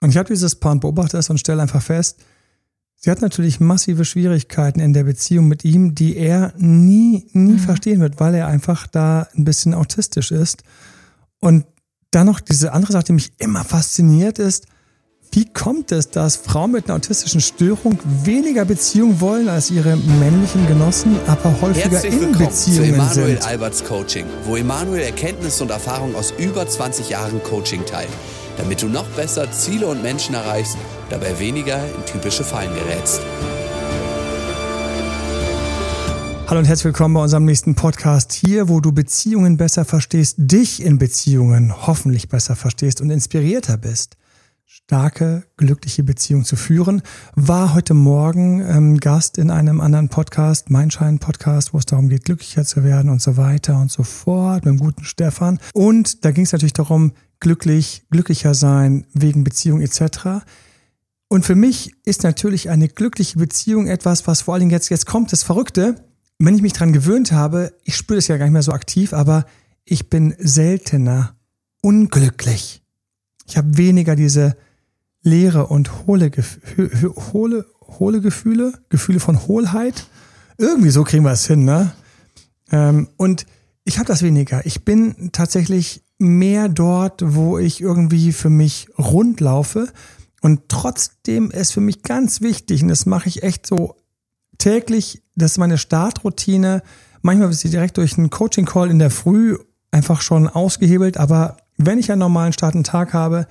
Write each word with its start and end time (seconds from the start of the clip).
Und 0.00 0.10
ich 0.10 0.16
habe 0.16 0.28
dieses 0.28 0.54
Paar 0.54 0.72
und 0.72 0.80
beobachte 0.80 1.18
es 1.18 1.30
und 1.30 1.38
stelle 1.38 1.62
einfach 1.62 1.82
fest, 1.82 2.18
sie 2.96 3.10
hat 3.10 3.20
natürlich 3.20 3.60
massive 3.60 4.04
Schwierigkeiten 4.04 4.80
in 4.80 4.92
der 4.92 5.04
Beziehung 5.04 5.46
mit 5.46 5.64
ihm, 5.64 5.94
die 5.94 6.16
er 6.16 6.52
nie, 6.56 7.26
nie 7.32 7.52
mhm. 7.52 7.58
verstehen 7.58 8.00
wird, 8.00 8.18
weil 8.18 8.34
er 8.34 8.46
einfach 8.46 8.86
da 8.86 9.28
ein 9.36 9.44
bisschen 9.44 9.74
autistisch 9.74 10.30
ist. 10.30 10.62
Und 11.40 11.66
dann 12.10 12.26
noch 12.26 12.40
diese 12.40 12.72
andere 12.72 12.92
Sache, 12.92 13.04
die 13.04 13.12
mich 13.12 13.32
immer 13.38 13.64
fasziniert 13.64 14.38
ist, 14.38 14.66
wie 15.32 15.44
kommt 15.44 15.92
es, 15.92 16.10
dass 16.10 16.34
Frauen 16.34 16.72
mit 16.72 16.86
einer 16.86 16.96
autistischen 16.96 17.40
Störung 17.40 18.00
weniger 18.24 18.64
Beziehung 18.64 19.20
wollen 19.20 19.48
als 19.48 19.70
ihre 19.70 19.96
männlichen 19.96 20.66
Genossen, 20.66 21.16
aber 21.28 21.54
häufiger 21.60 21.88
Herzlich 21.88 22.14
in 22.14 22.20
willkommen 22.20 22.46
Beziehungen 22.48 22.84
zu 22.84 22.94
Emanuel 22.94 23.26
sind? 23.36 23.46
Alberts 23.46 23.84
Coaching, 23.84 24.26
wo 24.44 24.56
Emanuel 24.56 25.02
Erkenntnisse 25.02 25.62
und 25.62 25.70
Erfahrung 25.70 26.16
aus 26.16 26.34
über 26.36 26.66
20 26.66 27.10
Jahren 27.10 27.40
Coaching 27.44 27.86
teilt, 27.86 28.08
damit 28.60 28.82
du 28.82 28.88
noch 28.88 29.06
besser 29.16 29.50
Ziele 29.50 29.86
und 29.86 30.02
Menschen 30.02 30.34
erreichst, 30.34 30.76
dabei 31.08 31.38
weniger 31.38 31.82
in 31.82 32.04
typische 32.04 32.44
Fallen 32.44 32.70
gerätst. 32.74 33.22
Hallo 36.46 36.58
und 36.58 36.66
herzlich 36.66 36.84
willkommen 36.84 37.14
bei 37.14 37.22
unserem 37.22 37.46
nächsten 37.46 37.74
Podcast 37.74 38.32
hier, 38.32 38.68
wo 38.68 38.80
du 38.80 38.92
Beziehungen 38.92 39.56
besser 39.56 39.86
verstehst, 39.86 40.34
dich 40.38 40.82
in 40.82 40.98
Beziehungen 40.98 41.86
hoffentlich 41.86 42.28
besser 42.28 42.54
verstehst 42.54 43.00
und 43.00 43.08
inspirierter 43.08 43.78
bist 43.78 44.16
starke, 44.90 45.44
glückliche 45.56 46.02
Beziehung 46.02 46.44
zu 46.44 46.56
führen. 46.56 47.02
War 47.34 47.74
heute 47.74 47.94
Morgen 47.94 48.60
ähm, 48.60 48.96
Gast 48.98 49.38
in 49.38 49.50
einem 49.50 49.80
anderen 49.80 50.08
Podcast, 50.08 50.70
Mein 50.70 50.90
Schein 50.90 51.18
Podcast, 51.18 51.72
wo 51.72 51.78
es 51.78 51.86
darum 51.86 52.08
geht, 52.08 52.24
glücklicher 52.24 52.64
zu 52.64 52.84
werden 52.84 53.10
und 53.10 53.22
so 53.22 53.36
weiter 53.36 53.80
und 53.80 53.90
so 53.90 54.02
fort, 54.02 54.64
mit 54.64 54.74
dem 54.74 54.80
guten 54.80 55.04
Stefan. 55.04 55.58
Und 55.74 56.24
da 56.24 56.30
ging 56.30 56.44
es 56.44 56.52
natürlich 56.52 56.72
darum, 56.72 57.12
glücklich, 57.40 58.04
glücklicher 58.10 58.54
sein 58.54 59.06
wegen 59.12 59.44
Beziehung 59.44 59.80
etc. 59.80 60.44
Und 61.28 61.44
für 61.44 61.54
mich 61.54 61.94
ist 62.04 62.22
natürlich 62.22 62.70
eine 62.70 62.88
glückliche 62.88 63.38
Beziehung 63.38 63.86
etwas, 63.86 64.26
was 64.26 64.42
vor 64.42 64.54
allen 64.54 64.60
Dingen 64.60 64.70
jetzt, 64.70 64.90
jetzt 64.90 65.06
kommt 65.06 65.32
das 65.32 65.42
Verrückte. 65.42 65.96
Wenn 66.38 66.54
ich 66.54 66.62
mich 66.62 66.72
dran 66.72 66.92
gewöhnt 66.92 67.32
habe, 67.32 67.72
ich 67.84 67.96
spüre 67.96 68.18
das 68.18 68.28
ja 68.28 68.36
gar 68.36 68.46
nicht 68.46 68.52
mehr 68.52 68.62
so 68.62 68.72
aktiv, 68.72 69.12
aber 69.12 69.46
ich 69.84 70.10
bin 70.10 70.34
seltener 70.38 71.34
unglücklich. 71.82 72.82
Ich 73.46 73.56
habe 73.56 73.76
weniger 73.76 74.16
diese 74.16 74.56
leere 75.22 75.66
und 75.66 76.06
hohle, 76.06 76.30
hohle, 77.32 77.66
hohle 77.82 78.20
Gefühle, 78.20 78.72
Gefühle 78.88 79.20
von 79.20 79.46
Hohlheit. 79.46 80.06
Irgendwie 80.58 80.90
so 80.90 81.04
kriegen 81.04 81.24
wir 81.24 81.32
es 81.32 81.46
hin, 81.46 81.64
ne? 81.64 81.92
Ähm, 82.70 83.08
und 83.16 83.46
ich 83.84 83.98
habe 83.98 84.06
das 84.06 84.22
weniger. 84.22 84.64
Ich 84.66 84.84
bin 84.84 85.30
tatsächlich 85.32 86.04
mehr 86.18 86.68
dort, 86.68 87.22
wo 87.34 87.58
ich 87.58 87.80
irgendwie 87.80 88.32
für 88.32 88.50
mich 88.50 88.88
rund 88.98 89.40
laufe. 89.40 89.88
Und 90.42 90.68
trotzdem 90.68 91.50
ist 91.50 91.72
für 91.72 91.80
mich 91.80 92.02
ganz 92.02 92.40
wichtig, 92.40 92.82
und 92.82 92.88
das 92.88 93.06
mache 93.06 93.28
ich 93.28 93.42
echt 93.42 93.66
so 93.66 93.96
täglich, 94.58 95.22
das 95.34 95.52
ist 95.52 95.58
meine 95.58 95.78
Startroutine. 95.78 96.82
Manchmal 97.22 97.50
ist 97.50 97.60
sie 97.60 97.70
direkt 97.70 97.96
durch 97.96 98.16
einen 98.16 98.30
Coaching-Call 98.30 98.90
in 98.90 98.98
der 98.98 99.10
Früh 99.10 99.58
einfach 99.90 100.20
schon 100.20 100.48
ausgehebelt, 100.48 101.16
aber 101.18 101.56
wenn 101.76 101.98
ich 101.98 102.10
einen 102.12 102.20
normalen 102.20 102.52
starten 102.52 102.84
Tag 102.84 103.12
habe, 103.12 103.46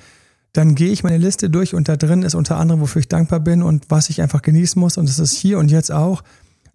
dann 0.54 0.76
gehe 0.76 0.92
ich 0.92 1.04
meine 1.04 1.18
Liste 1.18 1.50
durch 1.50 1.76
und 1.76 1.88
da 1.88 1.96
drin 1.96 2.24
ist 2.24 2.36
unter 2.36 2.58
anderem, 2.58 2.82
wofür 2.82 3.02
ich 3.02 3.08
dankbar 3.08 3.40
bin 3.40 3.62
und 3.62 3.86
was 3.90 4.10
ich 4.10 4.22
einfach 4.22 4.42
genießen 4.42 4.80
muss. 4.80 4.98
Und 4.98 5.08
es 5.08 5.20
ist 5.20 5.34
hier 5.34 5.60
und 5.60 5.70
jetzt 5.70 5.92
auch, 5.92 6.24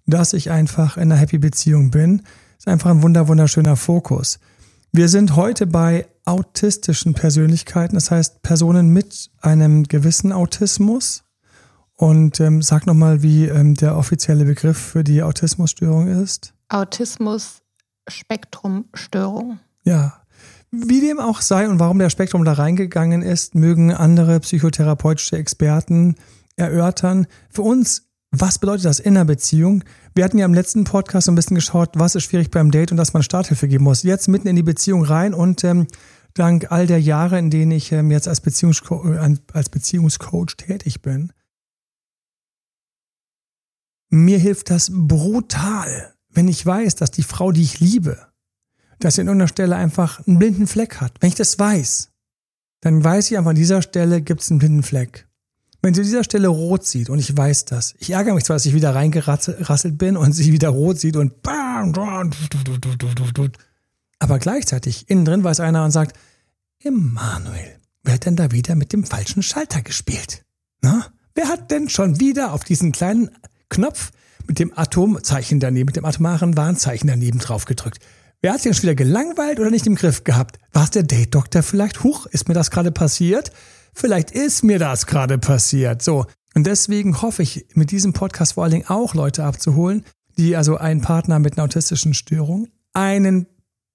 dass 0.07 0.33
ich 0.33 0.51
einfach 0.51 0.97
in 0.97 1.05
einer 1.05 1.17
happy 1.17 1.39
Beziehung 1.39 1.91
bin. 1.91 2.23
Ist 2.65 2.73
einfach 2.73 2.89
ein 2.89 3.03
wunder, 3.03 3.29
wunderschöner 3.29 3.77
Fokus. 3.77 4.39
Wir 4.91 5.11
sind 5.11 5.37
heute 5.37 5.67
bei 5.67 6.07
autistischen 6.25 7.13
Persönlichkeiten, 7.13 7.95
das 7.95 8.11
heißt 8.11 8.41
Personen 8.41 8.89
mit 8.89 9.29
einem 9.43 9.83
gewissen 9.83 10.33
Autismus. 10.33 11.25
Und 11.95 12.41
ähm, 12.41 12.63
sag 12.63 12.87
nochmal, 12.87 13.23
wie 13.23 13.45
ähm, 13.45 13.75
der 13.75 13.99
offizielle 13.99 14.47
Begriff 14.47 14.79
für 14.79 15.05
die 15.05 15.23
Autismusstörung 15.23 16.09
ist. 16.09 16.55
Autismus-Spektrumstörung. 16.71 19.59
Ja, 19.85 20.23
wie 20.71 21.03
dem 21.03 21.21
auch 21.21 21.43
sei 21.43 21.69
und 21.69 21.79
warum 21.79 21.99
der 21.99 22.09
Spektrum 22.09 22.47
da 22.47 22.55
reingegangen 22.55 23.21
ist, 23.21 23.55
mögen 23.55 23.93
andere 23.93 24.41
psychotherapeutische 24.41 25.37
Experten 25.37 26.15
erörtern. 26.57 27.27
Für 27.51 27.61
uns, 27.61 28.09
was 28.41 28.59
bedeutet 28.59 28.87
das 28.87 29.01
in 29.01 29.17
einer 29.17 29.25
Beziehung? 29.25 29.85
Wir 30.15 30.25
hatten 30.25 30.39
ja 30.39 30.45
im 30.45 30.55
letzten 30.55 30.85
Podcast 30.85 31.27
so 31.27 31.33
ein 31.33 31.35
bisschen 31.35 31.55
geschaut, 31.55 31.91
was 31.95 32.15
ist 32.15 32.25
schwierig 32.25 32.51
beim 32.51 32.71
Date 32.71 32.91
und 32.91 32.97
dass 32.97 33.13
man 33.13 33.23
Starthilfe 33.23 33.69
geben 33.69 33.85
muss. 33.85 34.03
Jetzt 34.03 34.29
mitten 34.29 34.49
in 34.49 34.57
die 34.57 34.63
Beziehung 34.63 35.05
rein 35.05 35.35
und 35.35 35.65
ähm, 35.65 35.87
dank 36.35 36.71
all 36.71 36.87
der 36.87 37.01
Jahre, 37.01 37.39
in 37.39 37.51
denen 37.51 37.73
ich 37.73 37.93
ähm, 37.93 38.11
jetzt 38.11 38.29
als, 38.29 38.41
Beziehungsco 38.41 39.13
äh, 39.13 39.37
als 39.53 39.69
Beziehungscoach 39.69 40.57
tätig 40.57 41.03
bin, 41.03 41.33
mir 44.11 44.39
hilft 44.39 44.71
das 44.71 44.91
brutal, 44.93 46.15
wenn 46.31 46.49
ich 46.49 46.65
weiß, 46.65 46.95
dass 46.95 47.11
die 47.11 47.23
Frau, 47.23 47.53
die 47.53 47.63
ich 47.63 47.81
liebe, 47.81 48.29
dass 49.01 49.17
sie 49.17 49.23
an 49.23 49.29
irgendeiner 49.29 49.49
Stelle 49.49 49.77
einfach 49.77 50.27
einen 50.27 50.39
blinden 50.39 50.67
Fleck 50.67 51.01
hat. 51.01 51.15
Wenn 51.21 51.29
ich 51.29 51.35
das 51.35 51.59
weiß, 51.59 52.11
dann 52.81 53.03
weiß 53.03 53.31
ich 53.31 53.39
einfach, 53.39 53.51
an 53.51 53.57
dieser 53.57 53.83
Stelle 53.83 54.23
gibt 54.23 54.43
es 54.43 54.51
einen 54.51 54.59
blinden 54.59 54.83
Fleck. 54.83 55.27
Wenn 55.85 55.93
sie 55.93 56.01
an 56.01 56.07
dieser 56.07 56.25
Stelle 56.25 56.49
rot 56.49 56.87
sieht 56.87 57.11
und 57.11 57.19
ich 57.19 57.37
weiß 57.37 57.67
das, 57.67 57.95
ich 57.99 58.09
ärgere 58.09 58.33
mich 58.33 58.45
zwar, 58.45 58.57
dass 58.57 58.65
ich 58.65 58.73
wieder 58.73 58.95
reingerasselt 58.95 59.99
bin 59.99 60.17
und 60.17 60.33
sie 60.33 60.51
wieder 60.51 60.71
rot 60.71 60.99
sieht 60.99 61.15
und 61.15 61.35
aber 64.19 64.39
gleichzeitig 64.39 65.11
innen 65.11 65.27
drin 65.27 65.45
weiß 65.45 65.61
einer 65.61 65.85
und 65.85 65.91
sagt, 65.91 66.17
Emanuel, 66.83 67.77
wer 68.03 68.15
hat 68.15 68.25
denn 68.25 68.35
da 68.35 68.51
wieder 68.51 68.77
mit 68.77 68.95
dem 68.95 69.05
falschen 69.05 69.43
Schalter 69.43 69.83
gespielt? 69.83 70.47
Na? 70.81 71.09
Wer 71.35 71.49
hat 71.49 71.71
denn 71.71 71.91
schon 71.91 72.19
wieder 72.19 72.55
auf 72.55 72.65
diesen 72.65 72.91
kleinen 72.93 73.29
Knopf 73.69 74.11
mit 74.47 74.59
dem 74.61 74.73
Atomzeichen 74.75 75.61
daneben, 75.61 75.85
mit 75.85 75.97
dem 75.97 76.07
atomaren 76.07 76.57
Warnzeichen 76.57 77.09
daneben 77.09 77.41
drauf 77.41 77.67
gedrückt? 77.67 77.99
Wer 78.41 78.55
hat 78.55 78.63
sich 78.63 78.73
jetzt 78.73 78.83
wieder 78.83 78.95
gelangweilt 78.95 79.61
oder 79.61 79.71
nicht 79.71 79.87
im 79.87 79.97
Griff 79.97 80.25
gehabt? 80.25 80.59
War 80.73 80.85
es 80.85 80.91
der 80.93 81.03
Date-Doktor 81.03 81.63
vielleicht? 81.63 82.05
Huch, 82.05 82.25
ist 82.25 82.49
mir 82.49 82.55
das 82.55 82.71
gerade 82.71 82.91
passiert? 82.91 83.53
Vielleicht 83.95 84.31
ist 84.31 84.65
mir 84.65 84.79
das 84.79 85.07
gerade 85.07 85.39
passiert. 85.39 86.03
So. 86.03 86.27
Und 86.55 86.67
deswegen 86.67 87.23
hoffe 87.23 87.43
ich, 87.43 87.67
mit 87.75 87.91
diesem 87.91 88.13
Podcast 88.13 88.55
vor 88.55 88.65
allen 88.65 88.73
Dingen 88.73 88.89
auch 88.89 89.15
Leute 89.15 89.45
abzuholen, 89.45 90.05
die 90.37 90.57
also 90.57 90.77
einen 90.77 91.01
Partner 91.01 91.39
mit 91.39 91.57
einer 91.57 91.65
autistischen 91.65 92.15
Störung, 92.15 92.69
einen 92.93 93.47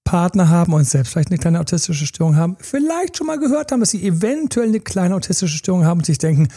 Partner 0.04 0.48
haben 0.48 0.72
und 0.72 0.84
selbst 0.84 1.12
vielleicht 1.12 1.30
eine 1.30 1.38
kleine 1.38 1.60
autistische 1.60 2.06
Störung 2.06 2.36
haben, 2.36 2.56
vielleicht 2.60 3.16
schon 3.16 3.26
mal 3.26 3.38
gehört 3.38 3.70
haben, 3.70 3.80
dass 3.80 3.90
sie 3.90 4.06
eventuell 4.06 4.68
eine 4.68 4.80
kleine 4.80 5.14
autistische 5.14 5.56
Störung 5.56 5.84
haben 5.84 5.98
und 6.00 6.06
sich 6.06 6.18
denken, 6.18 6.48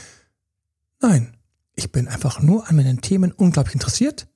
nein, 1.01 1.33
ich 1.75 1.91
bin 1.91 2.07
einfach 2.07 2.41
nur 2.41 2.67
an 2.69 2.77
meinen 2.77 3.01
Themen 3.01 3.31
unglaublich 3.31 3.75
interessiert 3.75 4.27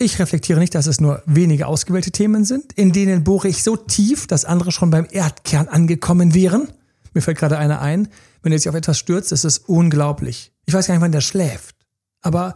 ich 0.00 0.18
reflektiere 0.18 0.58
nicht, 0.58 0.74
dass 0.74 0.86
es 0.86 1.00
nur 1.00 1.22
wenige 1.26 1.66
ausgewählte 1.66 2.10
Themen 2.10 2.44
sind, 2.44 2.72
in 2.72 2.92
denen 2.92 3.22
bohre 3.22 3.48
ich 3.48 3.62
so 3.62 3.76
tief, 3.76 4.26
dass 4.26 4.46
andere 4.46 4.72
schon 4.72 4.88
beim 4.88 5.06
Erdkern 5.10 5.68
angekommen 5.68 6.32
wären. 6.32 6.68
Mir 7.14 7.22
fällt 7.22 7.38
gerade 7.38 7.58
einer 7.58 7.80
ein, 7.80 8.08
wenn 8.42 8.52
er 8.52 8.58
sich 8.58 8.68
auf 8.68 8.74
etwas 8.74 8.98
stürzt, 8.98 9.32
ist 9.32 9.44
es 9.44 9.58
unglaublich. 9.58 10.52
Ich 10.66 10.74
weiß 10.74 10.86
gar 10.86 10.94
nicht, 10.94 11.02
wann 11.02 11.12
der 11.12 11.20
schläft. 11.20 11.76
Aber 12.22 12.54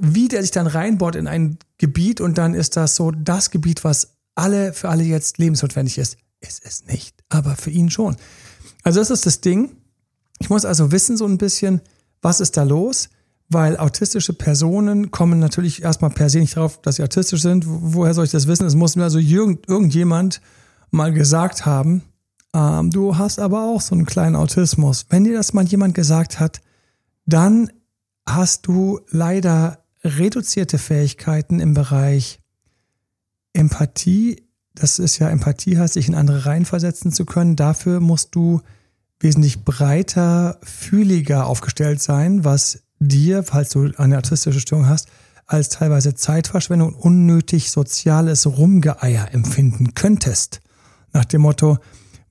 wie 0.00 0.28
der 0.28 0.42
sich 0.42 0.50
dann 0.50 0.66
reinbohrt 0.66 1.16
in 1.16 1.26
ein 1.26 1.58
Gebiet 1.78 2.20
und 2.20 2.38
dann 2.38 2.54
ist 2.54 2.76
das 2.76 2.94
so 2.94 3.10
das 3.10 3.50
Gebiet, 3.50 3.84
was 3.84 4.16
alle 4.34 4.72
für 4.72 4.88
alle 4.88 5.02
jetzt 5.02 5.38
lebensnotwendig 5.38 5.98
ist, 5.98 6.16
ist 6.40 6.64
es 6.64 6.86
nicht. 6.86 7.16
Aber 7.28 7.56
für 7.56 7.70
ihn 7.70 7.90
schon. 7.90 8.16
Also 8.84 9.00
das 9.00 9.10
ist 9.10 9.26
das 9.26 9.40
Ding. 9.40 9.76
Ich 10.38 10.50
muss 10.50 10.64
also 10.64 10.92
wissen 10.92 11.16
so 11.16 11.26
ein 11.26 11.38
bisschen, 11.38 11.80
was 12.22 12.40
ist 12.40 12.56
da 12.56 12.62
los? 12.62 13.08
weil 13.48 13.78
autistische 13.78 14.34
Personen 14.34 15.10
kommen 15.10 15.38
natürlich 15.38 15.82
erstmal 15.82 16.10
per 16.10 16.28
se 16.28 16.38
nicht 16.38 16.56
darauf, 16.56 16.80
dass 16.82 16.96
sie 16.96 17.02
autistisch 17.02 17.42
sind. 17.42 17.64
Woher 17.66 18.14
soll 18.14 18.26
ich 18.26 18.30
das 18.30 18.46
wissen? 18.46 18.66
Es 18.66 18.74
muss 18.74 18.96
mir 18.96 19.04
also 19.04 19.18
irgend, 19.18 19.68
irgendjemand 19.68 20.40
mal 20.90 21.12
gesagt 21.12 21.64
haben, 21.64 22.02
ähm, 22.54 22.90
du 22.90 23.18
hast 23.18 23.38
aber 23.38 23.64
auch 23.64 23.80
so 23.80 23.94
einen 23.94 24.06
kleinen 24.06 24.36
Autismus. 24.36 25.06
Wenn 25.10 25.24
dir 25.24 25.34
das 25.34 25.52
mal 25.52 25.64
jemand 25.64 25.94
gesagt 25.94 26.40
hat, 26.40 26.60
dann 27.26 27.70
hast 28.26 28.66
du 28.66 29.00
leider 29.08 29.84
reduzierte 30.02 30.78
Fähigkeiten 30.78 31.60
im 31.60 31.74
Bereich 31.74 32.40
Empathie. 33.52 34.42
Das 34.74 34.98
ist 34.98 35.18
ja 35.18 35.28
Empathie, 35.28 35.78
heißt 35.78 35.94
sich 35.94 36.08
in 36.08 36.14
andere 36.14 36.46
reinversetzen 36.46 37.12
zu 37.12 37.24
können. 37.24 37.56
Dafür 37.56 38.00
musst 38.00 38.34
du 38.34 38.60
wesentlich 39.20 39.64
breiter, 39.64 40.58
fühliger 40.62 41.46
aufgestellt 41.46 42.00
sein, 42.00 42.44
was 42.44 42.82
dir, 43.00 43.42
falls 43.42 43.70
du 43.70 43.90
eine 43.96 44.16
artistische 44.16 44.60
Störung 44.60 44.88
hast, 44.88 45.08
als 45.46 45.70
teilweise 45.70 46.14
Zeitverschwendung 46.14 46.94
und 46.94 47.00
unnötig 47.00 47.70
soziales 47.70 48.46
Rumgeeier 48.46 49.32
empfinden 49.32 49.94
könntest. 49.94 50.60
Nach 51.12 51.24
dem 51.24 51.40
Motto, 51.40 51.78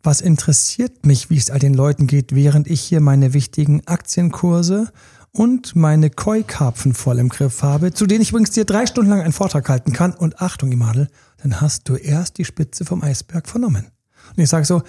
was 0.07 0.21
interessiert 0.21 1.05
mich, 1.05 1.29
wie 1.29 1.35
es 1.35 1.51
all 1.51 1.59
den 1.59 1.73
Leuten 1.73 2.07
geht, 2.07 2.33
während 2.33 2.67
ich 2.67 2.79
hier 2.79 3.01
meine 3.01 3.33
wichtigen 3.33 3.85
Aktienkurse 3.87 4.89
und 5.33 5.75
meine 5.75 6.09
Koi-Karpfen 6.09 6.93
voll 6.93 7.19
im 7.19 7.27
Griff 7.27 7.61
habe, 7.61 7.91
zu 7.91 8.05
denen 8.05 8.21
ich 8.21 8.29
übrigens 8.29 8.51
dir 8.51 8.63
drei 8.63 8.85
Stunden 8.85 9.09
lang 9.09 9.19
einen 9.19 9.33
Vortrag 9.33 9.67
halten 9.67 9.91
kann. 9.91 10.13
Und 10.13 10.41
Achtung, 10.41 10.71
Imadel, 10.71 11.09
dann 11.43 11.59
hast 11.59 11.89
du 11.89 11.97
erst 11.97 12.37
die 12.37 12.45
Spitze 12.45 12.85
vom 12.85 13.03
Eisberg 13.03 13.49
vernommen. 13.49 13.87
Und 14.29 14.41
ich 14.41 14.47
sage 14.47 14.63
so, 14.63 14.81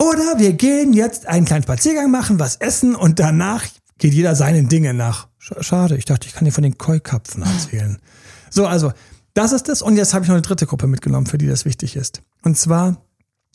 Oder 0.00 0.38
wir 0.38 0.54
gehen 0.54 0.94
jetzt 0.94 1.26
einen 1.26 1.44
kleinen 1.44 1.64
Spaziergang 1.64 2.10
machen, 2.10 2.38
was 2.38 2.56
essen 2.56 2.94
und 2.94 3.18
danach 3.18 3.62
geht 3.98 4.14
jeder 4.14 4.34
seinen 4.34 4.70
Dingen 4.70 4.96
nach. 4.96 5.28
Schade, 5.38 5.98
ich 5.98 6.06
dachte, 6.06 6.28
ich 6.28 6.32
kann 6.32 6.46
dir 6.46 6.52
von 6.52 6.64
den 6.64 6.78
Keukapfen 6.78 7.42
erzählen. 7.42 7.98
So, 8.48 8.66
also, 8.66 8.90
das 9.34 9.52
ist 9.52 9.68
es. 9.68 9.82
Und 9.82 9.98
jetzt 9.98 10.14
habe 10.14 10.24
ich 10.24 10.28
noch 10.30 10.34
eine 10.34 10.40
dritte 10.40 10.64
Gruppe 10.64 10.86
mitgenommen, 10.86 11.26
für 11.26 11.36
die 11.36 11.46
das 11.46 11.66
wichtig 11.66 11.94
ist. 11.94 12.22
Und 12.42 12.56
zwar, 12.56 13.05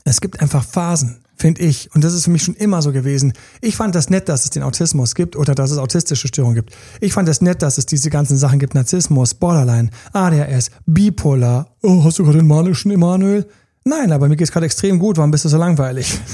es 0.04 0.22
gibt 0.22 0.42
einfach 0.42 0.64
Phasen, 0.64 1.20
finde 1.36 1.62
ich. 1.62 1.94
Und 1.94 2.04
das 2.04 2.14
ist 2.14 2.26
für 2.26 2.32
mich 2.32 2.44
schon 2.44 2.56
immer 2.56 2.82
so 2.82 2.92
gewesen. 2.92 3.34
Ich 3.62 3.76
fand 3.76 3.96
das 3.96 4.10
nett, 4.10 4.30
dass 4.30 4.44
es 4.44 4.50
den 4.52 4.64
Autismus 4.64 5.16
gibt 5.16 5.36
oder 5.36 5.56
dass 5.56 5.72
es 5.72 5.78
autistische 5.78 6.28
Störungen 6.28 6.56
gibt. 6.56 6.76
Ich 7.00 7.14
fand 7.14 7.28
das 7.28 7.42
nett, 7.42 7.62
dass 7.62 7.78
es 7.78 7.86
diese 7.86 8.10
ganzen 8.10 8.38
Sachen 8.38 8.60
gibt. 8.60 8.76
Narzissmus, 8.76 9.34
Borderline, 9.34 9.90
ADHS, 10.14 10.72
Bipolar. 10.86 11.76
Oh, 11.82 12.04
hast 12.04 12.20
du 12.20 12.24
gerade 12.24 12.40
den 12.40 12.48
manischen 12.48 12.92
Emanuel? 12.92 13.48
Nein, 13.84 14.12
aber 14.12 14.28
mir 14.28 14.36
geht's 14.36 14.52
gerade 14.52 14.68
extrem 14.68 15.00
gut. 15.00 15.18
Warum 15.18 15.32
bist 15.32 15.46
du 15.46 15.50
so 15.50 15.58
langweilig? 15.58 16.20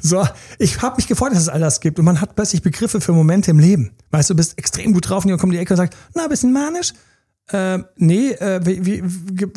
So, 0.00 0.26
ich 0.58 0.80
habe 0.80 0.96
mich 0.96 1.06
gefreut, 1.06 1.32
dass 1.32 1.40
es 1.40 1.48
all 1.48 1.60
das 1.60 1.80
gibt. 1.80 1.98
Und 1.98 2.04
man 2.04 2.20
hat 2.20 2.34
plötzlich 2.34 2.62
Begriffe 2.62 3.00
für 3.00 3.12
Momente 3.12 3.50
im 3.50 3.58
Leben. 3.58 3.90
Weißt 4.10 4.30
du, 4.30 4.34
bist 4.34 4.58
extrem 4.58 4.92
gut 4.92 5.08
drauf 5.08 5.24
und 5.24 5.28
jemand 5.28 5.40
kommt 5.40 5.52
in 5.52 5.58
die 5.58 5.62
Ecke 5.62 5.74
und 5.74 5.76
sagt, 5.76 5.96
na, 6.14 6.26
bisschen 6.28 6.52
manisch? 6.52 6.92
Äh, 7.48 7.78
nee, 7.96 8.30
äh, 8.30 8.60
wie, 8.64 8.86
wie, 8.86 9.02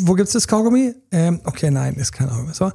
wo 0.02 0.14
gibt's 0.14 0.34
das 0.34 0.48
Kaugummi? 0.48 0.94
Ähm, 1.12 1.42
okay, 1.46 1.72
nein, 1.72 1.96
ist 1.96 2.12
kein 2.12 2.28
Kaugummi. 2.28 2.54
So. 2.54 2.72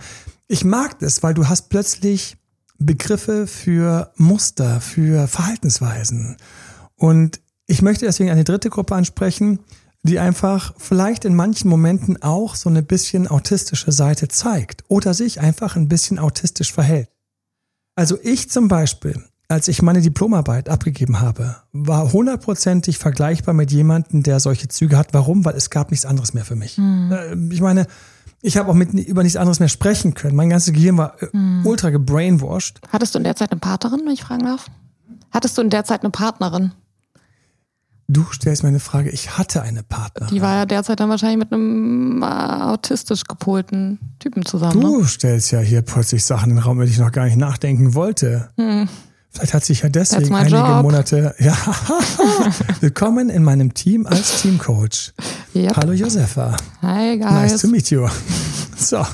Ich 0.53 0.65
mag 0.65 0.99
das, 0.99 1.23
weil 1.23 1.33
du 1.33 1.49
hast 1.49 1.69
plötzlich 1.69 2.37
Begriffe 2.77 3.47
für 3.47 4.11
Muster, 4.17 4.81
für 4.81 5.29
Verhaltensweisen. 5.29 6.39
Und 6.97 7.41
ich 7.69 7.83
möchte 7.83 8.05
deswegen 8.05 8.31
eine 8.31 8.43
dritte 8.43 8.69
Gruppe 8.69 8.97
ansprechen, 8.97 9.61
die 10.03 10.19
einfach 10.19 10.75
vielleicht 10.77 11.25
in 11.25 11.37
manchen 11.37 11.71
Momenten 11.71 12.21
auch 12.21 12.57
so 12.57 12.69
eine 12.69 12.83
bisschen 12.83 13.29
autistische 13.29 13.93
Seite 13.93 14.27
zeigt 14.27 14.83
oder 14.89 15.15
sich 15.15 15.41
einfach 15.41 15.77
ein 15.77 15.89
bisschen 15.89 16.19
autistisch 16.19 16.73
verhält. 16.73 17.09
Also 17.95 18.19
ich 18.21 18.51
zum 18.51 18.67
Beispiel, 18.67 19.23
als 19.47 19.69
ich 19.69 19.83
meine 19.83 20.01
Diplomarbeit 20.01 20.69
abgegeben 20.69 21.21
habe, 21.21 21.59
war 21.73 22.13
hundertprozentig 22.13 22.99
vergleichbar 22.99 23.55
mit 23.55 23.71
jemandem, 23.71 24.25
der 24.25 24.41
solche 24.41 24.67
Züge 24.67 24.99
hat. 24.99 25.15
Warum? 25.15 25.45
Weil 25.45 25.55
es 25.55 25.71
gab 25.71 25.93
nichts 25.93 26.07
anderes 26.07 26.35
mehr 26.35 26.45
für 26.45 26.57
mich. 26.57 26.77
Mhm. 26.77 27.51
Ich 27.53 27.61
meine, 27.61 27.87
ich 28.43 28.57
habe 28.57 28.71
auch 28.71 28.75
mit, 28.75 28.93
über 28.95 29.23
nichts 29.23 29.37
anderes 29.37 29.61
mehr 29.61 29.69
sprechen 29.69 30.15
können. 30.15 30.37
Mein 30.37 30.51
ganzes 30.51 30.73
Gehirn 30.73 30.97
war 30.97 31.17
mhm. 31.33 31.67
ultra 31.67 31.91
gebrainwashed. 31.91 32.81
Hattest 32.91 33.15
du 33.15 33.19
in 33.19 33.25
der 33.25 33.37
Zeit 33.37 33.51
eine 33.51 33.61
Partnerin, 33.61 34.01
wenn 34.05 34.13
ich 34.13 34.23
fragen 34.23 34.45
darf? 34.45 34.67
Hattest 35.31 35.59
du 35.59 35.63
in 35.63 35.71
der 35.71 35.85
Zeit 35.85 36.01
eine 36.01 36.11
Partnerin? 36.11 36.73
Du 38.09 38.25
stellst 38.33 38.65
mir 38.65 38.71
eine 38.71 38.81
Frage, 38.81 39.11
ich 39.11 39.39
hatte 39.39 39.63
eine 39.63 39.85
Partnerin. 39.85 40.35
Die 40.35 40.43
war 40.43 40.57
ja 40.57 40.67
derzeit 40.67 40.99
dann 40.99 41.11
wahrscheinlich 41.11 41.39
mit 41.39 41.53
einem 41.53 42.23
äh, 42.23 42.27
autistisch 42.27 43.23
gepolten 43.23 44.01
Typen 44.19 44.45
zusammen. 44.45 44.81
Du 44.81 45.03
ne? 45.03 45.07
stellst 45.07 45.53
ja 45.53 45.61
hier 45.61 45.83
plötzlich 45.83 46.25
Sachen 46.25 46.51
in 46.51 46.57
den 46.57 46.65
Raum, 46.65 46.79
über 46.79 46.87
die 46.87 46.91
ich 46.91 46.99
noch 46.99 47.13
gar 47.13 47.27
nicht 47.27 47.37
nachdenken 47.37 47.95
wollte. 47.95 48.49
Hm. 48.57 48.89
Vielleicht 49.33 49.55
hat 49.55 49.65
sich 49.65 49.83
ja 49.83 49.89
deswegen 49.89 50.35
einige 50.35 50.57
job. 50.57 50.83
Monate. 50.83 51.35
Ja, 51.39 51.57
willkommen 52.81 53.31
in 53.31 53.43
meinem 53.45 53.75
Team 53.75 54.07
als 54.07 54.43
Teamcoach. 54.43 55.13
Yep. 55.55 55.77
Hallo 55.77 55.93
Josefa. 55.93 56.57
Hi 56.83 57.17
guys. 57.17 57.53
Nice 57.53 57.61
to 57.61 57.69
meet 57.69 57.91
you. 57.91 58.09
So. 58.77 59.05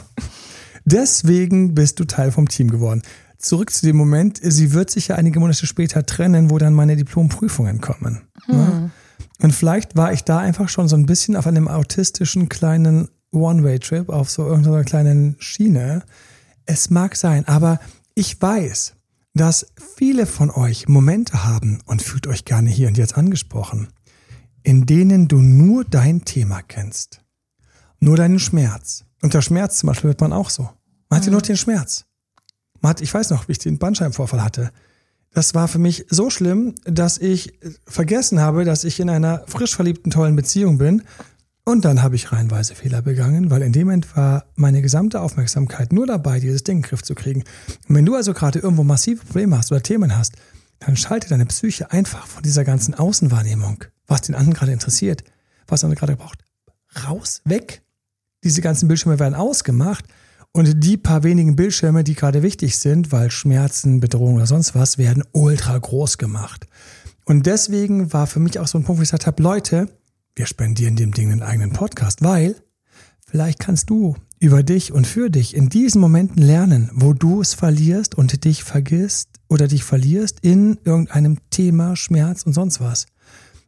Deswegen 0.84 1.74
bist 1.74 1.98
du 1.98 2.04
Teil 2.04 2.30
vom 2.30 2.48
Team 2.48 2.70
geworden. 2.70 3.02
Zurück 3.36 3.72
zu 3.72 3.84
dem 3.84 3.96
Moment, 3.96 4.38
sie 4.40 4.72
wird 4.72 4.90
sich 4.90 5.08
ja 5.08 5.16
einige 5.16 5.40
Monate 5.40 5.66
später 5.66 6.06
trennen, 6.06 6.50
wo 6.50 6.58
dann 6.58 6.72
meine 6.72 6.94
Diplomprüfungen 6.94 7.80
kommen. 7.80 8.22
Hm. 8.44 8.56
Ne? 8.56 8.90
Und 9.42 9.52
vielleicht 9.52 9.96
war 9.96 10.12
ich 10.12 10.22
da 10.22 10.38
einfach 10.38 10.68
schon 10.68 10.88
so 10.88 10.96
ein 10.96 11.06
bisschen 11.06 11.34
auf 11.34 11.48
einem 11.48 11.66
autistischen 11.66 12.48
kleinen 12.48 13.08
One-Way-Trip, 13.32 14.08
auf 14.08 14.30
so 14.30 14.46
irgendeiner 14.46 14.84
kleinen 14.84 15.34
Schiene. 15.40 16.04
Es 16.64 16.90
mag 16.90 17.16
sein, 17.16 17.46
aber 17.48 17.80
ich 18.14 18.40
weiß, 18.40 18.94
dass 19.36 19.66
viele 19.96 20.24
von 20.24 20.50
euch 20.50 20.88
Momente 20.88 21.44
haben 21.44 21.80
und 21.84 22.00
fühlt 22.00 22.26
euch 22.26 22.46
gerne 22.46 22.70
hier 22.70 22.88
und 22.88 22.96
jetzt 22.96 23.18
angesprochen, 23.18 23.88
in 24.62 24.86
denen 24.86 25.28
du 25.28 25.42
nur 25.42 25.84
dein 25.84 26.24
Thema 26.24 26.62
kennst. 26.62 27.20
Nur 28.00 28.16
deinen 28.16 28.38
Schmerz. 28.38 29.04
Und 29.20 29.34
der 29.34 29.42
Schmerz 29.42 29.78
zum 29.78 29.88
Beispiel 29.88 30.08
wird 30.08 30.22
man 30.22 30.32
auch 30.32 30.48
so. 30.48 30.70
Man 31.10 31.18
hat 31.20 31.26
ja 31.26 31.32
nur 31.32 31.42
den 31.42 31.58
Schmerz. 31.58 32.06
Man 32.80 32.90
hat, 32.90 33.02
ich 33.02 33.12
weiß 33.12 33.28
noch, 33.28 33.46
wie 33.46 33.52
ich 33.52 33.58
den 33.58 33.78
Bandscheibenvorfall 33.78 34.42
hatte. 34.42 34.72
Das 35.34 35.54
war 35.54 35.68
für 35.68 35.78
mich 35.78 36.06
so 36.08 36.30
schlimm, 36.30 36.74
dass 36.84 37.18
ich 37.18 37.60
vergessen 37.86 38.40
habe, 38.40 38.64
dass 38.64 38.84
ich 38.84 39.00
in 39.00 39.10
einer 39.10 39.44
frisch 39.46 39.76
verliebten, 39.76 40.10
tollen 40.10 40.34
Beziehung 40.34 40.78
bin. 40.78 41.02
Und 41.68 41.84
dann 41.84 42.00
habe 42.00 42.14
ich 42.14 42.30
reihenweise 42.30 42.76
Fehler 42.76 43.02
begangen, 43.02 43.50
weil 43.50 43.62
in 43.62 43.72
dem 43.72 43.88
Moment 43.88 44.16
war 44.16 44.46
meine 44.54 44.82
gesamte 44.82 45.20
Aufmerksamkeit 45.20 45.92
nur 45.92 46.06
dabei, 46.06 46.38
dieses 46.38 46.62
Ding 46.62 46.76
in 46.76 46.82
den 46.82 46.88
Griff 46.88 47.02
zu 47.02 47.16
kriegen. 47.16 47.42
Und 47.88 47.94
wenn 47.96 48.06
du 48.06 48.14
also 48.14 48.34
gerade 48.34 48.60
irgendwo 48.60 48.84
massive 48.84 49.24
Probleme 49.24 49.58
hast 49.58 49.72
oder 49.72 49.82
Themen 49.82 50.16
hast, 50.16 50.36
dann 50.78 50.96
schalte 50.96 51.28
deine 51.28 51.44
Psyche 51.46 51.90
einfach 51.90 52.24
von 52.28 52.44
dieser 52.44 52.62
ganzen 52.62 52.94
Außenwahrnehmung, 52.94 53.82
was 54.06 54.20
den 54.22 54.36
anderen 54.36 54.54
gerade 54.54 54.70
interessiert, 54.70 55.24
was 55.66 55.80
der 55.80 55.88
andere 55.88 55.98
gerade 55.98 56.16
braucht, 56.16 56.38
raus, 57.04 57.40
weg. 57.44 57.82
Diese 58.44 58.60
ganzen 58.60 58.86
Bildschirme 58.86 59.18
werden 59.18 59.34
ausgemacht 59.34 60.04
und 60.52 60.84
die 60.84 60.96
paar 60.96 61.24
wenigen 61.24 61.56
Bildschirme, 61.56 62.04
die 62.04 62.14
gerade 62.14 62.44
wichtig 62.44 62.78
sind, 62.78 63.10
weil 63.10 63.32
Schmerzen, 63.32 63.98
Bedrohung 63.98 64.36
oder 64.36 64.46
sonst 64.46 64.76
was, 64.76 64.98
werden 64.98 65.24
ultra 65.32 65.76
groß 65.76 66.16
gemacht. 66.16 66.68
Und 67.24 67.46
deswegen 67.46 68.12
war 68.12 68.28
für 68.28 68.38
mich 68.38 68.60
auch 68.60 68.68
so 68.68 68.78
ein 68.78 68.84
Punkt, 68.84 69.00
wo 69.00 69.02
ich 69.02 69.08
gesagt 69.08 69.26
habe, 69.26 69.42
Leute, 69.42 69.88
wir 70.36 70.46
spendieren 70.46 70.94
dem 70.94 71.12
Ding 71.12 71.32
einen 71.32 71.42
eigenen 71.42 71.72
Podcast, 71.72 72.22
weil 72.22 72.54
vielleicht 73.26 73.58
kannst 73.58 73.90
du 73.90 74.16
über 74.38 74.62
dich 74.62 74.92
und 74.92 75.06
für 75.06 75.30
dich 75.30 75.56
in 75.56 75.68
diesen 75.68 76.00
Momenten 76.00 76.42
lernen, 76.42 76.90
wo 76.94 77.12
du 77.12 77.40
es 77.40 77.54
verlierst 77.54 78.14
und 78.14 78.44
dich 78.44 78.62
vergisst 78.62 79.30
oder 79.48 79.66
dich 79.66 79.82
verlierst 79.82 80.38
in 80.42 80.78
irgendeinem 80.84 81.38
Thema, 81.50 81.96
Schmerz 81.96 82.44
und 82.44 82.52
sonst 82.52 82.80
was. 82.80 83.06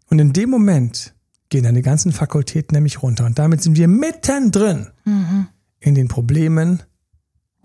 Und 0.07 0.21
in 0.21 0.33
dem 0.33 0.51
Moment 0.51 1.15
gehen 1.49 1.65
deine 1.65 1.83
ganzen 1.83 2.13
Fakultäten 2.13 2.75
nämlich 2.75 3.03
runter. 3.03 3.25
Und 3.25 3.39
damit 3.39 3.63
sind 3.63 3.77
wir 3.77 3.89
mittendrin. 3.89 4.89
Mhm 5.05 5.49
in 5.81 5.95
den 5.95 6.09
Problemen, 6.09 6.83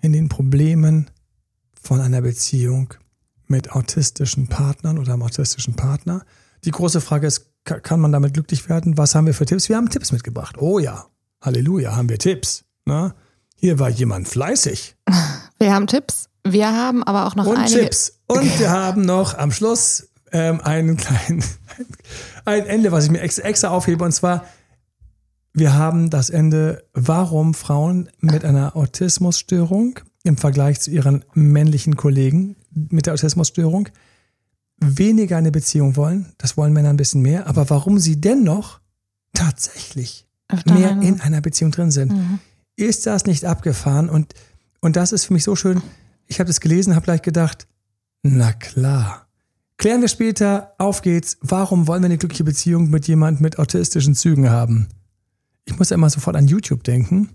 in 0.02 0.14
den 0.14 0.30
Problemen 0.30 1.10
von 1.82 2.02
einer 2.02 2.22
Beziehung 2.22 2.94
mit 3.48 3.72
autistischen 3.72 4.48
Partnern 4.48 4.98
oder 4.98 5.14
einem 5.14 5.24
autistischen 5.24 5.76
Partner. 5.76 6.26
Die 6.64 6.72
große 6.72 7.02
Frage 7.02 7.28
ist, 7.28 7.53
kann 7.64 8.00
man 8.00 8.12
damit 8.12 8.34
glücklich 8.34 8.68
werden? 8.70 8.98
Was 8.98 9.16
haben 9.16 9.26
wir 9.26 9.34
für 9.34 9.46
Tipps? 9.46 9.70
Wir 9.70 9.78
haben 9.78 9.90
Tipps 9.90 10.12
mitgebracht. 10.12 10.58
Oh 10.58 10.80
ja, 10.80 11.06
Halleluja, 11.42 11.96
haben 11.96 12.10
wir 12.10 12.20
Tipps. 12.20 12.66
Na? 12.86 13.08
Ne? 13.08 13.16
Hier 13.56 13.80
war 13.80 13.90
jemand 13.90 14.28
fleißig. 14.28 14.98
Wir 15.60 15.74
haben 15.74 15.88
Tipps. 15.88 16.28
Wir 16.46 16.74
haben 16.74 17.04
aber 17.04 17.26
auch 17.26 17.36
noch 17.36 17.46
Und 17.46 17.56
einige 17.56 17.84
Tipps. 17.84 18.20
Und 18.28 18.60
wir 18.60 18.70
haben 18.70 19.06
noch 19.06 19.38
am 19.38 19.54
Schluss 19.54 20.10
ähm, 20.34 20.60
einen 20.60 20.98
kleinen, 20.98 21.42
ein 22.44 22.66
Ende, 22.66 22.92
was 22.92 23.06
ich 23.06 23.12
mir 23.12 23.22
extra, 23.22 23.44
extra 23.44 23.70
aufhebe. 23.70 24.04
Und 24.04 24.12
zwar, 24.12 24.44
wir 25.54 25.76
haben 25.76 26.10
das 26.10 26.30
Ende, 26.30 26.84
warum 26.94 27.54
Frauen 27.54 28.10
mit 28.20 28.44
einer 28.44 28.76
Autismusstörung 28.76 30.00
im 30.24 30.36
Vergleich 30.36 30.82
zu 30.82 30.92
ihren 30.92 31.24
männlichen 31.34 31.96
Kollegen 31.96 32.58
mit 32.72 33.06
der 33.06 33.14
Autismusstörung 33.14 33.88
weniger 34.98 35.38
eine 35.38 35.52
Beziehung 35.52 35.96
wollen. 35.96 36.28
Das 36.38 36.58
wollen 36.58 36.74
Männer 36.74 36.90
ein 36.90 36.98
bisschen 36.98 37.22
mehr. 37.22 37.48
Aber 37.48 37.70
warum 37.70 38.00
sie 38.00 38.20
dennoch 38.20 38.80
tatsächlich 39.34 40.28
mehr 40.66 41.02
in 41.02 41.20
einer 41.22 41.42
Beziehung 41.42 41.72
drin 41.72 41.92
sind. 41.92 42.12
Mhm. 42.12 42.40
Ist 42.76 43.08
das 43.08 43.26
nicht 43.26 43.46
abgefahren? 43.46 44.10
Und, 44.10 44.34
und 44.82 44.96
das 44.96 45.12
ist 45.12 45.26
für 45.26 45.34
mich 45.34 45.44
so 45.44 45.56
schön. 45.56 45.82
Ich 46.28 46.40
habe 46.40 46.48
das 46.48 46.60
gelesen, 46.60 46.96
habe 46.96 47.06
gleich 47.06 47.22
gedacht, 47.22 47.68
na 48.22 48.54
klar. 48.54 49.28
Klären 49.78 50.02
wir 50.02 50.08
später, 50.08 50.74
auf 50.78 51.02
geht's. 51.02 51.38
Warum 51.42 51.88
wollen 51.88 52.04
wir 52.04 52.06
eine 52.06 52.18
glückliche 52.18 52.44
Beziehung 52.44 52.90
mit 52.90 53.08
jemandem 53.08 53.42
mit 53.42 53.60
autistischen 53.60 54.16
Zügen 54.16 54.50
haben? 54.50 54.88
ich 55.66 55.78
muss 55.78 55.90
ja 55.90 55.96
immer 55.96 56.10
sofort 56.10 56.36
an 56.36 56.48
YouTube 56.48 56.84
denken. 56.84 57.30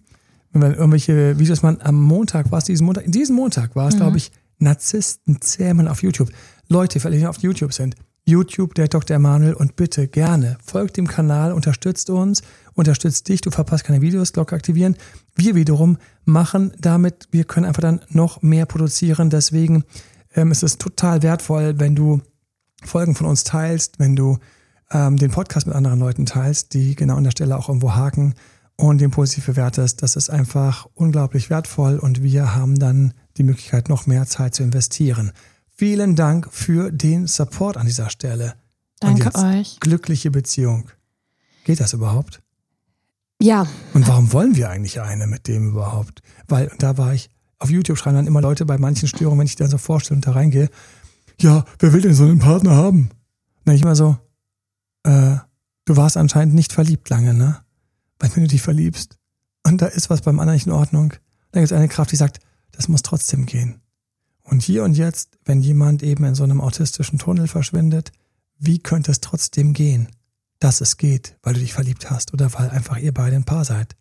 Wenn 0.52 0.60
man 0.62 0.74
irgendwelche 0.74 1.38
Videos 1.38 1.62
man 1.62 1.80
am 1.80 2.00
Montag 2.00 2.50
war 2.50 2.58
es 2.58 2.64
diesen 2.64 2.86
Montag, 2.86 3.04
diesen 3.06 3.36
Montag 3.36 3.76
war 3.76 3.88
es, 3.88 3.94
mhm. 3.94 3.98
glaube 3.98 4.16
ich, 4.16 4.32
Narzissten 4.58 5.40
zähmen 5.40 5.88
auf 5.88 6.02
YouTube. 6.02 6.30
Leute, 6.68 6.98
die 7.10 7.26
auf 7.26 7.38
YouTube 7.38 7.72
sind. 7.72 7.96
YouTube, 8.26 8.74
der 8.74 8.88
Dr. 8.88 9.16
Emanuel 9.16 9.54
und 9.54 9.74
bitte 9.74 10.06
gerne 10.06 10.58
folgt 10.62 10.98
dem 10.98 11.08
Kanal, 11.08 11.52
unterstützt 11.52 12.10
uns, 12.10 12.42
unterstützt 12.74 13.26
dich, 13.28 13.40
du 13.40 13.50
verpasst 13.50 13.84
keine 13.84 14.02
Videos, 14.02 14.34
Glocke 14.34 14.54
aktivieren. 14.54 14.96
Wir 15.34 15.54
wiederum 15.54 15.96
machen 16.26 16.72
damit, 16.78 17.28
wir 17.30 17.44
können 17.44 17.64
einfach 17.64 17.80
dann 17.80 18.02
noch 18.10 18.42
mehr 18.42 18.66
produzieren. 18.66 19.30
Deswegen 19.30 19.84
ähm, 20.34 20.50
ist 20.50 20.62
es 20.62 20.76
total 20.76 21.22
wertvoll, 21.22 21.80
wenn 21.80 21.94
du 21.94 22.20
Folgen 22.84 23.14
von 23.14 23.26
uns 23.26 23.44
teilst, 23.44 23.98
wenn 23.98 24.14
du 24.14 24.38
ähm, 24.92 25.16
den 25.16 25.30
Podcast 25.30 25.66
mit 25.66 25.74
anderen 25.74 25.98
Leuten 25.98 26.26
teilst, 26.26 26.74
die 26.74 26.94
genau 26.94 27.16
an 27.16 27.24
der 27.24 27.30
Stelle 27.30 27.56
auch 27.56 27.68
irgendwo 27.68 27.94
haken 27.94 28.34
und 28.76 29.00
den 29.00 29.10
positiv 29.10 29.46
bewertest. 29.46 30.02
Das 30.02 30.16
ist 30.16 30.28
einfach 30.28 30.86
unglaublich 30.94 31.48
wertvoll 31.48 31.98
und 31.98 32.22
wir 32.22 32.54
haben 32.54 32.78
dann 32.78 33.14
die 33.38 33.42
Möglichkeit, 33.42 33.88
noch 33.88 34.06
mehr 34.06 34.26
Zeit 34.26 34.54
zu 34.54 34.62
investieren. 34.62 35.32
Vielen 35.78 36.16
Dank 36.16 36.52
für 36.52 36.90
den 36.90 37.28
Support 37.28 37.76
an 37.76 37.86
dieser 37.86 38.10
Stelle. 38.10 38.56
Danke 38.98 39.32
euch. 39.36 39.78
Glückliche 39.78 40.32
Beziehung. 40.32 40.90
Geht 41.62 41.78
das 41.78 41.92
überhaupt? 41.92 42.42
Ja. 43.40 43.64
Und 43.94 44.08
warum 44.08 44.32
wollen 44.32 44.56
wir 44.56 44.70
eigentlich 44.70 45.00
eine 45.00 45.28
mit 45.28 45.46
dem 45.46 45.68
überhaupt? 45.68 46.20
Weil 46.48 46.72
da 46.80 46.98
war 46.98 47.14
ich 47.14 47.30
auf 47.60 47.70
YouTube 47.70 47.96
schreiben 47.96 48.16
dann 48.16 48.26
immer 48.26 48.40
Leute 48.40 48.66
bei 48.66 48.76
manchen 48.76 49.06
Störungen, 49.06 49.38
wenn 49.38 49.46
ich 49.46 49.54
dann 49.54 49.70
so 49.70 49.78
vorstelle 49.78 50.16
und 50.16 50.26
da 50.26 50.32
reingehe, 50.32 50.68
ja, 51.40 51.64
wer 51.78 51.92
will 51.92 52.00
denn 52.00 52.14
so 52.14 52.24
einen 52.24 52.40
Partner 52.40 52.74
haben? 52.74 53.10
Dann 53.64 53.76
ich 53.76 53.82
immer 53.82 53.94
so, 53.94 54.18
äh, 55.04 55.36
du 55.84 55.96
warst 55.96 56.16
anscheinend 56.16 56.56
nicht 56.56 56.72
verliebt 56.72 57.08
lange, 57.08 57.34
ne? 57.34 57.60
Weil 58.18 58.34
wenn 58.34 58.42
du 58.42 58.48
dich 58.48 58.62
verliebst 58.62 59.16
und 59.64 59.80
da 59.80 59.86
ist 59.86 60.10
was 60.10 60.22
beim 60.22 60.40
anderen 60.40 60.56
nicht 60.56 60.66
in 60.66 60.72
Ordnung, 60.72 61.12
dann 61.52 61.62
gibt 61.62 61.70
es 61.70 61.72
eine 61.72 61.86
Kraft, 61.86 62.10
die 62.10 62.16
sagt, 62.16 62.40
das 62.72 62.88
muss 62.88 63.02
trotzdem 63.02 63.46
gehen. 63.46 63.80
Und 64.50 64.62
hier 64.62 64.82
und 64.82 64.96
jetzt, 64.96 65.38
wenn 65.44 65.60
jemand 65.60 66.02
eben 66.02 66.24
in 66.24 66.34
so 66.34 66.42
einem 66.42 66.60
autistischen 66.60 67.18
Tunnel 67.18 67.48
verschwindet, 67.48 68.12
wie 68.58 68.78
könnte 68.78 69.10
es 69.10 69.20
trotzdem 69.20 69.74
gehen, 69.74 70.08
dass 70.58 70.80
es 70.80 70.96
geht, 70.96 71.36
weil 71.42 71.54
du 71.54 71.60
dich 71.60 71.74
verliebt 71.74 72.10
hast 72.10 72.32
oder 72.32 72.52
weil 72.54 72.70
einfach 72.70 72.96
ihr 72.96 73.12
beide 73.12 73.36
ein 73.36 73.44
Paar 73.44 73.64
seid? 73.64 73.94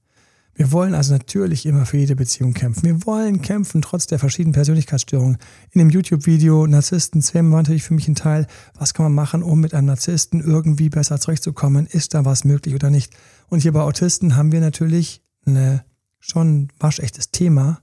Wir 0.55 0.71
wollen 0.71 0.95
also 0.95 1.13
natürlich 1.13 1.67
immer 1.67 1.85
für 1.85 1.97
jede 1.97 2.15
Beziehung 2.15 2.53
kämpfen. 2.53 2.83
Wir 2.83 3.05
wollen 3.05 3.43
kämpfen, 3.43 3.83
trotz 3.83 4.07
der 4.07 4.17
verschiedenen 4.17 4.53
Persönlichkeitsstörungen. 4.53 5.37
In 5.71 5.79
dem 5.79 5.91
YouTube-Video 5.91 6.65
Narzissten 6.65 7.21
zwemmen 7.21 7.51
war 7.51 7.59
natürlich 7.61 7.83
für 7.83 7.93
mich 7.93 8.07
ein 8.07 8.15
Teil, 8.15 8.47
was 8.73 8.95
kann 8.95 9.03
man 9.03 9.13
machen, 9.13 9.43
um 9.43 9.59
mit 9.59 9.75
einem 9.75 9.85
Narzissten 9.85 10.41
irgendwie 10.41 10.89
besser 10.89 11.19
zurechtzukommen? 11.19 11.85
Ist 11.85 12.15
da 12.15 12.25
was 12.25 12.43
möglich 12.43 12.73
oder 12.73 12.89
nicht? 12.89 13.13
Und 13.49 13.59
hier 13.59 13.73
bei 13.73 13.81
Autisten 13.81 14.35
haben 14.35 14.51
wir 14.51 14.61
natürlich 14.61 15.21
eine 15.45 15.83
schon 16.19 16.69
waschechtes 16.79 17.29
Thema. 17.29 17.81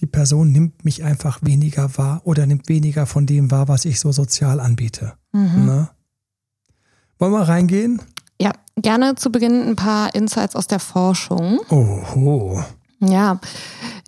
Die 0.00 0.06
Person 0.06 0.52
nimmt 0.52 0.84
mich 0.84 1.04
einfach 1.04 1.38
weniger 1.42 1.96
wahr 1.96 2.20
oder 2.24 2.46
nimmt 2.46 2.68
weniger 2.68 3.06
von 3.06 3.24
dem 3.24 3.50
wahr, 3.50 3.68
was 3.68 3.84
ich 3.86 3.98
so 3.98 4.12
sozial 4.12 4.60
anbiete. 4.60 5.14
Mhm. 5.32 5.64
Ne? 5.64 5.88
Wollen 7.18 7.32
wir 7.32 7.48
reingehen? 7.48 8.02
Ja, 8.40 8.52
gerne 8.76 9.14
zu 9.14 9.32
Beginn 9.32 9.62
ein 9.66 9.76
paar 9.76 10.14
Insights 10.14 10.54
aus 10.54 10.66
der 10.66 10.80
Forschung. 10.80 11.60
Oho. 11.70 12.62
Ja, 13.00 13.40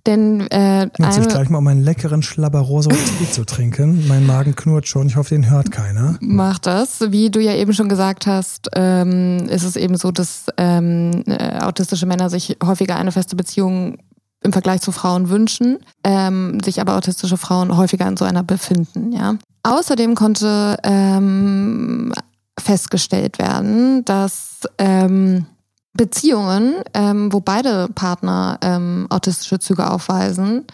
denn 0.06 0.40
äh, 0.50 0.88
Nutze 0.98 1.20
ich 1.20 1.28
gleich 1.28 1.50
mal, 1.50 1.58
um 1.58 1.66
einen 1.66 1.82
leckeren 1.82 2.22
Schlabberoso 2.22 2.90
Tee 2.90 3.30
zu 3.30 3.44
trinken. 3.44 4.06
Mein 4.08 4.26
Magen 4.26 4.56
knurrt 4.56 4.88
schon. 4.88 5.06
Ich 5.06 5.16
hoffe, 5.16 5.34
den 5.34 5.50
hört 5.50 5.70
keiner. 5.70 6.16
Mach 6.20 6.58
das. 6.58 7.00
Wie 7.10 7.30
du 7.30 7.40
ja 7.40 7.54
eben 7.54 7.74
schon 7.74 7.90
gesagt 7.90 8.26
hast, 8.26 8.68
ähm, 8.74 9.46
ist 9.50 9.64
es 9.64 9.76
eben 9.76 9.96
so, 9.96 10.10
dass 10.10 10.46
ähm, 10.56 11.24
äh, 11.26 11.58
autistische 11.58 12.06
Männer 12.06 12.30
sich 12.30 12.56
häufiger 12.64 12.96
eine 12.96 13.12
feste 13.12 13.36
Beziehung 13.36 13.98
im 14.40 14.52
Vergleich 14.52 14.80
zu 14.80 14.92
Frauen 14.92 15.30
wünschen, 15.30 15.78
ähm, 16.04 16.60
sich 16.64 16.80
aber 16.80 16.96
autistische 16.96 17.36
Frauen 17.36 17.76
häufiger 17.76 18.06
in 18.06 18.16
so 18.16 18.24
einer 18.24 18.42
befinden. 18.42 19.12
Ja. 19.12 19.36
Außerdem 19.62 20.14
konnte 20.14 20.76
ähm, 20.84 22.12
festgestellt 22.58 23.38
werden, 23.38 24.04
dass 24.04 24.60
ähm, 24.78 25.46
Beziehungen, 25.92 26.76
ähm, 26.94 27.32
wo 27.32 27.40
beide 27.40 27.88
Partner 27.88 28.58
ähm, 28.62 29.06
autistische 29.10 29.58
Züge 29.58 29.90
aufweisen, 29.90 30.64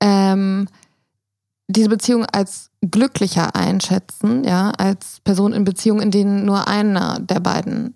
ähm, 0.00 0.68
diese 1.68 1.88
Beziehung 1.88 2.26
als 2.26 2.70
glücklicher 2.82 3.54
einschätzen, 3.54 4.44
ja, 4.44 4.70
als 4.72 5.20
Person 5.24 5.52
in 5.52 5.64
Beziehungen, 5.64 6.02
in 6.02 6.10
denen 6.10 6.44
nur 6.44 6.68
einer 6.68 7.20
der 7.20 7.40
beiden 7.40 7.94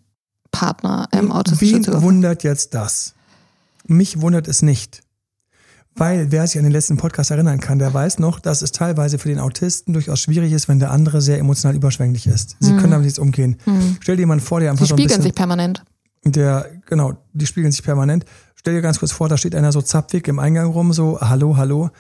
Partner 0.50 1.08
ähm, 1.12 1.32
autistische 1.32 1.74
Wen 1.74 1.84
Züge 1.84 2.02
wundert 2.02 2.44
jetzt 2.44 2.74
das? 2.74 3.13
Mich 3.86 4.20
wundert 4.20 4.48
es 4.48 4.62
nicht. 4.62 5.02
Weil 5.96 6.32
wer 6.32 6.46
sich 6.46 6.58
an 6.58 6.64
den 6.64 6.72
letzten 6.72 6.96
Podcast 6.96 7.30
erinnern 7.30 7.60
kann, 7.60 7.78
der 7.78 7.94
weiß 7.94 8.18
noch, 8.18 8.40
dass 8.40 8.62
es 8.62 8.72
teilweise 8.72 9.18
für 9.18 9.28
den 9.28 9.38
Autisten 9.38 9.92
durchaus 9.92 10.20
schwierig 10.20 10.52
ist, 10.52 10.66
wenn 10.66 10.80
der 10.80 10.90
andere 10.90 11.20
sehr 11.20 11.38
emotional 11.38 11.76
überschwänglich 11.76 12.26
ist. 12.26 12.56
Sie 12.58 12.72
mhm. 12.72 12.78
können 12.78 12.90
damit 12.90 13.04
nichts 13.04 13.20
umgehen. 13.20 13.58
Mhm. 13.64 13.98
Stell 14.00 14.16
dir 14.16 14.22
jemanden 14.22 14.44
vor, 14.44 14.58
der 14.58 14.70
einfach 14.70 14.84
die 14.84 14.88
so 14.88 14.94
ein 14.94 14.96
bisschen... 14.96 15.08
Die 15.08 15.12
spiegeln 15.12 15.22
sich 15.22 15.34
permanent. 15.34 15.84
Der, 16.24 16.68
genau, 16.86 17.12
die 17.32 17.46
spiegeln 17.46 17.70
sich 17.70 17.84
permanent. 17.84 18.24
Stell 18.56 18.74
dir 18.74 18.82
ganz 18.82 18.98
kurz 18.98 19.12
vor, 19.12 19.28
da 19.28 19.36
steht 19.36 19.54
einer 19.54 19.70
so 19.70 19.82
zapfig 19.82 20.26
im 20.26 20.40
Eingang 20.40 20.66
rum, 20.66 20.92
so 20.92 21.20
hallo, 21.20 21.56
hallo. 21.56 21.90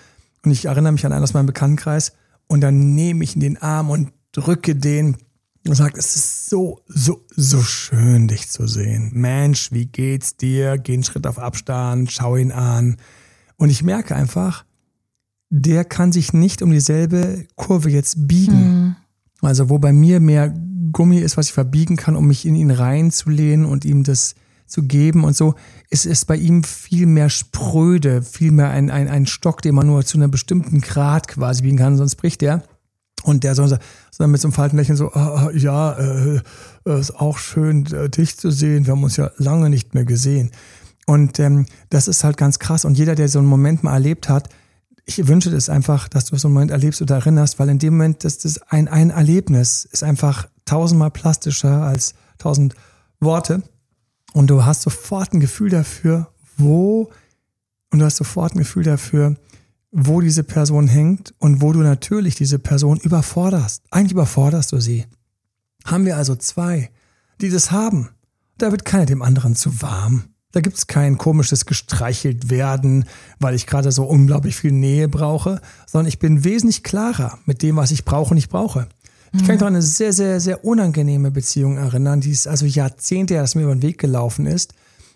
Und 0.44 0.50
ich 0.50 0.64
erinnere 0.64 0.92
mich 0.92 1.06
an 1.06 1.12
einen 1.12 1.22
aus 1.22 1.34
meinem 1.34 1.46
Bekanntenkreis 1.46 2.14
und 2.48 2.62
dann 2.62 2.94
nehme 2.94 3.22
ich 3.22 3.34
in 3.34 3.40
den 3.40 3.62
Arm 3.62 3.90
und 3.90 4.12
drücke 4.32 4.74
den 4.74 5.16
und 5.66 5.74
sage, 5.74 5.98
es 5.98 6.14
ist 6.14 6.50
so, 6.50 6.80
so, 6.86 7.24
so 7.34 7.62
schön, 7.62 8.28
dich 8.28 8.50
zu 8.50 8.66
sehen. 8.66 9.10
Mensch, 9.14 9.72
wie 9.72 9.86
geht's 9.86 10.36
dir? 10.36 10.78
Geh 10.78 10.94
einen 10.94 11.04
Schritt 11.04 11.26
auf 11.26 11.38
Abstand, 11.38 12.12
schau 12.12 12.36
ihn 12.36 12.52
an 12.52 12.96
und 13.56 13.70
ich 13.70 13.82
merke 13.82 14.14
einfach, 14.14 14.64
der 15.48 15.84
kann 15.84 16.12
sich 16.12 16.32
nicht 16.32 16.62
um 16.62 16.70
dieselbe 16.70 17.46
Kurve 17.56 17.90
jetzt 17.90 18.26
biegen. 18.28 18.84
Mhm. 18.84 18.96
Also 19.40 19.70
wo 19.70 19.78
bei 19.78 19.92
mir 19.92 20.20
mehr 20.20 20.54
Gummi 20.92 21.18
ist, 21.18 21.36
was 21.36 21.46
ich 21.46 21.52
verbiegen 21.52 21.96
kann, 21.96 22.16
um 22.16 22.26
mich 22.26 22.46
in 22.46 22.56
ihn 22.56 22.70
reinzulehnen 22.70 23.66
und 23.66 23.84
ihm 23.84 24.04
das 24.04 24.34
zu 24.66 24.84
geben 24.84 25.24
und 25.24 25.36
so, 25.36 25.54
ist 25.90 26.06
es 26.06 26.24
bei 26.24 26.36
ihm 26.36 26.64
viel 26.64 27.06
mehr 27.06 27.30
spröde, 27.30 28.22
viel 28.22 28.50
mehr 28.50 28.70
ein, 28.70 28.90
ein, 28.90 29.08
ein 29.08 29.26
Stock, 29.26 29.62
den 29.62 29.74
man 29.74 29.86
nur 29.86 30.04
zu 30.04 30.18
einem 30.18 30.30
bestimmten 30.30 30.80
Grad 30.80 31.28
quasi 31.28 31.62
biegen 31.62 31.78
kann, 31.78 31.96
sonst 31.96 32.16
bricht 32.16 32.40
der. 32.40 32.62
Und 33.24 33.42
der 33.42 33.54
so, 33.54 33.66
so 33.66 34.26
mit 34.26 34.40
so 34.40 34.48
einem 34.48 34.52
falten 34.52 34.76
Lächeln 34.76 34.96
so, 34.96 35.10
ah, 35.12 35.50
ja, 35.54 35.92
äh, 35.98 36.40
ist 36.84 37.16
auch 37.16 37.38
schön, 37.38 37.86
äh, 37.86 38.10
dich 38.10 38.36
zu 38.36 38.50
sehen. 38.50 38.84
Wir 38.84 38.92
haben 38.92 39.02
uns 39.02 39.16
ja 39.16 39.30
lange 39.38 39.70
nicht 39.70 39.94
mehr 39.94 40.04
gesehen. 40.04 40.50
Und 41.06 41.40
ähm, 41.40 41.64
das 41.88 42.06
ist 42.06 42.22
halt 42.22 42.36
ganz 42.36 42.58
krass. 42.58 42.84
Und 42.84 42.98
jeder, 42.98 43.14
der 43.14 43.28
so 43.28 43.38
einen 43.38 43.48
Moment 43.48 43.82
mal 43.82 43.94
erlebt 43.94 44.28
hat, 44.28 44.50
ich 45.06 45.26
wünsche 45.26 45.50
das 45.50 45.70
einfach, 45.70 46.08
dass 46.08 46.26
du 46.26 46.36
so 46.36 46.48
einen 46.48 46.54
Moment 46.54 46.70
erlebst 46.70 47.00
oder 47.00 47.16
erinnerst, 47.16 47.58
weil 47.58 47.70
in 47.70 47.78
dem 47.78 47.94
Moment, 47.94 48.24
das 48.24 48.44
ist 48.44 48.70
ein, 48.70 48.88
ein 48.88 49.08
Erlebnis, 49.08 49.86
ist 49.90 50.04
einfach 50.04 50.48
tausendmal 50.66 51.10
plastischer 51.10 51.82
als 51.82 52.14
tausend 52.36 52.74
Worte. 53.20 53.62
Und 54.34 54.48
du 54.48 54.64
hast 54.64 54.82
sofort 54.82 55.32
ein 55.32 55.40
Gefühl 55.40 55.70
dafür, 55.70 56.28
wo, 56.58 57.10
und 57.90 58.00
du 58.00 58.04
hast 58.04 58.16
sofort 58.16 58.54
ein 58.54 58.58
Gefühl 58.58 58.82
dafür, 58.84 59.36
wo 59.96 60.20
diese 60.20 60.42
Person 60.42 60.88
hängt 60.88 61.34
und 61.38 61.62
wo 61.62 61.72
du 61.72 61.78
natürlich 61.78 62.34
diese 62.34 62.58
Person 62.58 62.98
überforderst. 62.98 63.84
Eigentlich 63.92 64.12
überforderst 64.12 64.72
du 64.72 64.80
sie. 64.80 65.06
Haben 65.84 66.04
wir 66.04 66.16
also 66.16 66.34
zwei, 66.34 66.90
die 67.40 67.48
das 67.48 67.70
haben. 67.70 68.10
Da 68.58 68.72
wird 68.72 68.84
keiner 68.84 69.06
dem 69.06 69.22
anderen 69.22 69.54
zu 69.54 69.82
warm. 69.82 70.24
Da 70.50 70.60
gibt 70.60 70.76
es 70.76 70.88
kein 70.88 71.16
komisches 71.16 71.64
gestreichelt 71.64 72.50
werden, 72.50 73.04
weil 73.38 73.54
ich 73.54 73.66
gerade 73.68 73.92
so 73.92 74.04
unglaublich 74.04 74.56
viel 74.56 74.72
Nähe 74.72 75.08
brauche, 75.08 75.60
sondern 75.86 76.08
ich 76.08 76.18
bin 76.18 76.42
wesentlich 76.42 76.82
klarer 76.82 77.38
mit 77.46 77.62
dem, 77.62 77.76
was 77.76 77.92
ich 77.92 78.04
brauche 78.04 78.30
und 78.30 78.36
nicht 78.36 78.50
brauche. 78.50 78.88
Ich 79.32 79.40
kann 79.40 79.54
mich 79.54 79.60
mhm. 79.60 79.66
an 79.66 79.74
eine 79.74 79.82
sehr, 79.82 80.12
sehr, 80.12 80.40
sehr 80.40 80.64
unangenehme 80.64 81.30
Beziehung 81.30 81.76
erinnern, 81.76 82.20
die 82.20 82.30
ist 82.30 82.48
also 82.48 82.66
Jahrzehnte, 82.66 83.34
dass 83.34 83.54
mir 83.54 83.62
über 83.62 83.74
den 83.74 83.82
Weg 83.82 83.98
gelaufen 83.98 84.46
ist. 84.46 84.74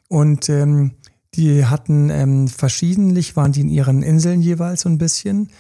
Und 0.08 0.48
ähm, 0.48 0.92
die 1.38 1.64
hatten 1.64 2.10
ähm, 2.10 2.48
verschiedentlich, 2.48 3.36
waren 3.36 3.52
die 3.52 3.60
in 3.60 3.68
ihren 3.68 4.02
Inseln 4.02 4.42
jeweils 4.42 4.82
so 4.82 4.88
ein 4.88 4.98
bisschen. 4.98 5.50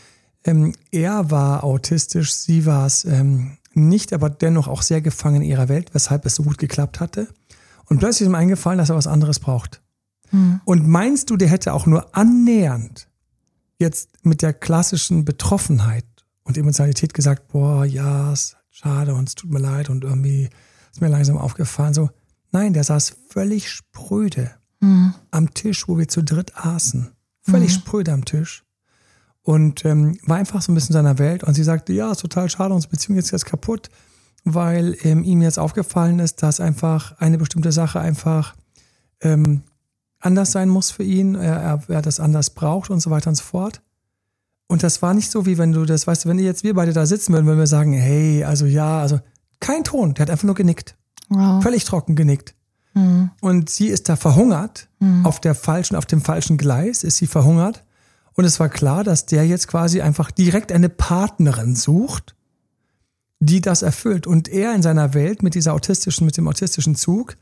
Ähm, 0.44 0.74
er 0.90 1.30
war 1.30 1.62
autistisch, 1.62 2.34
sie 2.34 2.66
war 2.66 2.84
es 2.84 3.04
ähm, 3.04 3.58
nicht, 3.74 4.12
aber 4.12 4.28
dennoch 4.28 4.66
auch 4.66 4.82
sehr 4.82 5.00
gefangen 5.00 5.42
in 5.42 5.48
ihrer 5.48 5.68
Welt, 5.68 5.94
weshalb 5.94 6.26
es 6.26 6.34
so 6.34 6.42
gut 6.42 6.58
geklappt 6.58 6.98
hatte. 6.98 7.28
Und 7.86 8.00
plötzlich 8.00 8.22
ist 8.22 8.32
ihm 8.32 8.34
eingefallen, 8.34 8.78
dass 8.78 8.90
er 8.90 8.96
was 8.96 9.06
anderes 9.06 9.38
braucht. 9.38 9.80
Mhm. 10.32 10.60
Und 10.64 10.88
meinst 10.88 11.30
du, 11.30 11.36
der 11.36 11.48
hätte 11.48 11.72
auch 11.72 11.86
nur 11.86 12.14
annähernd 12.14 13.08
jetzt 13.78 14.24
mit 14.24 14.42
der 14.42 14.52
klassischen 14.52 15.24
Betroffenheit 15.24 16.04
und 16.42 16.58
Emotionalität 16.58 17.14
gesagt, 17.14 17.48
boah, 17.48 17.84
ja, 17.84 18.32
ist 18.32 18.56
schade 18.70 19.14
und 19.14 19.28
es 19.28 19.36
tut 19.36 19.50
mir 19.50 19.60
leid 19.60 19.90
und 19.90 20.02
irgendwie 20.02 20.50
ist 20.90 21.00
mir 21.00 21.08
langsam 21.08 21.38
aufgefallen. 21.38 21.94
So, 21.94 22.10
nein, 22.50 22.72
der 22.72 22.82
saß 22.82 23.14
völlig 23.28 23.70
spröde 23.70 24.50
mhm. 24.80 25.14
am 25.30 25.54
Tisch, 25.54 25.88
wo 25.88 25.98
wir 25.98 26.08
zu 26.08 26.22
dritt 26.22 26.56
aßen. 26.56 27.12
Völlig 27.42 27.70
mhm. 27.70 27.80
spröde 27.80 28.12
am 28.12 28.24
Tisch. 28.24 28.64
Und 29.42 29.84
ähm, 29.84 30.18
war 30.24 30.36
einfach 30.36 30.60
so 30.60 30.72
ein 30.72 30.74
bisschen 30.74 30.94
in 30.94 31.02
seiner 31.04 31.18
Welt. 31.18 31.42
Und 31.44 31.54
sie 31.54 31.62
sagte, 31.62 31.92
ja, 31.92 32.12
ist 32.12 32.20
total 32.20 32.50
schade, 32.50 32.74
unsere 32.74 32.90
Beziehung 32.90 33.18
ist 33.18 33.30
jetzt 33.30 33.46
kaputt 33.46 33.88
weil 34.44 34.96
ähm, 35.02 35.22
ihm 35.22 35.42
jetzt 35.42 35.58
aufgefallen 35.58 36.18
ist, 36.18 36.42
dass 36.42 36.60
einfach 36.60 37.18
eine 37.18 37.38
bestimmte 37.38 37.72
Sache 37.72 38.00
einfach 38.00 38.54
ähm, 39.20 39.62
anders 40.20 40.52
sein 40.52 40.68
muss 40.68 40.90
für 40.90 41.02
ihn, 41.02 41.34
er, 41.34 41.56
er, 41.56 41.82
er 41.88 42.02
das 42.02 42.20
anders 42.20 42.50
braucht 42.50 42.90
und 42.90 43.00
so 43.00 43.10
weiter 43.10 43.30
und 43.30 43.36
so 43.36 43.44
fort. 43.44 43.82
Und 44.66 44.82
das 44.82 45.00
war 45.00 45.14
nicht 45.14 45.30
so, 45.30 45.46
wie 45.46 45.58
wenn 45.58 45.72
du 45.72 45.84
das, 45.84 46.06
weißt 46.06 46.24
du, 46.24 46.28
wenn 46.28 46.38
jetzt 46.38 46.62
wir 46.62 46.74
beide 46.74 46.92
da 46.92 47.06
sitzen 47.06 47.32
würden, 47.32 47.46
würden 47.46 47.58
wir 47.58 47.66
sagen, 47.66 47.92
hey, 47.92 48.44
also 48.44 48.66
ja, 48.66 49.00
also 49.00 49.18
kein 49.60 49.84
Ton, 49.84 50.14
der 50.14 50.22
hat 50.22 50.30
einfach 50.30 50.44
nur 50.44 50.54
genickt. 50.54 50.96
Wow. 51.30 51.62
Völlig 51.62 51.84
trocken 51.84 52.16
genickt. 52.16 52.54
Mhm. 52.94 53.30
Und 53.40 53.70
sie 53.70 53.88
ist 53.88 54.08
da 54.08 54.16
verhungert, 54.16 54.88
mhm. 54.98 55.24
auf 55.24 55.40
der 55.40 55.54
falschen, 55.54 55.96
auf 55.96 56.06
dem 56.06 56.20
falschen 56.20 56.56
Gleis 56.56 57.04
ist 57.04 57.16
sie 57.16 57.26
verhungert. 57.26 57.84
Und 58.34 58.44
es 58.44 58.60
war 58.60 58.68
klar, 58.68 59.04
dass 59.04 59.26
der 59.26 59.46
jetzt 59.46 59.68
quasi 59.68 60.00
einfach 60.00 60.30
direkt 60.30 60.70
eine 60.70 60.88
Partnerin 60.88 61.74
sucht, 61.74 62.36
die 63.40 63.60
das 63.60 63.82
erfüllt. 63.82 64.26
Und 64.26 64.48
er 64.48 64.74
in 64.74 64.82
seiner 64.82 65.14
Welt 65.14 65.42
mit 65.42 65.54
dieser 65.54 65.74
autistischen, 65.74 66.24
mit 66.24 66.36
dem 66.36 66.48
autistischen 66.48 66.94
Zug 66.94 67.36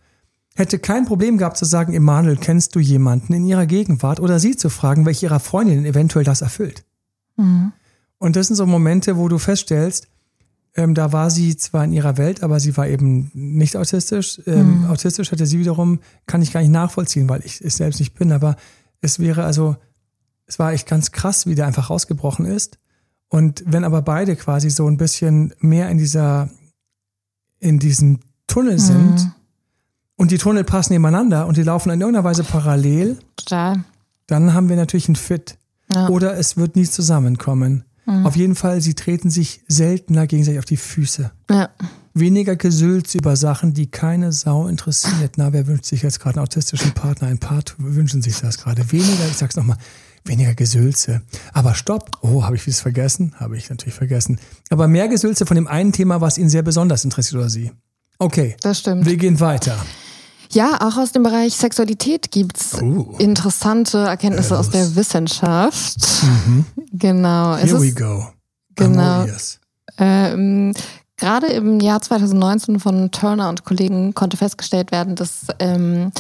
hätte 0.54 0.78
kein 0.78 1.04
Problem 1.04 1.36
gehabt 1.36 1.58
zu 1.58 1.66
sagen, 1.66 1.92
Emanuel, 1.92 2.36
kennst 2.36 2.74
du 2.74 2.80
jemanden 2.80 3.34
in 3.34 3.44
ihrer 3.44 3.66
Gegenwart 3.66 4.20
oder 4.20 4.40
sie 4.40 4.56
zu 4.56 4.70
fragen, 4.70 5.04
welche 5.04 5.26
ihrer 5.26 5.40
Freundinnen 5.40 5.84
eventuell 5.84 6.24
das 6.24 6.40
erfüllt. 6.40 6.84
Mhm. 7.36 7.72
Und 8.18 8.36
das 8.36 8.46
sind 8.46 8.56
so 8.56 8.64
Momente, 8.64 9.18
wo 9.18 9.28
du 9.28 9.38
feststellst, 9.38 10.08
ähm, 10.76 10.94
da 10.94 11.12
war 11.12 11.30
sie 11.30 11.56
zwar 11.56 11.84
in 11.84 11.92
ihrer 11.92 12.16
Welt, 12.18 12.42
aber 12.42 12.60
sie 12.60 12.76
war 12.76 12.86
eben 12.86 13.30
nicht 13.34 13.76
autistisch. 13.76 14.40
Ähm, 14.46 14.80
mhm. 14.80 14.86
Autistisch 14.86 15.32
hätte 15.32 15.46
sie 15.46 15.58
wiederum, 15.58 16.00
kann 16.26 16.42
ich 16.42 16.52
gar 16.52 16.60
nicht 16.60 16.70
nachvollziehen, 16.72 17.28
weil 17.28 17.44
ich 17.44 17.60
es 17.62 17.76
selbst 17.76 17.98
nicht 17.98 18.14
bin, 18.14 18.30
aber 18.32 18.56
es 19.00 19.18
wäre 19.18 19.44
also 19.44 19.76
es 20.46 20.58
war 20.60 20.72
echt 20.72 20.86
ganz 20.86 21.10
krass, 21.10 21.46
wie 21.46 21.54
der 21.56 21.66
einfach 21.66 21.90
rausgebrochen 21.90 22.46
ist. 22.46 22.78
Und 23.28 23.64
wenn 23.66 23.82
aber 23.82 24.02
beide 24.02 24.36
quasi 24.36 24.70
so 24.70 24.86
ein 24.86 24.96
bisschen 24.96 25.52
mehr 25.58 25.88
in 25.90 25.98
dieser, 25.98 26.48
in 27.58 27.80
diesem 27.80 28.20
Tunnel 28.46 28.78
sind 28.78 29.24
Mhm. 29.24 29.32
und 30.14 30.30
die 30.30 30.38
Tunnel 30.38 30.62
passen 30.62 30.92
nebeneinander 30.92 31.46
und 31.48 31.56
die 31.56 31.64
laufen 31.64 31.90
in 31.90 32.00
irgendeiner 32.00 32.22
Weise 32.24 32.44
parallel, 32.44 33.18
Total. 33.36 33.82
dann 34.28 34.54
haben 34.54 34.68
wir 34.68 34.76
natürlich 34.76 35.08
einen 35.08 35.16
Fit. 35.16 35.58
Ja. 35.92 36.08
Oder 36.10 36.36
es 36.38 36.56
wird 36.56 36.76
nie 36.76 36.86
zusammenkommen. 36.86 37.84
Mhm. 38.06 38.24
Auf 38.26 38.36
jeden 38.36 38.54
Fall, 38.54 38.80
sie 38.80 38.94
treten 38.94 39.30
sich 39.30 39.60
seltener 39.68 40.26
gegenseitig 40.26 40.58
auf 40.60 40.64
die 40.64 40.76
Füße. 40.76 41.30
Ja. 41.50 41.70
Weniger 42.14 42.56
Gesülz 42.56 43.14
über 43.14 43.36
Sachen, 43.36 43.74
die 43.74 43.90
keine 43.90 44.32
Sau 44.32 44.68
interessiert. 44.68 45.32
Na, 45.36 45.52
wer 45.52 45.66
wünscht 45.66 45.84
sich 45.84 46.02
jetzt 46.02 46.20
gerade 46.20 46.36
einen 46.38 46.44
autistischen 46.46 46.92
Partner? 46.92 47.28
Ein 47.28 47.38
paar 47.38 47.60
wünschen 47.78 48.22
sich 48.22 48.40
das 48.40 48.58
gerade. 48.58 48.90
Weniger, 48.90 49.26
ich 49.30 49.36
sag's 49.36 49.56
nochmal, 49.56 49.76
weniger 50.24 50.54
Gesülze. 50.54 51.22
Aber 51.52 51.74
stopp. 51.74 52.12
Oh, 52.22 52.42
habe 52.44 52.56
ich 52.56 52.66
was 52.66 52.80
vergessen? 52.80 53.34
Habe 53.38 53.56
ich 53.58 53.68
natürlich 53.68 53.94
vergessen. 53.94 54.38
Aber 54.70 54.88
mehr 54.88 55.08
Gesülze 55.08 55.44
von 55.44 55.56
dem 55.56 55.66
einen 55.66 55.92
Thema, 55.92 56.20
was 56.22 56.38
ihn 56.38 56.48
sehr 56.48 56.62
besonders 56.62 57.04
interessiert 57.04 57.38
oder 57.40 57.50
sie. 57.50 57.72
Okay, 58.18 58.56
Das 58.62 58.78
stimmt. 58.78 59.04
wir 59.04 59.16
gehen 59.18 59.38
weiter. 59.40 59.76
Ja, 60.52 60.78
auch 60.80 60.96
aus 60.96 61.12
dem 61.12 61.24
Bereich 61.24 61.54
Sexualität 61.54 62.30
gibt's 62.30 62.80
Oh. 62.80 63.16
interessante 63.18 63.98
Erkenntnisse 63.98 64.56
aus 64.56 64.70
der 64.70 64.94
Wissenschaft. 64.96 66.22
Genau. 66.98 67.54
Es. 67.54 67.70
Here 67.70 67.80
we 67.80 67.92
go. 67.92 68.28
Genau. 68.74 69.24
Ears. 69.24 69.58
ähm, 69.98 70.72
gerade 71.16 71.46
im 71.46 71.80
Jahr 71.80 72.00
2019 72.02 72.80
von 72.80 73.10
Turner 73.10 73.48
und 73.48 73.64
Kollegen 73.64 74.14
konnte 74.14 74.36
festgestellt 74.36 74.92
werden, 74.92 75.14
dass 75.16 75.46
ähm, 75.58 76.12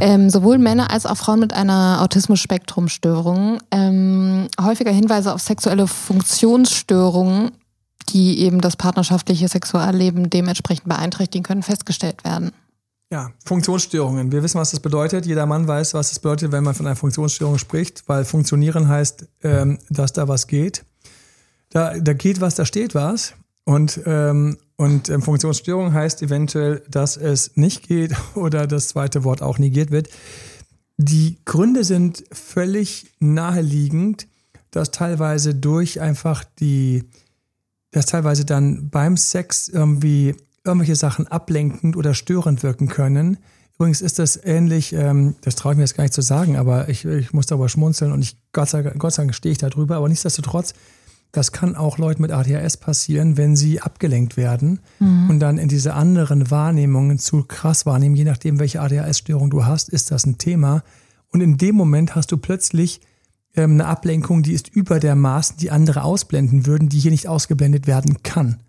ähm, 0.00 0.28
sowohl 0.28 0.58
Männer 0.58 0.90
als 0.90 1.06
auch 1.06 1.16
Frauen 1.16 1.40
mit 1.40 1.52
einer 1.52 2.02
Autismus-Spektrum-Störung 2.02 3.58
ähm, 3.70 4.48
häufiger 4.60 4.92
Hinweise 4.92 5.32
auf 5.32 5.40
sexuelle 5.40 5.86
Funktionsstörungen, 5.86 7.52
die 8.10 8.40
eben 8.40 8.60
das 8.60 8.76
partnerschaftliche 8.76 9.48
Sexualleben 9.48 10.28
dementsprechend 10.28 10.88
beeinträchtigen 10.88 11.44
können, 11.44 11.62
festgestellt 11.62 12.24
werden. 12.24 12.52
Ja, 13.12 13.30
Funktionsstörungen. 13.44 14.32
Wir 14.32 14.42
wissen, 14.42 14.58
was 14.58 14.72
das 14.72 14.80
bedeutet. 14.80 15.26
Jeder 15.26 15.46
Mann 15.46 15.68
weiß, 15.68 15.94
was 15.94 16.10
es 16.10 16.18
bedeutet, 16.18 16.50
wenn 16.50 16.64
man 16.64 16.74
von 16.74 16.86
einer 16.86 16.96
Funktionsstörung 16.96 17.58
spricht, 17.58 18.02
weil 18.08 18.24
funktionieren 18.24 18.88
heißt, 18.88 19.28
ähm, 19.44 19.78
dass 19.90 20.12
da 20.12 20.26
was 20.26 20.48
geht. 20.48 20.84
Da, 21.70 21.98
da 21.98 22.12
geht 22.14 22.40
was, 22.40 22.56
da 22.56 22.64
steht 22.64 22.94
was. 22.96 23.34
Und, 23.64 24.00
ähm, 24.06 24.56
und 24.76 25.08
ähm, 25.08 25.22
Funktionsstörung 25.22 25.92
heißt 25.92 26.22
eventuell, 26.22 26.82
dass 26.88 27.16
es 27.16 27.56
nicht 27.56 27.86
geht 27.86 28.12
oder 28.34 28.66
das 28.66 28.88
zweite 28.88 29.22
Wort 29.22 29.40
auch 29.40 29.58
negiert 29.58 29.92
wird. 29.92 30.08
Die 30.96 31.38
Gründe 31.44 31.84
sind 31.84 32.24
völlig 32.32 33.12
naheliegend, 33.20 34.26
dass 34.70 34.90
teilweise 34.90 35.54
durch 35.54 36.00
einfach 36.00 36.42
die, 36.58 37.04
dass 37.92 38.06
teilweise 38.06 38.44
dann 38.44 38.90
beim 38.90 39.16
Sex 39.16 39.68
irgendwie 39.68 40.34
irgendwelche 40.66 40.96
Sachen 40.96 41.26
ablenkend 41.26 41.96
oder 41.96 42.14
störend 42.14 42.62
wirken 42.62 42.88
können. 42.88 43.38
Übrigens 43.78 44.00
ist 44.00 44.18
das 44.18 44.40
ähnlich, 44.42 44.92
ähm, 44.92 45.36
das 45.42 45.54
traue 45.54 45.72
ich 45.72 45.76
mir 45.76 45.84
jetzt 45.84 45.96
gar 45.96 46.04
nicht 46.04 46.14
zu 46.14 46.22
sagen, 46.22 46.56
aber 46.56 46.88
ich, 46.88 47.04
ich 47.04 47.32
muss 47.32 47.46
darüber 47.46 47.68
schmunzeln 47.68 48.12
und 48.12 48.22
ich, 48.22 48.36
Gott 48.52 48.68
sei, 48.70 48.82
Gott 48.82 49.12
sei 49.12 49.22
Dank 49.22 49.34
stehe 49.34 49.52
ich 49.52 49.58
da 49.58 49.68
drüber, 49.68 49.96
aber 49.96 50.08
nichtsdestotrotz, 50.08 50.74
das 51.32 51.52
kann 51.52 51.76
auch 51.76 51.98
Leuten 51.98 52.22
mit 52.22 52.30
ADHS 52.30 52.78
passieren, 52.78 53.36
wenn 53.36 53.56
sie 53.56 53.82
abgelenkt 53.82 54.38
werden 54.38 54.80
und 55.28 55.40
dann 55.40 55.58
in 55.58 55.68
diese 55.68 55.92
anderen 55.92 56.50
Wahrnehmungen 56.50 57.18
zu 57.18 57.42
krass 57.42 57.84
wahrnehmen, 57.84 58.14
je 58.14 58.24
nachdem, 58.24 58.58
welche 58.58 58.80
ADHS-Störung 58.80 59.50
du 59.50 59.66
hast, 59.66 59.90
ist 59.90 60.10
das 60.10 60.24
ein 60.24 60.38
Thema. 60.38 60.82
Und 61.30 61.42
in 61.42 61.58
dem 61.58 61.74
Moment 61.74 62.14
hast 62.14 62.32
du 62.32 62.38
plötzlich 62.38 63.02
ähm, 63.54 63.72
eine 63.72 63.86
Ablenkung, 63.86 64.42
die 64.42 64.52
ist 64.52 64.68
über 64.68 65.00
der 65.00 65.14
Maßen, 65.14 65.58
die 65.58 65.70
andere 65.70 66.04
ausblenden 66.04 66.64
würden, 66.64 66.88
die 66.88 66.98
hier 66.98 67.10
nicht 67.10 67.28
ausgeblendet 67.28 67.86
werden 67.86 68.22
kann. 68.22 68.60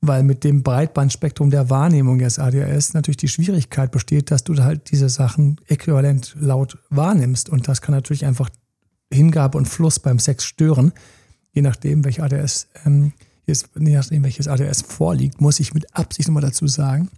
Weil 0.00 0.22
mit 0.22 0.44
dem 0.44 0.62
Breitbandspektrum 0.62 1.50
der 1.50 1.70
Wahrnehmung 1.70 2.18
des 2.18 2.38
ADHS 2.38 2.94
natürlich 2.94 3.16
die 3.16 3.28
Schwierigkeit 3.28 3.90
besteht, 3.90 4.30
dass 4.30 4.44
du 4.44 4.56
halt 4.62 4.90
diese 4.90 5.08
Sachen 5.08 5.60
äquivalent 5.66 6.36
laut 6.38 6.78
wahrnimmst. 6.90 7.48
Und 7.48 7.66
das 7.66 7.80
kann 7.80 7.94
natürlich 7.94 8.26
einfach 8.26 8.50
Hingabe 9.12 9.56
und 9.56 9.66
Fluss 9.66 9.98
beim 9.98 10.18
Sex 10.18 10.44
stören. 10.44 10.92
Je 11.52 11.62
nachdem, 11.62 12.04
welche 12.04 12.22
ADS, 12.22 12.68
ähm, 12.84 13.12
ist, 13.46 13.70
je 13.74 13.94
nachdem, 13.94 14.24
welches 14.24 14.48
ADS 14.48 14.82
vorliegt, 14.82 15.40
muss 15.40 15.60
ich 15.60 15.72
mit 15.72 15.94
Absicht 15.94 16.28
nochmal 16.28 16.42
dazu 16.42 16.66
sagen. 16.66 17.10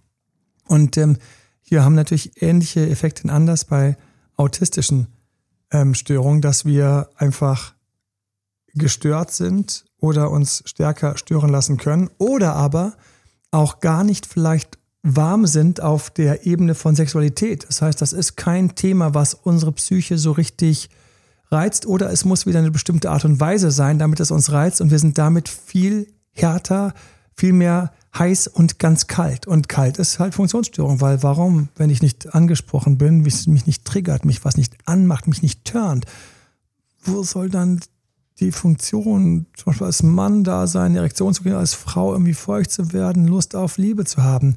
Und 0.67 0.97
ähm, 0.97 1.17
hier 1.63 1.85
haben 1.85 1.95
natürlich 1.95 2.43
ähnliche 2.43 2.89
Effekte 2.89 3.29
anders 3.31 3.65
bei 3.65 3.97
autistischen 4.37 5.09
ähm, 5.71 5.95
Störungen, 5.95 6.41
dass 6.41 6.65
wir 6.65 7.11
einfach 7.17 7.75
gestört 8.75 9.33
sind 9.33 9.88
oder 10.01 10.31
uns 10.31 10.63
stärker 10.67 11.17
stören 11.17 11.51
lassen 11.51 11.77
können 11.77 12.11
oder 12.19 12.55
aber 12.55 12.95
auch 13.51 13.81
gar 13.81 14.05
nicht 14.05 14.27
vielleicht 14.27 14.79
warm 15.03 15.47
sind 15.47 15.81
auf 15.81 16.11
der 16.11 16.47
Ebene 16.47 16.75
von 16.75 16.95
Sexualität. 16.95 17.67
Das 17.69 17.83
heißt, 17.83 18.01
das 18.01 18.13
ist 18.13 18.37
kein 18.37 18.75
Thema, 18.75 19.15
was 19.15 19.35
unsere 19.35 19.73
Psyche 19.73 20.19
so 20.19 20.33
richtig 20.33 20.91
reizt 21.51 21.87
oder 21.87 22.11
es 22.11 22.25
muss 22.25 22.47
wieder 22.47 22.59
eine 22.59 22.71
bestimmte 22.71 23.11
Art 23.11 23.25
und 23.25 23.41
Weise 23.41 23.71
sein, 23.71 23.99
damit 23.99 24.21
es 24.21 24.31
uns 24.31 24.53
reizt 24.53 24.81
und 24.81 24.91
wir 24.91 24.99
sind 24.99 25.17
damit 25.17 25.49
viel 25.49 26.13
härter, 26.33 26.93
viel 27.35 27.53
mehr 27.53 27.93
heiß 28.17 28.49
und 28.49 28.79
ganz 28.79 29.07
kalt. 29.07 29.47
Und 29.47 29.69
kalt 29.69 29.99
ist 29.99 30.19
halt 30.19 30.35
Funktionsstörung, 30.35 31.01
weil 31.01 31.23
warum, 31.23 31.69
wenn 31.77 31.91
ich 31.91 32.03
nicht 32.03 32.35
angesprochen 32.35 32.99
bin, 32.99 33.23
mich 33.23 33.47
nicht 33.47 33.85
triggert, 33.85 34.25
mich 34.25 34.45
was 34.45 34.57
nicht 34.57 34.77
anmacht, 34.85 35.27
mich 35.27 35.43
nicht 35.43 35.65
turnt, 35.65 36.05
wo 37.03 37.23
soll 37.23 37.49
dann 37.49 37.81
die 38.41 38.53
Funktion, 38.53 39.47
zum 39.57 39.65
Beispiel 39.67 39.87
als 39.87 40.03
Mann 40.03 40.45
da 40.45 40.67
sein, 40.67 40.97
Erektion 40.97 41.35
zu 41.35 41.43
kriegen, 41.43 41.57
als 41.57 41.75
Frau 41.75 42.13
irgendwie 42.13 42.35
feucht 42.35 42.71
zu 42.71 42.93
werden, 42.93 43.27
Lust 43.27 43.57
auf 43.57 43.79
Liebe 43.79 44.05
zu 44.05 44.23
haben? 44.23 44.57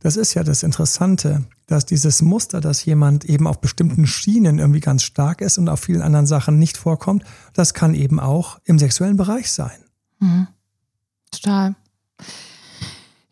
Das 0.00 0.16
ist 0.16 0.34
ja 0.34 0.42
das 0.42 0.62
Interessante, 0.62 1.44
dass 1.66 1.84
dieses 1.84 2.22
Muster, 2.22 2.60
dass 2.60 2.84
jemand 2.84 3.24
eben 3.26 3.46
auf 3.46 3.60
bestimmten 3.60 4.06
Schienen 4.06 4.58
irgendwie 4.58 4.80
ganz 4.80 5.02
stark 5.02 5.40
ist 5.42 5.58
und 5.58 5.68
auf 5.68 5.80
vielen 5.80 6.02
anderen 6.02 6.26
Sachen 6.26 6.58
nicht 6.58 6.76
vorkommt, 6.76 7.24
das 7.52 7.74
kann 7.74 7.94
eben 7.94 8.18
auch 8.18 8.58
im 8.64 8.78
sexuellen 8.78 9.16
Bereich 9.16 9.52
sein. 9.52 9.78
Total. 11.30 11.76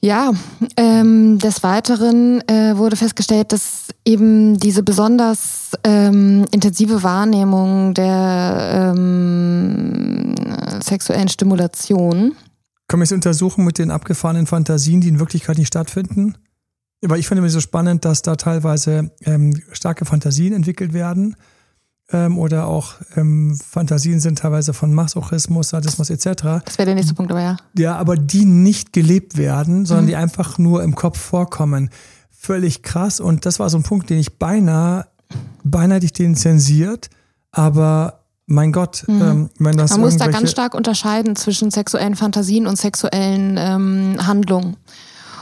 Ja, 0.00 0.30
ähm, 0.76 1.38
des 1.40 1.64
Weiteren 1.64 2.40
äh, 2.48 2.76
wurde 2.76 2.94
festgestellt, 2.94 3.52
dass 3.52 3.88
eben 4.04 4.56
diese 4.58 4.84
besonders 4.84 5.72
ähm, 5.82 6.44
intensive 6.52 7.02
Wahrnehmung 7.02 7.94
der 7.94 8.94
ähm, 8.96 10.34
sexuellen 10.80 11.28
Stimulation 11.28 12.36
Können 12.86 13.00
wir 13.00 13.04
es 13.04 13.12
untersuchen 13.12 13.64
mit 13.64 13.78
den 13.78 13.90
abgefahrenen 13.90 14.46
Fantasien, 14.46 15.00
die 15.00 15.08
in 15.08 15.18
Wirklichkeit 15.18 15.58
nicht 15.58 15.68
stattfinden? 15.68 16.36
Weil 17.02 17.18
ich 17.18 17.26
finde 17.26 17.42
mir 17.42 17.50
so 17.50 17.60
spannend, 17.60 18.04
dass 18.04 18.22
da 18.22 18.36
teilweise 18.36 19.10
ähm, 19.24 19.60
starke 19.72 20.04
Fantasien 20.04 20.52
entwickelt 20.52 20.92
werden 20.92 21.34
ähm, 22.10 22.38
oder 22.38 22.66
auch 22.66 22.94
ähm, 23.16 23.56
Fantasien 23.56 24.20
sind 24.20 24.38
teilweise 24.38 24.72
von 24.72 24.94
Masochismus, 24.94 25.70
Sadismus 25.70 26.10
etc. 26.10 26.62
Das 26.64 26.78
wäre 26.78 26.86
der 26.86 26.94
nächste 26.94 27.14
Punkt, 27.14 27.30
aber 27.30 27.42
ja. 27.42 27.56
Ja, 27.76 27.96
aber 27.96 28.16
die 28.16 28.44
nicht 28.44 28.92
gelebt 28.92 29.36
werden, 29.36 29.84
sondern 29.84 30.06
die 30.06 30.16
einfach 30.16 30.58
nur 30.58 30.82
im 30.82 30.94
Kopf 30.94 31.18
vorkommen. 31.18 31.90
Völlig 32.30 32.82
krass. 32.82 33.20
Und 33.20 33.44
das 33.44 33.58
war 33.58 33.68
so 33.68 33.78
ein 33.78 33.82
Punkt, 33.82 34.08
den 34.10 34.18
ich 34.18 34.38
beinahe, 34.38 35.06
beinahe 35.64 35.96
hätte 35.96 36.06
ich 36.06 36.12
den 36.12 36.34
zensiert, 36.34 37.10
aber 37.50 38.24
mein 38.46 38.72
Gott, 38.72 39.04
ähm, 39.08 39.50
wenn 39.58 39.76
das 39.76 39.90
Man 39.90 40.00
muss 40.00 40.16
da 40.16 40.28
ganz 40.28 40.50
stark 40.50 40.74
unterscheiden 40.74 41.36
zwischen 41.36 41.70
sexuellen 41.70 42.16
Fantasien 42.16 42.66
und 42.66 42.76
sexuellen 42.78 43.56
ähm, 43.58 44.26
Handlungen. 44.26 44.78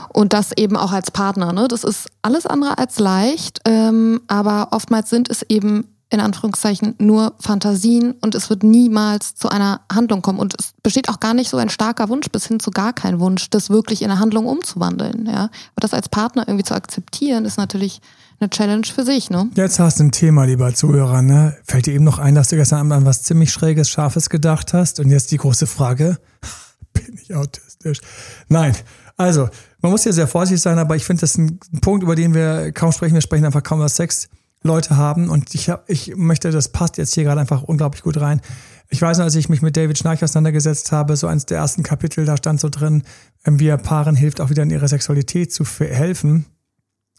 Und 0.09 0.33
das 0.33 0.51
eben 0.57 0.75
auch 0.75 0.91
als 0.91 1.11
Partner. 1.11 1.53
Ne? 1.53 1.67
Das 1.69 1.85
ist 1.85 2.09
alles 2.21 2.45
andere 2.45 2.77
als 2.77 2.99
leicht, 2.99 3.61
ähm, 3.65 4.21
aber 4.27 4.69
oftmals 4.71 5.09
sind 5.09 5.29
es 5.29 5.43
eben 5.43 5.85
in 6.09 6.21
Anführungszeichen 6.21 6.95
nur 6.99 7.33
Fantasien 7.39 8.13
und 8.21 8.33
es 8.33 8.49
wird 8.49 8.63
niemals 8.63 9.35
zu 9.35 9.49
einer 9.49 9.81
Handlung 9.91 10.21
kommen. 10.21 10.39
Und 10.39 10.55
es 10.57 10.73
besteht 10.81 11.09
auch 11.09 11.19
gar 11.19 11.33
nicht 11.33 11.49
so 11.49 11.57
ein 11.57 11.69
starker 11.69 12.07
Wunsch 12.07 12.29
bis 12.31 12.47
hin 12.47 12.59
zu 12.59 12.71
gar 12.71 12.93
kein 12.93 13.19
Wunsch, 13.19 13.49
das 13.49 13.69
wirklich 13.69 14.01
in 14.01 14.09
eine 14.09 14.19
Handlung 14.19 14.45
umzuwandeln. 14.45 15.25
Ja? 15.25 15.43
Aber 15.43 15.81
das 15.81 15.93
als 15.93 16.07
Partner 16.07 16.47
irgendwie 16.47 16.63
zu 16.63 16.73
akzeptieren, 16.73 17.43
ist 17.43 17.57
natürlich 17.57 18.01
eine 18.39 18.49
Challenge 18.49 18.85
für 18.85 19.03
sich. 19.03 19.29
Ne? 19.29 19.49
Jetzt 19.55 19.79
hast 19.79 19.99
du 19.99 20.05
ein 20.05 20.11
Thema, 20.11 20.45
lieber 20.45 20.73
Zuhörer. 20.73 21.21
Ne? 21.21 21.57
Fällt 21.65 21.87
dir 21.87 21.93
eben 21.93 22.05
noch 22.05 22.19
ein, 22.19 22.35
dass 22.35 22.49
du 22.49 22.55
gestern 22.55 22.79
Abend 22.79 22.93
an 22.93 23.05
was 23.05 23.23
ziemlich 23.23 23.51
Schräges, 23.51 23.89
Scharfes 23.89 24.29
gedacht 24.29 24.73
hast? 24.73 24.99
Und 25.01 25.09
jetzt 25.09 25.31
die 25.31 25.37
große 25.37 25.67
Frage, 25.67 26.19
bin 26.93 27.19
ich 27.21 27.35
autistisch? 27.35 27.99
Nein. 28.47 28.75
Also, 29.17 29.49
man 29.81 29.91
muss 29.91 30.03
hier 30.03 30.13
sehr 30.13 30.27
vorsichtig 30.27 30.61
sein, 30.61 30.77
aber 30.77 30.95
ich 30.95 31.03
finde, 31.03 31.21
das 31.21 31.31
ist 31.31 31.37
ein 31.39 31.59
Punkt, 31.81 32.03
über 32.03 32.15
den 32.15 32.33
wir 32.33 32.71
kaum 32.71 32.91
sprechen. 32.91 33.15
Wir 33.15 33.21
sprechen 33.21 33.45
einfach 33.45 33.63
kaum 33.63 33.79
über 33.79 33.89
Sex. 33.89 34.29
Leute 34.67 34.97
haben 34.97 35.29
und 35.29 35.55
ich, 35.55 35.69
hab, 35.69 35.89
ich 35.89 36.15
möchte, 36.15 36.51
das 36.51 36.69
passt 36.69 36.97
jetzt 36.97 37.15
hier 37.15 37.23
gerade 37.23 37.41
einfach 37.41 37.63
unglaublich 37.63 38.03
gut 38.03 38.19
rein. 38.19 38.41
Ich 38.89 39.01
weiß 39.01 39.17
noch, 39.17 39.25
als 39.25 39.35
ich 39.35 39.49
mich 39.49 39.61
mit 39.61 39.75
David 39.75 39.97
Schnarch 39.97 40.23
auseinandergesetzt 40.23 40.91
habe, 40.91 41.15
so 41.17 41.27
eins 41.27 41.45
der 41.45 41.57
ersten 41.57 41.83
Kapitel, 41.83 42.25
da 42.25 42.37
stand 42.37 42.59
so 42.59 42.69
drin, 42.69 43.03
ähm, 43.45 43.59
wie 43.59 43.67
er 43.67 43.77
Paaren 43.77 44.15
hilft, 44.15 44.39
auch 44.39 44.49
wieder 44.49 44.63
in 44.63 44.69
ihre 44.69 44.87
Sexualität 44.87 45.51
zu 45.51 45.65
helfen. 45.65 46.45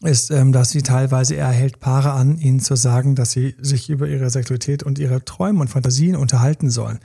ist, 0.01 0.31
ähm, 0.31 0.53
dass 0.53 0.69
sie 0.69 0.81
teilweise, 0.81 1.35
er 1.35 1.49
hält 1.49 1.79
Paare 1.79 2.11
an, 2.11 2.37
ihnen 2.37 2.61
zu 2.61 2.75
sagen, 2.75 3.15
dass 3.15 3.31
sie 3.31 3.55
sich 3.59 3.89
über 3.89 4.07
ihre 4.07 4.29
Sexualität 4.29 4.81
und 4.81 4.97
ihre 4.97 5.25
Träume 5.25 5.59
und 5.59 5.67
Fantasien 5.67 6.15
unterhalten 6.15 6.69
sollen. 6.69 6.99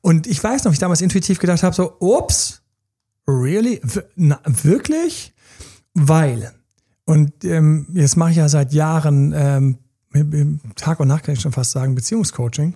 Und 0.00 0.26
ich 0.28 0.42
weiß 0.42 0.64
noch, 0.64 0.72
ich 0.72 0.78
damals 0.78 1.00
intuitiv 1.00 1.40
gedacht 1.40 1.64
habe, 1.64 1.74
so, 1.74 1.96
ups, 1.98 2.62
really? 3.26 3.80
Na, 4.14 4.40
wirklich? 4.62 5.34
Weil, 5.92 6.52
und 7.04 7.44
ähm, 7.44 7.88
jetzt 7.94 8.16
mache 8.16 8.30
ich 8.30 8.36
ja 8.36 8.48
seit 8.48 8.72
Jahren, 8.72 9.32
ähm, 9.36 9.78
Tag 10.76 11.00
und 11.00 11.08
Nacht 11.08 11.24
kann 11.24 11.34
ich 11.34 11.40
schon 11.40 11.52
fast 11.52 11.72
sagen, 11.72 11.94
Beziehungscoaching. 11.94 12.74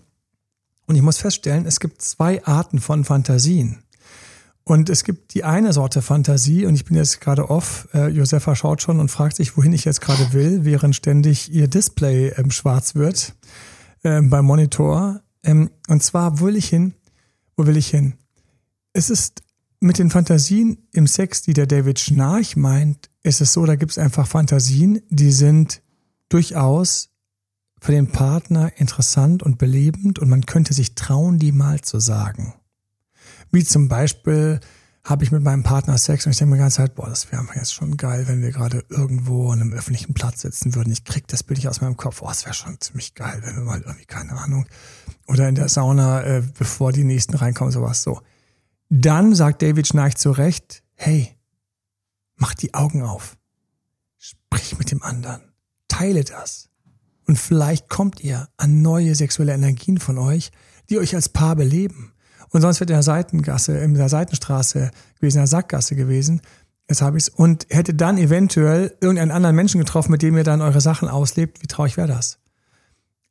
Und 0.87 0.97
ich 0.97 1.03
muss 1.03 1.19
feststellen, 1.19 1.67
es 1.67 1.81
gibt 1.81 2.03
zwei 2.03 2.45
Arten 2.45 2.81
von 2.81 3.05
Fantasien. 3.05 3.83
Und 4.65 4.91
es 4.91 5.05
gibt 5.05 5.35
die 5.35 5.45
eine 5.45 5.73
Sorte 5.73 6.03
Fantasie, 6.03 6.67
und 6.67 6.75
ich 6.75 6.85
bin 6.85 6.97
jetzt 6.97 7.21
gerade 7.21 7.51
off, 7.51 7.89
äh, 7.93 8.09
Josefa 8.09 8.55
schaut 8.55 8.83
schon 8.83 9.01
und 9.01 9.11
fragt 9.11 9.37
sich, 9.37 9.57
wohin 9.57 9.73
ich 9.73 9.85
jetzt 9.85 10.01
gerade 10.01 10.33
will, 10.33 10.65
während 10.65 10.95
ständig 10.95 11.53
ihr 11.53 11.67
Display 11.67 12.29
ähm, 12.37 12.51
schwarz 12.51 12.95
wird 12.95 13.35
ähm, 14.05 14.31
beim 14.31 14.45
Monitor. 14.45 15.23
Ähm, 15.43 15.71
und 15.89 16.03
zwar, 16.03 16.41
wo 16.41 16.47
will 16.47 16.57
ich 16.57 16.69
hin? 16.69 16.95
Wo 17.57 17.67
will 17.67 17.77
ich 17.77 17.89
hin? 17.89 18.15
Es 18.93 19.11
ist 19.11 19.43
mit 19.81 19.99
den 19.99 20.11
Fantasien 20.11 20.79
im 20.93 21.07
Sex, 21.07 21.43
die 21.43 21.55
der 21.55 21.67
David 21.67 21.99
Schnarch 21.99 22.57
meint, 22.57 23.11
ist 23.23 23.41
es 23.41 23.53
so, 23.53 23.65
da 23.67 23.77
gibt 23.77 23.93
es 23.93 23.99
einfach 23.99 24.27
Fantasien, 24.27 25.03
die 25.09 25.33
sind 25.33 25.83
durchaus 26.29 27.10
für 27.81 27.93
den 27.93 28.09
Partner 28.09 28.73
interessant 28.77 29.43
und 29.43 29.59
belebend 29.59 30.19
und 30.19 30.29
man 30.29 30.47
könnte 30.47 30.75
sich 30.75 30.95
trauen, 30.95 31.39
die 31.39 31.53
mal 31.53 31.81
zu 31.81 31.99
sagen. 31.99 32.55
Wie 33.51 33.65
zum 33.65 33.89
Beispiel 33.89 34.61
habe 35.03 35.25
ich 35.25 35.33
mit 35.33 35.43
meinem 35.43 35.63
Partner 35.63 35.97
Sex 35.97 36.27
und 36.27 36.33
ich 36.33 36.39
denke 36.39 36.51
mir 36.51 36.57
die 36.57 36.63
ganze 36.63 36.77
Zeit, 36.77 36.95
boah, 36.95 37.09
das 37.09 37.33
wäre 37.33 37.45
jetzt 37.55 37.73
schon 37.73 37.97
geil, 37.97 38.29
wenn 38.29 38.43
wir 38.43 38.53
gerade 38.53 38.85
irgendwo 38.91 39.51
an 39.51 39.61
einem 39.61 39.73
öffentlichen 39.73 40.13
Platz 40.13 40.43
sitzen 40.43 40.75
würden. 40.75 40.93
Ich 40.93 41.05
krieg 41.05 41.27
das 41.27 41.43
Bild 41.43 41.59
nicht 41.59 41.69
aus 41.69 41.81
meinem 41.81 41.97
Kopf. 41.97 42.21
Oh, 42.23 42.29
das 42.29 42.45
wäre 42.45 42.55
schon 42.55 42.79
ziemlich 42.81 43.15
geil, 43.15 43.41
wenn 43.43 43.57
wir 43.57 43.63
mal 43.63 43.81
irgendwie, 43.81 44.05
keine 44.05 44.33
Ahnung, 44.33 44.67
oder 45.27 45.49
in 45.49 45.55
der 45.55 45.69
Sauna, 45.69 46.23
äh, 46.23 46.43
bevor 46.59 46.93
die 46.93 47.05
nächsten 47.05 47.35
reinkommen, 47.35 47.73
sowas 47.73 48.03
so. 48.03 48.21
Dann 48.91 49.35
sagt 49.35 49.63
David 49.63 49.87
Schnarch 49.87 50.17
zu 50.17 50.33
Recht, 50.33 50.83
hey, 50.95 51.35
mach 52.37 52.55
die 52.55 52.75
Augen 52.75 53.03
auf. 53.03 53.37
Sprich 54.19 54.79
mit 54.79 54.91
dem 54.91 55.03
anderen. 55.03 55.41
Teile 55.89 56.25
das. 56.25 56.70
Und 57.31 57.37
vielleicht 57.37 57.89
kommt 57.89 58.25
ihr 58.25 58.49
an 58.57 58.83
neue 58.83 59.15
sexuelle 59.15 59.55
Energien 59.55 59.99
von 59.99 60.19
euch, 60.19 60.51
die 60.89 60.99
euch 60.99 61.15
als 61.15 61.29
Paar 61.29 61.55
beleben. 61.55 62.11
Und 62.49 62.61
sonst 62.61 62.81
wird 62.81 62.91
in 62.91 62.95
der 62.95 63.05
Seitengasse, 63.05 63.79
in 63.79 63.95
der 63.95 64.09
Seitenstraße 64.09 64.91
gewesen, 65.21 65.37
in 65.37 65.43
der 65.43 65.47
Sackgasse 65.47 65.95
gewesen. 65.95 66.41
Jetzt 66.89 67.03
habe 67.03 67.19
ich 67.19 67.29
es. 67.29 67.29
Und 67.29 67.69
hätte 67.71 67.95
dann 67.95 68.19
eventuell 68.19 68.97
irgendeinen 69.01 69.31
anderen 69.31 69.55
Menschen 69.55 69.79
getroffen, 69.79 70.11
mit 70.11 70.23
dem 70.23 70.37
ihr 70.37 70.43
dann 70.43 70.61
eure 70.61 70.81
Sachen 70.81 71.09
auslebt. 71.09 71.63
Wie 71.63 71.69
traurig 71.69 71.97
wäre 71.97 72.09
das? 72.09 72.41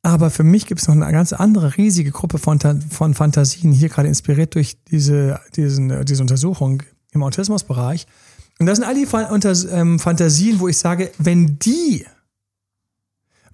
Aber 0.00 0.30
für 0.30 0.44
mich 0.44 0.64
gibt 0.64 0.80
es 0.80 0.88
noch 0.88 0.94
eine 0.94 1.12
ganz 1.12 1.34
andere 1.34 1.76
riesige 1.76 2.10
Gruppe 2.10 2.38
von, 2.38 2.58
von 2.58 3.12
Fantasien, 3.12 3.70
hier 3.70 3.90
gerade 3.90 4.08
inspiriert 4.08 4.54
durch 4.54 4.82
diese, 4.84 5.40
diesen, 5.56 6.06
diese 6.06 6.22
Untersuchung 6.22 6.82
im 7.12 7.22
Autismusbereich. 7.22 8.06
Und 8.58 8.64
das 8.64 8.78
sind 8.78 8.86
all 8.86 8.94
die 8.94 9.06
ähm, 9.74 9.98
Fantasien, 9.98 10.58
wo 10.58 10.68
ich 10.68 10.78
sage, 10.78 11.10
wenn 11.18 11.58
die 11.58 12.06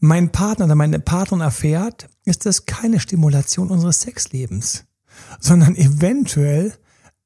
mein 0.01 0.31
Partner 0.31 0.67
oder 0.67 0.75
meine 0.75 0.99
Partnerin 0.99 1.43
erfährt, 1.43 2.09
ist 2.25 2.47
das 2.47 2.67
keine 2.67 3.01
Stimulation 3.01 3.71
unseres 3.71 4.01
Sexlebens, 4.01 4.85
sondern 5.41 5.77
eventuell 5.77 6.75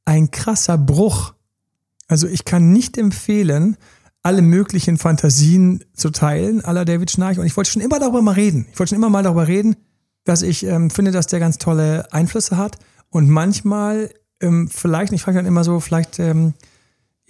ein 0.04 0.30
krasser 0.30 0.78
Bruch. 0.78 1.34
Also 2.08 2.26
ich 2.26 2.44
kann 2.44 2.72
nicht 2.72 2.98
empfehlen, 2.98 3.76
alle 4.22 4.42
möglichen 4.42 4.98
Fantasien 4.98 5.84
zu 5.94 6.10
teilen, 6.10 6.64
aller 6.64 6.84
David 6.84 7.10
Schnarch. 7.10 7.38
Und 7.38 7.46
ich 7.46 7.56
wollte 7.56 7.70
schon 7.70 7.82
immer 7.82 7.98
darüber 7.98 8.22
mal 8.22 8.32
reden. 8.32 8.66
Ich 8.72 8.78
wollte 8.78 8.90
schon 8.90 8.98
immer 8.98 9.10
mal 9.10 9.22
darüber 9.22 9.48
reden, 9.48 9.76
dass 10.24 10.42
ich 10.42 10.64
ähm, 10.66 10.90
finde, 10.90 11.10
dass 11.10 11.26
der 11.26 11.40
ganz 11.40 11.58
tolle 11.58 12.12
Einflüsse 12.12 12.56
hat. 12.56 12.78
Und 13.08 13.28
manchmal, 13.28 14.10
ähm, 14.40 14.68
vielleicht, 14.68 15.12
ich 15.12 15.22
frage 15.22 15.38
dann 15.38 15.46
immer 15.46 15.64
so, 15.64 15.80
vielleicht 15.80 16.18
ähm, 16.18 16.54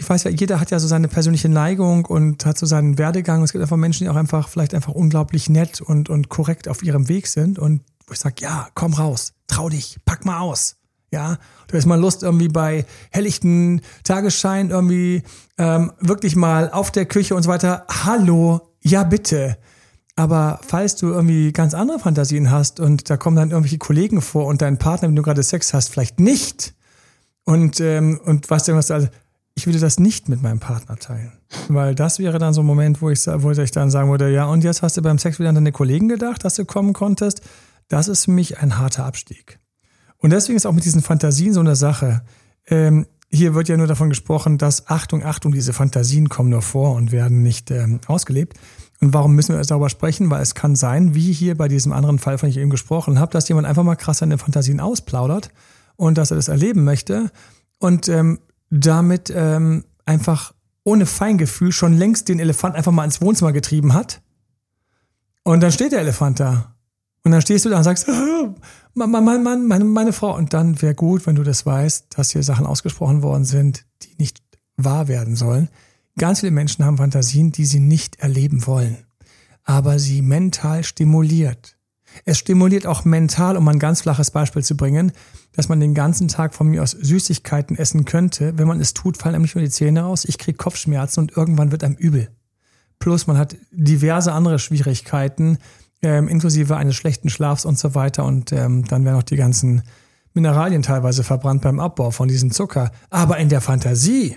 ich 0.01 0.09
weiß 0.09 0.25
ja, 0.25 0.31
jeder 0.31 0.61
hat 0.61 0.71
ja 0.71 0.79
so 0.81 0.89
seine 0.89 1.09
persönliche 1.09 1.51
Neigung 1.51 2.07
und 2.07 2.47
hat 2.47 2.57
so 2.57 2.65
seinen 2.65 2.97
Werdegang. 2.97 3.43
Es 3.43 3.53
gibt 3.53 3.61
einfach 3.61 3.77
Menschen, 3.77 4.05
die 4.05 4.09
auch 4.09 4.17
einfach 4.17 4.49
vielleicht 4.49 4.75
einfach 4.75 4.95
unglaublich 4.95 5.51
nett 5.51 5.83
und, 5.83 6.09
und 6.09 6.31
korrekt 6.31 6.69
auf 6.69 6.83
ihrem 6.83 7.11
Weg 7.11 7.27
sind. 7.27 7.59
Und 7.59 7.83
wo 8.07 8.15
ich 8.15 8.19
sage, 8.19 8.37
ja, 8.39 8.69
komm 8.75 8.95
raus, 8.95 9.35
trau 9.47 9.69
dich, 9.69 9.99
pack 10.07 10.25
mal 10.25 10.39
aus. 10.39 10.77
Ja, 11.13 11.37
du 11.69 11.77
hast 11.77 11.85
mal 11.85 12.01
Lust, 12.01 12.23
irgendwie 12.23 12.49
bei 12.49 12.87
helllichten 13.11 13.83
Tagesschein 14.03 14.71
irgendwie 14.71 15.23
ähm, 15.59 15.93
wirklich 16.01 16.35
mal 16.35 16.71
auf 16.71 16.91
der 16.91 17.05
Küche 17.05 17.35
und 17.35 17.43
so 17.43 17.51
weiter. 17.51 17.85
Hallo, 17.91 18.73
ja 18.81 19.05
bitte. 19.05 19.59
Aber 20.17 20.61
falls 20.67 20.97
du 20.97 21.09
irgendwie 21.09 21.53
ganz 21.53 21.75
andere 21.75 21.99
Fantasien 21.99 22.51
hast 22.51 22.81
und 22.81 23.11
da 23.11 23.19
kommen 23.19 23.37
dann 23.37 23.51
irgendwelche 23.51 23.79
Kollegen 23.79 24.23
vor 24.23 24.47
und 24.47 24.63
dein 24.63 24.79
Partner, 24.79 25.09
wenn 25.09 25.17
du 25.17 25.23
gerade 25.23 25.43
Sex 25.43 25.75
hast, 25.75 25.91
vielleicht 25.91 26.21
nicht. 26.21 26.73
Und, 27.45 27.81
ähm, 27.81 28.19
und 28.25 28.49
was 28.49 28.65
denn 28.65 28.77
was 28.77 28.87
du 28.87 28.95
also, 28.95 29.09
ich 29.55 29.67
würde 29.67 29.79
das 29.79 29.99
nicht 29.99 30.29
mit 30.29 30.43
meinem 30.43 30.61
Partner 30.61 30.97
teilen. 30.97 31.33
Weil 31.69 31.95
das 31.95 32.19
wäre 32.19 32.39
dann 32.39 32.55
so 32.55 32.63
ein 32.63 32.67
Moment, 32.67 33.03
wo 33.03 33.11
ich, 33.11 33.27
wo 33.27 33.51
ich 33.51 33.71
dann 33.71 33.91
sagen 33.91 34.11
würde, 34.11 34.33
ja, 34.33 34.47
und 34.47 34.65
jetzt 34.65 34.83
hast 34.83 34.97
du 34.97 35.03
beim 35.03 35.19
Sex 35.19 35.39
wieder 35.39 35.49
an 35.49 35.55
deine 35.55 35.73
Kollegen 35.73 36.09
gedacht, 36.09 36.45
dass 36.45 36.55
du 36.55 36.65
kommen 36.65 36.93
konntest. 36.93 37.43
Das 37.89 38.09
ist 38.09 38.27
für 38.27 38.31
mich 38.31 38.59
ein 38.59 38.79
harter 38.79 39.05
Abstieg. 39.05 39.59
Und 40.19 40.31
deswegen 40.31 40.57
ist 40.57 40.67
auch 40.67 40.73
mit 40.73 40.85
diesen 40.85 41.03
Fantasien 41.03 41.53
so 41.53 41.61
eine 41.61 41.77
Sache. 41.77 42.23
Ähm, 42.67 43.07
hier 43.33 43.55
wird 43.55 43.69
ja 43.69 43.77
nur 43.77 43.87
davon 43.87 44.09
gesprochen, 44.09 44.59
dass 44.59 44.89
Achtung, 44.89 45.25
Achtung, 45.25 45.53
diese 45.53 45.73
Fantasien 45.73 46.29
kommen 46.29 46.51
nur 46.51 46.63
vor 46.63 46.95
und 46.95 47.13
werden 47.13 47.43
nicht 47.43 47.71
ähm, 47.71 48.01
ausgelebt. 48.07 48.59
Und 49.01 49.15
warum 49.15 49.35
müssen 49.35 49.55
wir 49.55 49.63
darüber 49.63 49.89
sprechen? 49.89 50.31
Weil 50.31 50.43
es 50.43 50.55
kann 50.55 50.77
sein, 50.77 51.15
wie 51.15 51.33
hier 51.33 51.57
bei 51.57 51.69
diesem 51.69 51.93
anderen 51.93 52.19
Fall, 52.19 52.39
von 52.39 52.49
dem 52.49 52.51
ich 52.51 52.59
eben 52.59 52.71
gesprochen 52.71 53.19
habe, 53.19 53.33
dass 53.33 53.49
jemand 53.49 53.67
einfach 53.67 53.83
mal 53.83 53.97
krass 53.97 54.19
seine 54.19 54.37
Fantasien 54.37 54.81
ausplaudert 54.81 55.51
und 55.97 56.19
dass 56.19 56.31
er 56.31 56.37
das 56.37 56.49
erleben 56.49 56.85
möchte. 56.85 57.31
Und 57.79 58.09
ähm, 58.09 58.41
damit 58.71 59.33
ähm, 59.35 59.85
einfach 60.07 60.55
ohne 60.85 61.07
Feingefühl 61.07 61.73
schon 61.73 61.93
längst 61.93 62.29
den 62.29 62.39
Elefant 62.39 62.75
einfach 62.75 62.93
mal 62.93 63.05
ins 63.05 63.21
Wohnzimmer 63.21 63.53
getrieben 63.53 63.93
hat. 63.93 64.23
Und 65.43 65.61
dann 65.61 65.73
steht 65.73 65.93
der 65.93 66.01
Elefant 66.01 66.41
da. 66.41 66.75
Und 67.23 67.33
dann 67.33 67.43
stehst 67.43 67.65
du 67.65 67.69
da 67.69 67.79
und 67.79 67.85
sagst, 67.85 68.09
Mann, 68.95 69.11
Mann, 69.11 69.25
Mann, 69.25 69.43
Mann, 69.43 69.67
meine, 69.67 69.85
meine 69.85 70.13
Frau. 70.13 70.35
Und 70.35 70.55
dann 70.55 70.81
wäre 70.81 70.95
gut, 70.95 71.27
wenn 71.27 71.37
du 71.37 71.43
das 71.43 71.67
weißt, 71.67 72.07
dass 72.17 72.31
hier 72.31 72.43
Sachen 72.43 72.67
ausgesprochen 72.67 73.23
worden 73.23 73.45
sind, 73.45 73.85
die 74.03 74.15
nicht 74.19 74.43
wahr 74.77 75.09
werden 75.09 75.37
sollen. 75.37 75.69
Ganz 76.19 76.41
viele 76.41 76.53
Menschen 76.53 76.85
haben 76.85 76.97
Fantasien, 76.97 77.53
die 77.53 77.67
sie 77.67 77.81
nicht 77.81 78.17
erleben 78.21 78.67
wollen, 78.67 78.99
aber 79.65 79.99
sie 79.99 80.23
mental 80.23 80.83
stimuliert. 80.85 81.77
Es 82.25 82.39
stimuliert 82.39 82.87
auch 82.87 83.05
mental, 83.05 83.57
um 83.57 83.67
ein 83.69 83.79
ganz 83.79 84.03
flaches 84.03 84.31
Beispiel 84.31 84.63
zu 84.63 84.77
bringen, 84.77 85.13
dass 85.53 85.69
man 85.69 85.81
den 85.81 85.95
ganzen 85.95 86.29
Tag 86.29 86.55
von 86.55 86.69
mir 86.69 86.83
aus 86.83 86.93
Süßigkeiten 86.93 87.77
essen 87.77 88.05
könnte. 88.05 88.59
Wenn 88.59 88.69
man 88.69 88.81
es 88.81 88.95
tut, 88.95 89.17
fallen 89.17 89.35
einem 89.35 89.43
nicht 89.43 89.55
nur 89.55 89.65
die 89.65 89.71
Zähne 89.71 90.03
raus. 90.03 90.25
Ich 90.25 90.39
kriege 90.39 90.59
Kopfschmerzen 90.59 91.21
und 91.21 91.37
irgendwann 91.37 91.73
wird 91.73 91.85
einem 91.85 91.97
übel. 91.97 92.29
Plus 92.99 93.27
man 93.27 93.39
hat 93.39 93.57
diverse 93.71 94.33
andere 94.33 94.59
Schwierigkeiten, 94.59 95.59
ähm, 96.03 96.29
inklusive 96.29 96.77
eines 96.77 96.97
schlechten 96.97 97.31
Schlafs 97.31 97.65
und 97.65 97.79
so 97.79 97.95
weiter. 97.95 98.25
Und 98.25 98.53
ähm, 98.53 98.85
dann 98.85 99.05
werden 99.05 99.17
auch 99.17 99.23
die 99.23 99.37
ganzen 99.37 99.83
Mineralien 100.35 100.83
teilweise 100.83 101.25
verbrannt 101.25 101.63
beim 101.63 101.81
Abbau 101.81 102.11
von 102.11 102.29
diesem 102.29 102.51
Zucker. 102.51 102.93
Aber 103.09 103.39
in 103.39 103.49
der 103.49 103.61
Fantasie, 103.61 104.37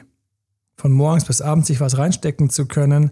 von 0.76 0.92
morgens 0.92 1.26
bis 1.26 1.42
abends 1.42 1.68
sich 1.68 1.80
was 1.80 1.98
reinstecken 1.98 2.50
zu 2.50 2.66
können, 2.66 3.12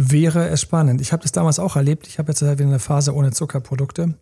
wäre 0.00 0.48
es 0.48 0.62
spannend. 0.62 1.00
Ich 1.00 1.12
habe 1.12 1.22
das 1.22 1.32
damals 1.32 1.58
auch 1.58 1.76
erlebt. 1.76 2.06
Ich 2.06 2.18
habe 2.18 2.32
jetzt 2.32 2.40
wieder 2.40 2.52
eine 2.52 2.78
Phase 2.78 3.14
ohne 3.14 3.32
Zuckerprodukte, 3.32 4.14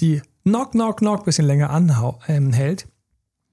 die 0.00 0.22
knock, 0.44 0.72
knock, 0.72 0.98
knock 0.98 1.24
bisschen 1.24 1.44
länger 1.44 1.70
anhält. 1.70 2.22
Ähm, 2.28 2.90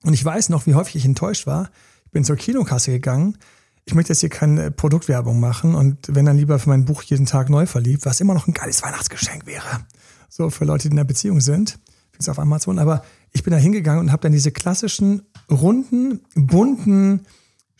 und 0.04 0.13
ich 0.13 0.24
weiß 0.24 0.50
noch, 0.50 0.65
wie 0.65 0.76
häufig 0.76 0.96
ich 0.96 1.06
enttäuscht 1.06 1.46
war. 1.46 1.69
Ich 2.06 2.12
bin 2.12 2.24
zur 2.24 2.36
Kinokasse 2.36 2.91
gegangen. 2.91 3.38
Ich 3.86 3.96
möchte 3.96 4.13
jetzt 4.13 4.22
hier 4.22 4.30
keine 4.30 4.72
Produktwerbung 4.72 5.41
machen 5.41 5.76
und 5.76 5.98
wenn 6.08 6.26
dann 6.26 6.38
lieber 6.38 6.58
für 6.58 6.69
mein 6.69 6.86
Buch 6.86 7.04
jeden 7.04 7.26
Tag 7.26 7.50
neu 7.50 7.65
verliebt, 7.65 8.06
was 8.06 8.22
immer 8.22 8.34
noch 8.34 8.48
ein 8.48 8.54
geiles 8.54 8.82
Weihnachtsgeschenk 8.82 9.46
wäre. 9.46 9.86
So 10.30 10.50
für 10.50 10.63
Leute, 10.63 10.84
die 10.84 10.93
in 10.93 11.00
einer 11.00 11.08
Beziehung 11.08 11.41
sind. 11.41 11.80
Find's 12.12 12.30
auf 12.30 12.39
Amazon. 12.39 12.80
Aber 12.80 13.04
ich 13.34 13.43
bin 13.43 13.52
da 13.52 13.58
hingegangen 13.58 14.00
und 14.00 14.12
habe 14.12 14.22
dann 14.22 14.32
diese 14.32 14.52
klassischen, 14.52 15.24
runden, 15.50 16.22
bunten, 16.34 17.26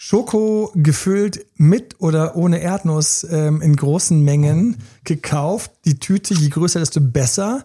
Schoko 0.06 0.70
gefüllt 0.76 1.46
mit 1.56 2.02
oder 2.02 2.36
ohne 2.36 2.60
Erdnuss 2.60 3.26
ähm, 3.32 3.62
in 3.62 3.74
großen 3.74 4.22
Mengen 4.22 4.76
gekauft. 5.06 5.72
Die 5.86 5.98
Tüte, 5.98 6.34
je 6.34 6.50
größer, 6.50 6.82
desto 6.82 7.00
besser. 7.00 7.64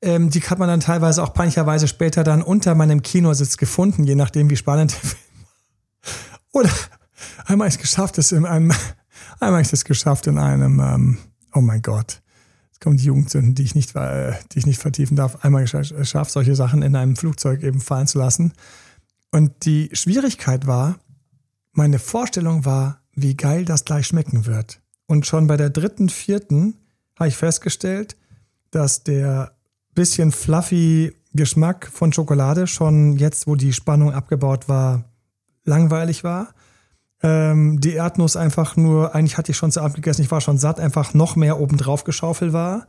Ähm, 0.00 0.30
die 0.30 0.40
hat 0.40 0.58
man 0.58 0.68
dann 0.68 0.80
teilweise 0.80 1.22
auch 1.22 1.34
peinlicherweise 1.34 1.86
später 1.86 2.24
dann 2.24 2.40
unter 2.40 2.74
meinem 2.74 3.02
Kinositz 3.02 3.58
gefunden, 3.58 4.04
je 4.04 4.14
nachdem, 4.14 4.48
wie 4.48 4.56
spannend 4.56 4.92
der 4.92 4.98
Film 4.98 5.22
Oder 6.52 6.70
einmal 7.44 7.68
ich 7.68 7.76
geschafft, 7.76 8.16
es 8.16 8.32
in 8.32 8.46
einem, 8.46 8.72
einmal 9.38 9.60
ich 9.60 9.70
es 9.70 9.84
geschafft 9.84 10.26
in 10.26 10.38
einem, 10.38 10.80
ähm, 10.80 11.18
oh 11.52 11.60
mein 11.60 11.82
Gott, 11.82 12.22
jetzt 12.68 12.80
kommen 12.80 12.96
die 12.96 13.04
Jugendsünden, 13.04 13.54
die 13.54 13.62
ich 13.62 13.74
nicht, 13.74 13.94
äh, 13.94 14.32
die 14.52 14.60
ich 14.60 14.64
nicht 14.64 14.80
vertiefen 14.80 15.16
darf. 15.18 15.44
Einmal 15.44 15.66
geschafft, 15.66 16.30
solche 16.30 16.54
Sachen 16.54 16.80
in 16.80 16.96
einem 16.96 17.14
Flugzeug 17.14 17.62
eben 17.62 17.82
fallen 17.82 18.06
zu 18.06 18.18
lassen. 18.18 18.54
Und 19.30 19.66
die 19.66 19.90
Schwierigkeit 19.92 20.66
war, 20.66 20.96
meine 21.76 21.98
Vorstellung 21.98 22.64
war, 22.64 23.00
wie 23.14 23.36
geil 23.36 23.64
das 23.64 23.84
gleich 23.84 24.06
schmecken 24.06 24.46
wird. 24.46 24.80
Und 25.06 25.26
schon 25.26 25.46
bei 25.46 25.56
der 25.56 25.70
dritten, 25.70 26.08
vierten 26.08 26.74
habe 27.18 27.28
ich 27.28 27.36
festgestellt, 27.36 28.16
dass 28.70 29.04
der 29.04 29.52
bisschen 29.94 30.32
fluffy 30.32 31.12
Geschmack 31.34 31.88
von 31.92 32.12
Schokolade 32.12 32.66
schon 32.66 33.16
jetzt, 33.16 33.46
wo 33.46 33.56
die 33.56 33.72
Spannung 33.72 34.12
abgebaut 34.12 34.68
war, 34.68 35.04
langweilig 35.64 36.24
war. 36.24 36.54
Ähm, 37.22 37.80
die 37.80 37.94
Erdnuss 37.94 38.36
einfach 38.36 38.76
nur, 38.76 39.14
eigentlich 39.14 39.38
hatte 39.38 39.52
ich 39.52 39.56
schon 39.56 39.72
zu 39.72 39.80
Abend 39.80 39.96
gegessen, 39.96 40.22
ich 40.22 40.30
war 40.30 40.40
schon 40.40 40.58
satt, 40.58 40.78
einfach 40.78 41.14
noch 41.14 41.36
mehr 41.36 41.60
obendrauf 41.60 42.04
geschaufelt 42.04 42.52
war. 42.52 42.86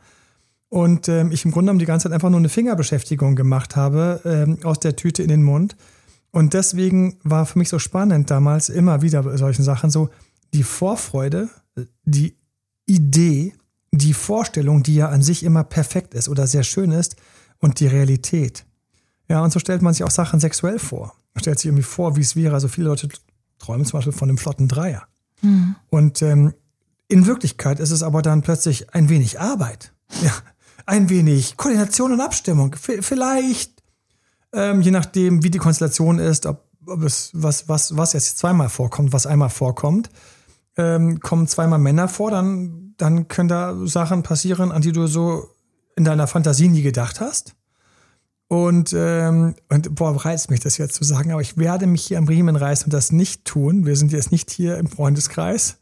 Und 0.69 1.07
ähm, 1.07 1.31
ich 1.31 1.45
im 1.45 1.51
Grunde 1.51 1.67
genommen 1.67 1.79
die 1.79 1.85
ganze 1.85 2.03
Zeit 2.03 2.13
einfach 2.13 2.29
nur 2.29 2.39
eine 2.39 2.49
Fingerbeschäftigung 2.49 3.35
gemacht 3.35 3.75
habe, 3.75 4.21
ähm, 4.25 4.57
aus 4.63 4.79
der 4.79 4.95
Tüte 4.95 5.23
in 5.23 5.29
den 5.29 5.43
Mund. 5.43 5.75
Und 6.35 6.53
deswegen 6.53 7.17
war 7.23 7.45
für 7.45 7.57
mich 7.57 7.69
so 7.69 7.79
spannend 7.79 8.29
damals 8.29 8.67
immer 8.67 9.01
wieder 9.01 9.23
bei 9.23 9.37
solchen 9.37 9.63
Sachen 9.63 9.89
so 9.89 10.09
die 10.53 10.63
Vorfreude, 10.63 11.47
die 12.03 12.35
Idee, 12.85 13.53
die 13.91 14.13
Vorstellung, 14.13 14.83
die 14.83 14.95
ja 14.95 15.07
an 15.07 15.21
sich 15.21 15.43
immer 15.43 15.63
perfekt 15.63 16.13
ist 16.13 16.27
oder 16.27 16.45
sehr 16.45 16.63
schön 16.63 16.91
ist 16.91 17.15
und 17.59 17.79
die 17.79 17.87
Realität. 17.87 18.65
Ja, 19.29 19.45
und 19.45 19.53
so 19.53 19.59
stellt 19.59 19.81
man 19.81 19.93
sich 19.93 20.03
auch 20.03 20.11
Sachen 20.11 20.41
sexuell 20.41 20.77
vor. 20.77 21.15
Man 21.33 21.41
stellt 21.41 21.57
sich 21.57 21.67
irgendwie 21.67 21.83
vor, 21.83 22.17
wie 22.17 22.21
es 22.21 22.35
wäre. 22.35 22.53
Also 22.53 22.67
viele 22.67 22.89
Leute 22.89 23.07
träumen 23.57 23.85
zum 23.85 23.99
Beispiel 23.99 24.11
von 24.11 24.27
einem 24.27 24.37
flotten 24.37 24.67
Dreier. 24.67 25.03
Mhm. 25.41 25.77
Und 25.89 26.21
ähm, 26.21 26.53
in 27.07 27.27
Wirklichkeit 27.27 27.79
ist 27.79 27.91
es 27.91 28.03
aber 28.03 28.21
dann 28.21 28.41
plötzlich 28.41 28.93
ein 28.93 29.07
wenig 29.07 29.39
Arbeit. 29.39 29.93
Ja, 30.21 30.33
ein 30.85 31.09
wenig 31.09 31.55
Koordination 31.55 32.11
und 32.11 32.19
Abstimmung. 32.19 32.75
V 32.75 32.95
vielleicht, 32.99 33.74
ähm, 34.55 34.81
je 34.81 34.91
nachdem, 34.91 35.43
wie 35.43 35.51
die 35.51 35.57
Konstellation 35.59 36.19
ist, 36.19 36.45
ob, 36.45 36.63
ob 36.87 37.03
es 37.03 37.31
was, 37.33 37.67
was, 37.67 37.95
was 37.97 38.13
jetzt 38.13 38.37
zweimal 38.37 38.69
vorkommt, 38.69 39.13
was 39.13 39.27
einmal 39.27 39.49
vorkommt, 39.49 40.09
ähm, 40.77 41.19
kommen 41.19 41.47
zweimal 41.47 41.79
Männer 41.79 42.07
vor, 42.07 42.31
dann, 42.31 42.93
dann 42.97 43.27
können 43.27 43.49
da 43.49 43.75
Sachen 43.85 44.23
passieren, 44.23 44.71
an 44.71 44.81
die 44.81 44.91
du 44.91 45.07
so 45.07 45.49
in 45.95 46.03
deiner 46.03 46.27
Fantasie 46.27 46.67
nie 46.67 46.81
gedacht 46.81 47.21
hast. 47.21 47.55
Und, 48.47 48.93
ähm, 48.95 49.55
und 49.69 49.95
boah, 49.95 50.15
reizt 50.23 50.51
mich 50.51 50.59
das 50.59 50.77
jetzt 50.77 50.95
zu 50.95 51.03
sagen, 51.03 51.31
aber 51.31 51.41
ich 51.41 51.57
werde 51.57 51.87
mich 51.87 52.05
hier 52.05 52.17
am 52.17 52.27
Riemen 52.27 52.55
reißen 52.55 52.85
und 52.85 52.93
das 52.93 53.11
nicht 53.11 53.45
tun. 53.45 53.85
Wir 53.85 53.95
sind 53.95 54.11
jetzt 54.11 54.31
nicht 54.31 54.51
hier 54.51 54.77
im 54.77 54.87
Freundeskreis. 54.87 55.77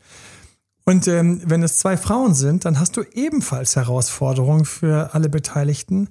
Und 0.85 1.07
ähm, 1.07 1.41
wenn 1.45 1.63
es 1.63 1.77
zwei 1.77 1.97
Frauen 1.97 2.33
sind, 2.33 2.65
dann 2.65 2.79
hast 2.79 2.95
du 2.97 3.03
ebenfalls 3.13 3.75
Herausforderungen 3.75 4.65
für 4.65 5.13
alle 5.13 5.29
Beteiligten. 5.29 6.09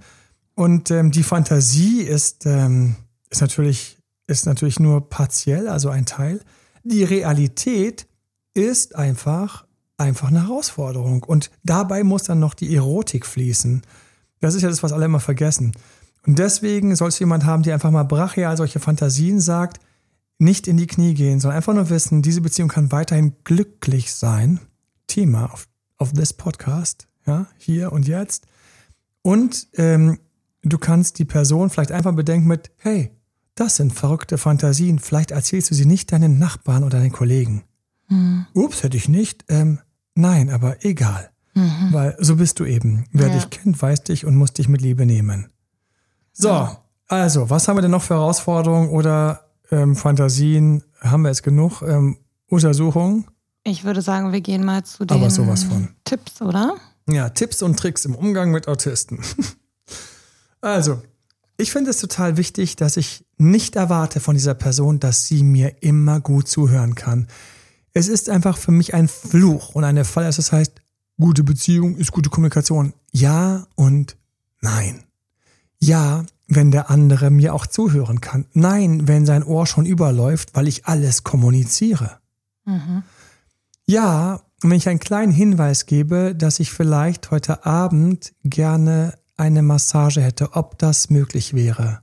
Und 0.62 0.92
ähm, 0.92 1.10
die 1.10 1.24
Fantasie 1.24 2.02
ist, 2.02 2.46
ähm, 2.46 2.94
ist, 3.30 3.40
natürlich, 3.40 3.98
ist 4.28 4.46
natürlich 4.46 4.78
nur 4.78 5.10
partiell, 5.10 5.66
also 5.66 5.88
ein 5.88 6.06
Teil. 6.06 6.38
Die 6.84 7.02
Realität 7.02 8.06
ist 8.54 8.94
einfach, 8.94 9.66
einfach 9.96 10.28
eine 10.28 10.46
Herausforderung. 10.46 11.24
Und 11.24 11.50
dabei 11.64 12.04
muss 12.04 12.22
dann 12.22 12.38
noch 12.38 12.54
die 12.54 12.76
Erotik 12.76 13.26
fließen. 13.26 13.82
Das 14.38 14.54
ist 14.54 14.62
ja 14.62 14.68
das, 14.68 14.84
was 14.84 14.92
alle 14.92 15.06
immer 15.06 15.18
vergessen. 15.18 15.72
Und 16.28 16.38
deswegen 16.38 16.94
sollst 16.94 17.18
du 17.18 17.24
jemand 17.24 17.44
haben, 17.44 17.64
der 17.64 17.74
einfach 17.74 17.90
mal 17.90 18.04
brachial 18.04 18.56
solche 18.56 18.78
Fantasien 18.78 19.40
sagt, 19.40 19.80
nicht 20.38 20.68
in 20.68 20.76
die 20.76 20.86
Knie 20.86 21.14
gehen, 21.14 21.40
sondern 21.40 21.56
einfach 21.56 21.74
nur 21.74 21.90
wissen, 21.90 22.22
diese 22.22 22.40
Beziehung 22.40 22.68
kann 22.68 22.92
weiterhin 22.92 23.34
glücklich 23.42 24.14
sein. 24.14 24.60
Thema 25.08 25.52
auf, 25.52 25.66
auf 25.98 26.12
this 26.12 26.32
Podcast, 26.32 27.08
ja, 27.26 27.48
hier 27.58 27.90
und 27.92 28.06
jetzt. 28.06 28.46
Und 29.22 29.66
ähm, 29.74 30.20
du 30.62 30.78
kannst 30.78 31.18
die 31.18 31.24
Person 31.24 31.70
vielleicht 31.70 31.92
einfach 31.92 32.14
bedenken 32.14 32.48
mit, 32.48 32.70
hey, 32.78 33.10
das 33.54 33.76
sind 33.76 33.92
verrückte 33.92 34.38
Fantasien, 34.38 34.98
vielleicht 34.98 35.30
erzählst 35.30 35.70
du 35.70 35.74
sie 35.74 35.84
nicht 35.84 36.12
deinen 36.12 36.38
Nachbarn 36.38 36.84
oder 36.84 36.98
deinen 36.98 37.12
Kollegen. 37.12 37.64
Mhm. 38.08 38.46
Ups, 38.54 38.82
hätte 38.82 38.96
ich 38.96 39.08
nicht. 39.08 39.44
Ähm, 39.48 39.80
nein, 40.14 40.50
aber 40.50 40.84
egal. 40.84 41.30
Mhm. 41.54 41.88
Weil 41.90 42.16
so 42.18 42.36
bist 42.36 42.60
du 42.60 42.64
eben. 42.64 43.06
Wer 43.12 43.28
ja. 43.28 43.34
dich 43.34 43.50
kennt, 43.50 43.80
weiß 43.80 44.04
dich 44.04 44.24
und 44.24 44.36
muss 44.36 44.52
dich 44.52 44.68
mit 44.68 44.80
Liebe 44.80 45.04
nehmen. 45.04 45.48
So, 46.32 46.48
ja. 46.48 46.82
also, 47.08 47.50
was 47.50 47.68
haben 47.68 47.76
wir 47.76 47.82
denn 47.82 47.90
noch 47.90 48.02
für 48.02 48.14
Herausforderungen 48.14 48.88
oder 48.88 49.50
ähm, 49.70 49.96
Fantasien? 49.96 50.82
Haben 51.00 51.22
wir 51.22 51.28
jetzt 51.28 51.42
genug? 51.42 51.82
Ähm, 51.82 52.16
Untersuchungen? 52.46 53.26
Ich 53.64 53.84
würde 53.84 54.02
sagen, 54.02 54.32
wir 54.32 54.40
gehen 54.40 54.64
mal 54.64 54.84
zu 54.84 55.04
den 55.04 55.20
Tipps, 56.04 56.42
oder? 56.42 56.74
Ja, 57.08 57.28
Tipps 57.30 57.62
und 57.62 57.78
Tricks 57.78 58.04
im 58.04 58.14
Umgang 58.14 58.50
mit 58.50 58.68
Autisten. 58.68 59.20
also, 60.62 61.02
ich 61.58 61.70
finde 61.70 61.90
es 61.90 61.98
total 61.98 62.36
wichtig, 62.36 62.76
dass 62.76 62.96
ich 62.96 63.24
nicht 63.36 63.76
erwarte 63.76 64.20
von 64.20 64.34
dieser 64.34 64.54
Person, 64.54 65.00
dass 65.00 65.26
sie 65.26 65.42
mir 65.42 65.82
immer 65.82 66.20
gut 66.20 66.48
zuhören 66.48 66.94
kann. 66.94 67.28
Es 67.92 68.08
ist 68.08 68.30
einfach 68.30 68.56
für 68.56 68.72
mich 68.72 68.94
ein 68.94 69.08
Fluch 69.08 69.74
und 69.74 69.84
eine 69.84 70.04
Falle. 70.04 70.26
Das 70.26 70.52
heißt, 70.52 70.80
gute 71.20 71.44
Beziehung 71.44 71.96
ist 71.96 72.12
gute 72.12 72.30
Kommunikation. 72.30 72.94
Ja 73.12 73.66
und 73.74 74.16
nein. 74.60 75.04
Ja, 75.78 76.24
wenn 76.48 76.70
der 76.70 76.90
andere 76.90 77.30
mir 77.30 77.54
auch 77.54 77.66
zuhören 77.66 78.20
kann. 78.20 78.46
Nein, 78.52 79.08
wenn 79.08 79.26
sein 79.26 79.42
Ohr 79.42 79.66
schon 79.66 79.86
überläuft, 79.86 80.54
weil 80.54 80.68
ich 80.68 80.86
alles 80.86 81.24
kommuniziere. 81.24 82.18
Mhm. 82.64 83.02
Ja, 83.86 84.42
wenn 84.62 84.72
ich 84.72 84.88
einen 84.88 85.00
kleinen 85.00 85.32
Hinweis 85.32 85.86
gebe, 85.86 86.34
dass 86.34 86.60
ich 86.60 86.72
vielleicht 86.72 87.30
heute 87.30 87.66
Abend 87.66 88.32
gerne 88.44 89.14
eine 89.42 89.62
Massage 89.62 90.22
hätte, 90.22 90.52
ob 90.54 90.78
das 90.78 91.10
möglich 91.10 91.52
wäre. 91.52 92.00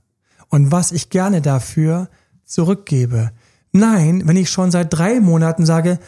Und 0.48 0.70
was 0.70 0.92
ich 0.92 1.10
gerne 1.10 1.40
dafür 1.40 2.08
zurückgebe. 2.44 3.32
Nein, 3.72 4.22
wenn 4.26 4.36
ich 4.36 4.50
schon 4.50 4.70
seit 4.70 4.92
drei 4.92 5.20
Monaten 5.20 5.64
sage, 5.64 5.98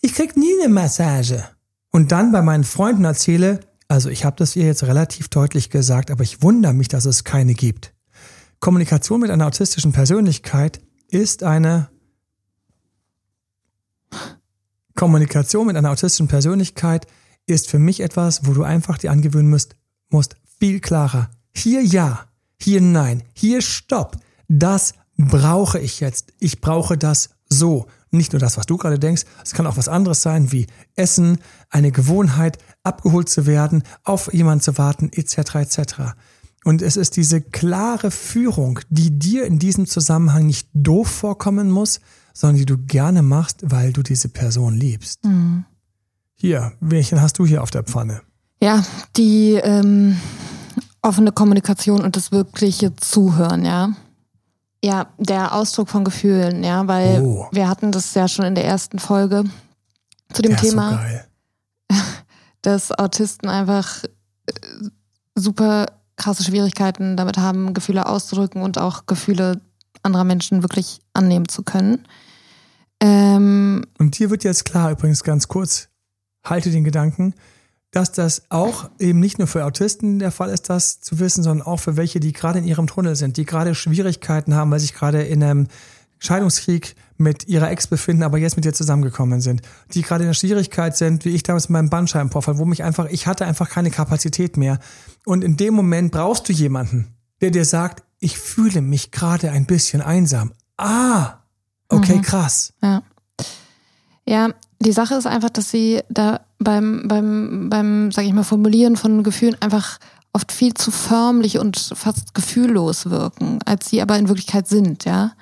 ich 0.00 0.14
krieg 0.14 0.36
nie 0.36 0.52
eine 0.60 0.72
Massage. 0.72 1.44
Und 1.90 2.12
dann 2.12 2.32
bei 2.32 2.42
meinen 2.42 2.64
Freunden 2.64 3.04
erzähle, 3.04 3.60
also 3.88 4.08
ich 4.08 4.24
habe 4.24 4.36
das 4.36 4.56
ihr 4.56 4.64
jetzt 4.64 4.84
relativ 4.84 5.28
deutlich 5.28 5.70
gesagt, 5.70 6.10
aber 6.10 6.22
ich 6.22 6.42
wundere 6.42 6.74
mich, 6.74 6.88
dass 6.88 7.04
es 7.04 7.24
keine 7.24 7.54
gibt. 7.54 7.92
Kommunikation 8.58 9.20
mit 9.20 9.30
einer 9.30 9.46
autistischen 9.46 9.92
Persönlichkeit 9.92 10.80
ist 11.08 11.42
eine 11.42 11.88
Kommunikation 14.94 15.66
mit 15.66 15.76
einer 15.76 15.90
autistischen 15.90 16.28
Persönlichkeit 16.28 17.06
ist 17.46 17.68
für 17.68 17.78
mich 17.78 18.00
etwas, 18.00 18.46
wo 18.46 18.52
du 18.52 18.62
einfach 18.62 18.98
dir 18.98 19.10
angewöhnen 19.10 19.50
musst, 19.50 19.76
musst 20.08 20.36
viel 20.60 20.80
klarer. 20.80 21.30
Hier 21.54 21.82
ja, 21.82 22.26
hier 22.60 22.80
nein, 22.80 23.22
hier 23.32 23.62
stopp. 23.62 24.18
Das 24.48 24.94
brauche 25.16 25.78
ich 25.78 26.00
jetzt. 26.00 26.32
Ich 26.38 26.60
brauche 26.60 26.96
das 26.96 27.30
so. 27.48 27.86
Nicht 28.12 28.32
nur 28.32 28.40
das, 28.40 28.56
was 28.56 28.66
du 28.66 28.76
gerade 28.76 28.98
denkst, 28.98 29.22
es 29.44 29.52
kann 29.52 29.66
auch 29.66 29.76
was 29.76 29.88
anderes 29.88 30.22
sein, 30.22 30.52
wie 30.52 30.66
Essen, 30.96 31.38
eine 31.68 31.92
Gewohnheit, 31.92 32.58
abgeholt 32.82 33.28
zu 33.28 33.46
werden, 33.46 33.84
auf 34.04 34.32
jemanden 34.32 34.62
zu 34.62 34.78
warten, 34.78 35.10
etc. 35.12 35.54
etc. 35.56 35.78
Und 36.64 36.82
es 36.82 36.96
ist 36.96 37.16
diese 37.16 37.40
klare 37.40 38.10
Führung, 38.10 38.80
die 38.90 39.18
dir 39.18 39.46
in 39.46 39.58
diesem 39.58 39.86
Zusammenhang 39.86 40.46
nicht 40.46 40.68
doof 40.74 41.08
vorkommen 41.08 41.70
muss, 41.70 42.00
sondern 42.34 42.56
die 42.56 42.66
du 42.66 42.78
gerne 42.78 43.22
machst, 43.22 43.62
weil 43.70 43.92
du 43.92 44.02
diese 44.02 44.28
Person 44.28 44.74
liebst. 44.74 45.24
Mhm. 45.24 45.64
Hier, 46.34 46.72
welchen 46.80 47.20
hast 47.20 47.38
du 47.38 47.46
hier 47.46 47.62
auf 47.62 47.70
der 47.70 47.84
Pfanne? 47.84 48.22
Ja, 48.62 48.84
die 49.16 49.54
ähm, 49.54 50.20
offene 51.02 51.32
Kommunikation 51.32 52.02
und 52.02 52.16
das 52.16 52.30
wirkliche 52.30 52.94
Zuhören, 52.96 53.64
ja. 53.64 53.90
Ja, 54.82 55.08
der 55.18 55.54
Ausdruck 55.54 55.90
von 55.90 56.04
Gefühlen, 56.04 56.64
ja, 56.64 56.86
weil 56.86 57.20
oh. 57.22 57.48
wir 57.52 57.68
hatten 57.68 57.92
das 57.92 58.14
ja 58.14 58.28
schon 58.28 58.46
in 58.46 58.54
der 58.54 58.64
ersten 58.64 58.98
Folge 58.98 59.44
zu 60.32 60.42
dem 60.42 60.52
der 60.52 60.60
Thema, 60.60 61.00
so 61.90 61.96
dass 62.62 62.92
Autisten 62.92 63.48
einfach 63.48 64.04
äh, 64.04 64.52
super 65.34 65.86
krasse 66.16 66.44
Schwierigkeiten 66.44 67.16
damit 67.16 67.38
haben, 67.38 67.74
Gefühle 67.74 68.06
auszudrücken 68.06 68.62
und 68.62 68.78
auch 68.78 69.06
Gefühle 69.06 69.60
anderer 70.02 70.24
Menschen 70.24 70.62
wirklich 70.62 71.00
annehmen 71.12 71.48
zu 71.48 71.62
können. 71.62 72.06
Ähm, 73.00 73.84
und 73.98 74.14
hier 74.14 74.30
wird 74.30 74.44
jetzt 74.44 74.64
klar, 74.64 74.92
übrigens 74.92 75.24
ganz 75.24 75.48
kurz, 75.48 75.88
halte 76.44 76.70
den 76.70 76.84
Gedanken, 76.84 77.34
dass 77.90 78.12
das 78.12 78.42
auch 78.50 78.88
eben 78.98 79.18
nicht 79.18 79.38
nur 79.38 79.48
für 79.48 79.64
Autisten 79.64 80.18
der 80.20 80.30
Fall 80.30 80.50
ist, 80.50 80.70
das 80.70 81.00
zu 81.00 81.18
wissen, 81.18 81.42
sondern 81.42 81.66
auch 81.66 81.78
für 81.78 81.96
welche, 81.96 82.20
die 82.20 82.32
gerade 82.32 82.60
in 82.60 82.64
ihrem 82.64 82.86
Tunnel 82.86 83.16
sind, 83.16 83.36
die 83.36 83.44
gerade 83.44 83.74
Schwierigkeiten 83.74 84.54
haben, 84.54 84.70
weil 84.70 84.80
sich 84.80 84.94
gerade 84.94 85.22
in 85.22 85.42
einem 85.42 85.66
Scheidungskrieg 86.18 86.94
mit 87.16 87.48
ihrer 87.48 87.70
Ex 87.70 87.86
befinden, 87.86 88.22
aber 88.22 88.38
jetzt 88.38 88.56
mit 88.56 88.64
ihr 88.64 88.72
zusammengekommen 88.72 89.40
sind, 89.40 89.62
die 89.92 90.02
gerade 90.02 90.24
in 90.24 90.28
der 90.28 90.34
Schwierigkeit 90.34 90.96
sind, 90.96 91.24
wie 91.24 91.30
ich 91.30 91.42
damals 91.42 91.68
mit 91.68 91.74
meinem 91.74 91.90
Bandscheibenvorfall, 91.90 92.58
wo 92.58 92.64
mich 92.64 92.84
einfach, 92.84 93.06
ich 93.06 93.26
hatte 93.26 93.44
einfach 93.46 93.68
keine 93.68 93.90
Kapazität 93.90 94.56
mehr. 94.56 94.78
Und 95.26 95.42
in 95.42 95.56
dem 95.56 95.74
Moment 95.74 96.12
brauchst 96.12 96.48
du 96.48 96.52
jemanden, 96.52 97.14
der 97.40 97.50
dir 97.50 97.64
sagt, 97.64 98.04
ich 98.20 98.38
fühle 98.38 98.82
mich 98.82 99.10
gerade 99.10 99.50
ein 99.50 99.66
bisschen 99.66 100.02
einsam. 100.02 100.52
Ah, 100.76 101.38
okay, 101.88 102.16
mhm. 102.16 102.22
krass. 102.22 102.72
Ja. 102.82 103.02
Ja, 104.26 104.50
die 104.78 104.92
Sache 104.92 105.14
ist 105.14 105.26
einfach, 105.26 105.50
dass 105.50 105.70
sie 105.70 106.02
da 106.08 106.40
beim, 106.60 107.08
beim, 107.08 107.68
beim, 107.68 108.12
sag 108.12 108.24
ich 108.24 108.32
mal, 108.32 108.44
Formulieren 108.44 108.96
von 108.96 109.24
Gefühlen 109.24 109.56
einfach 109.60 109.98
oft 110.32 110.52
viel 110.52 110.74
zu 110.74 110.92
förmlich 110.92 111.58
und 111.58 111.76
fast 111.94 112.34
gefühllos 112.34 113.10
wirken, 113.10 113.58
als 113.64 113.88
sie 113.88 114.00
aber 114.00 114.16
in 114.16 114.28
Wirklichkeit 114.28 114.68
sind, 114.68 115.04
ja. 115.04 115.32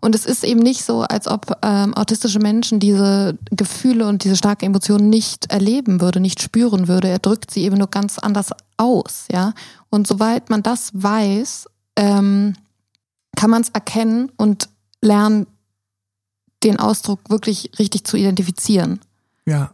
Und 0.00 0.16
es 0.16 0.26
ist 0.26 0.42
eben 0.42 0.60
nicht 0.60 0.84
so, 0.84 1.02
als 1.02 1.28
ob 1.28 1.58
ähm, 1.62 1.94
autistische 1.94 2.40
Menschen 2.40 2.80
diese 2.80 3.38
Gefühle 3.52 4.08
und 4.08 4.24
diese 4.24 4.34
starken 4.36 4.64
Emotionen 4.66 5.10
nicht 5.10 5.52
erleben 5.52 6.00
würde, 6.00 6.18
nicht 6.18 6.42
spüren 6.42 6.88
würde. 6.88 7.06
Er 7.06 7.20
drückt 7.20 7.52
sie 7.52 7.62
eben 7.62 7.78
nur 7.78 7.86
ganz 7.86 8.18
anders 8.18 8.50
aus, 8.76 9.26
ja. 9.30 9.54
Und 9.90 10.08
soweit 10.08 10.50
man 10.50 10.62
das 10.62 10.90
weiß, 10.92 11.66
ähm, 11.96 12.54
kann 13.36 13.50
man 13.50 13.62
es 13.62 13.68
erkennen 13.70 14.32
und 14.36 14.68
lernen, 15.00 15.46
den 16.64 16.78
Ausdruck 16.78 17.20
wirklich 17.28 17.70
richtig 17.78 18.04
zu 18.04 18.16
identifizieren. 18.16 19.00
Ja. 19.46 19.72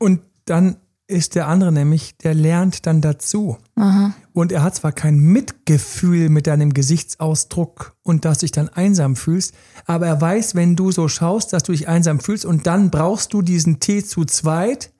Und 0.00 0.22
dann 0.46 0.76
ist 1.06 1.34
der 1.34 1.48
andere 1.48 1.72
nämlich, 1.72 2.16
der 2.18 2.34
lernt 2.34 2.86
dann 2.86 3.00
dazu. 3.00 3.58
Aha. 3.76 4.14
Und 4.32 4.52
er 4.52 4.62
hat 4.62 4.76
zwar 4.76 4.92
kein 4.92 5.18
Mitgefühl 5.18 6.28
mit 6.28 6.46
deinem 6.46 6.72
Gesichtsausdruck 6.72 7.96
und 8.02 8.24
dass 8.24 8.38
du 8.38 8.44
dich 8.44 8.52
dann 8.52 8.68
einsam 8.68 9.16
fühlst, 9.16 9.54
aber 9.86 10.06
er 10.06 10.20
weiß, 10.20 10.54
wenn 10.54 10.76
du 10.76 10.92
so 10.92 11.08
schaust, 11.08 11.52
dass 11.52 11.64
du 11.64 11.72
dich 11.72 11.88
einsam 11.88 12.20
fühlst 12.20 12.44
und 12.44 12.66
dann 12.66 12.90
brauchst 12.90 13.32
du 13.32 13.42
diesen 13.42 13.80
Tee 13.80 14.04
zu 14.04 14.24
zweit 14.24 14.92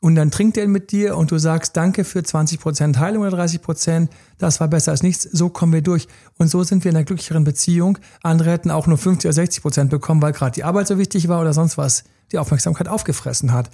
und 0.00 0.14
dann 0.14 0.30
trinkt 0.30 0.56
er 0.56 0.68
mit 0.68 0.92
dir 0.92 1.16
und 1.16 1.30
du 1.30 1.38
sagst 1.38 1.76
Danke 1.76 2.04
für 2.04 2.20
20% 2.20 2.98
Heilung 2.98 3.26
oder 3.26 3.36
30%, 3.36 4.08
das 4.38 4.60
war 4.60 4.68
besser 4.68 4.92
als 4.92 5.02
nichts, 5.02 5.24
so 5.24 5.48
kommen 5.48 5.72
wir 5.72 5.82
durch. 5.82 6.06
Und 6.38 6.48
so 6.48 6.62
sind 6.62 6.84
wir 6.84 6.90
in 6.90 6.96
einer 6.96 7.04
glücklicheren 7.04 7.44
Beziehung. 7.44 7.98
Andere 8.22 8.52
hätten 8.52 8.70
auch 8.70 8.86
nur 8.86 8.98
50 8.98 9.28
oder 9.28 9.42
60% 9.42 9.88
bekommen, 9.88 10.22
weil 10.22 10.32
gerade 10.32 10.52
die 10.52 10.64
Arbeit 10.64 10.86
so 10.86 10.98
wichtig 10.98 11.28
war 11.28 11.40
oder 11.40 11.52
sonst 11.52 11.76
was 11.76 12.04
die 12.30 12.38
Aufmerksamkeit 12.38 12.88
aufgefressen 12.88 13.52
hat. 13.52 13.70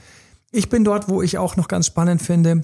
Ich 0.53 0.69
bin 0.69 0.85
dort, 0.85 1.09
wo 1.09 1.23
ich 1.23 1.39
auch 1.39 1.57
noch 1.57 1.67
ganz 1.67 1.87
spannend 1.87 2.23
finde, 2.23 2.63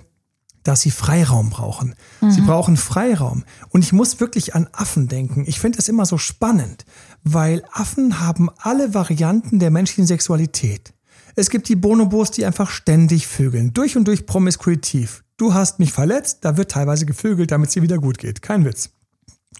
dass 0.63 0.83
sie 0.83 0.91
Freiraum 0.91 1.51
brauchen. 1.51 1.95
Mhm. 2.21 2.31
Sie 2.31 2.43
brauchen 2.43 2.77
Freiraum. 2.77 3.45
Und 3.71 3.83
ich 3.83 3.93
muss 3.93 4.21
wirklich 4.21 4.55
an 4.55 4.69
Affen 4.73 5.09
denken. 5.09 5.45
Ich 5.47 5.59
finde 5.59 5.79
es 5.79 5.89
immer 5.89 6.05
so 6.05 6.19
spannend, 6.19 6.85
weil 7.25 7.65
Affen 7.73 8.21
haben 8.21 8.51
alle 8.59 8.93
Varianten 8.93 9.59
der 9.59 9.71
menschlichen 9.71 10.07
Sexualität. 10.07 10.93
Es 11.37 11.51
gibt 11.51 11.69
die 11.69 11.77
Bonobos, 11.77 12.31
die 12.31 12.45
einfach 12.45 12.69
ständig 12.69 13.27
vögeln, 13.27 13.73
durch 13.73 13.97
und 13.97 14.07
durch 14.07 14.27
promiskuitiv. 14.27 15.25
Du 15.37 15.55
hast 15.55 15.79
mich 15.79 15.93
verletzt, 15.93 16.39
da 16.43 16.57
wird 16.57 16.73
teilweise 16.73 17.07
gevögelt, 17.07 17.51
damit 17.51 17.69
es 17.69 17.75
dir 17.75 17.83
wieder 17.83 17.99
gut 17.99 18.19
geht. 18.19 18.43
Kein 18.43 18.65
Witz. 18.65 18.91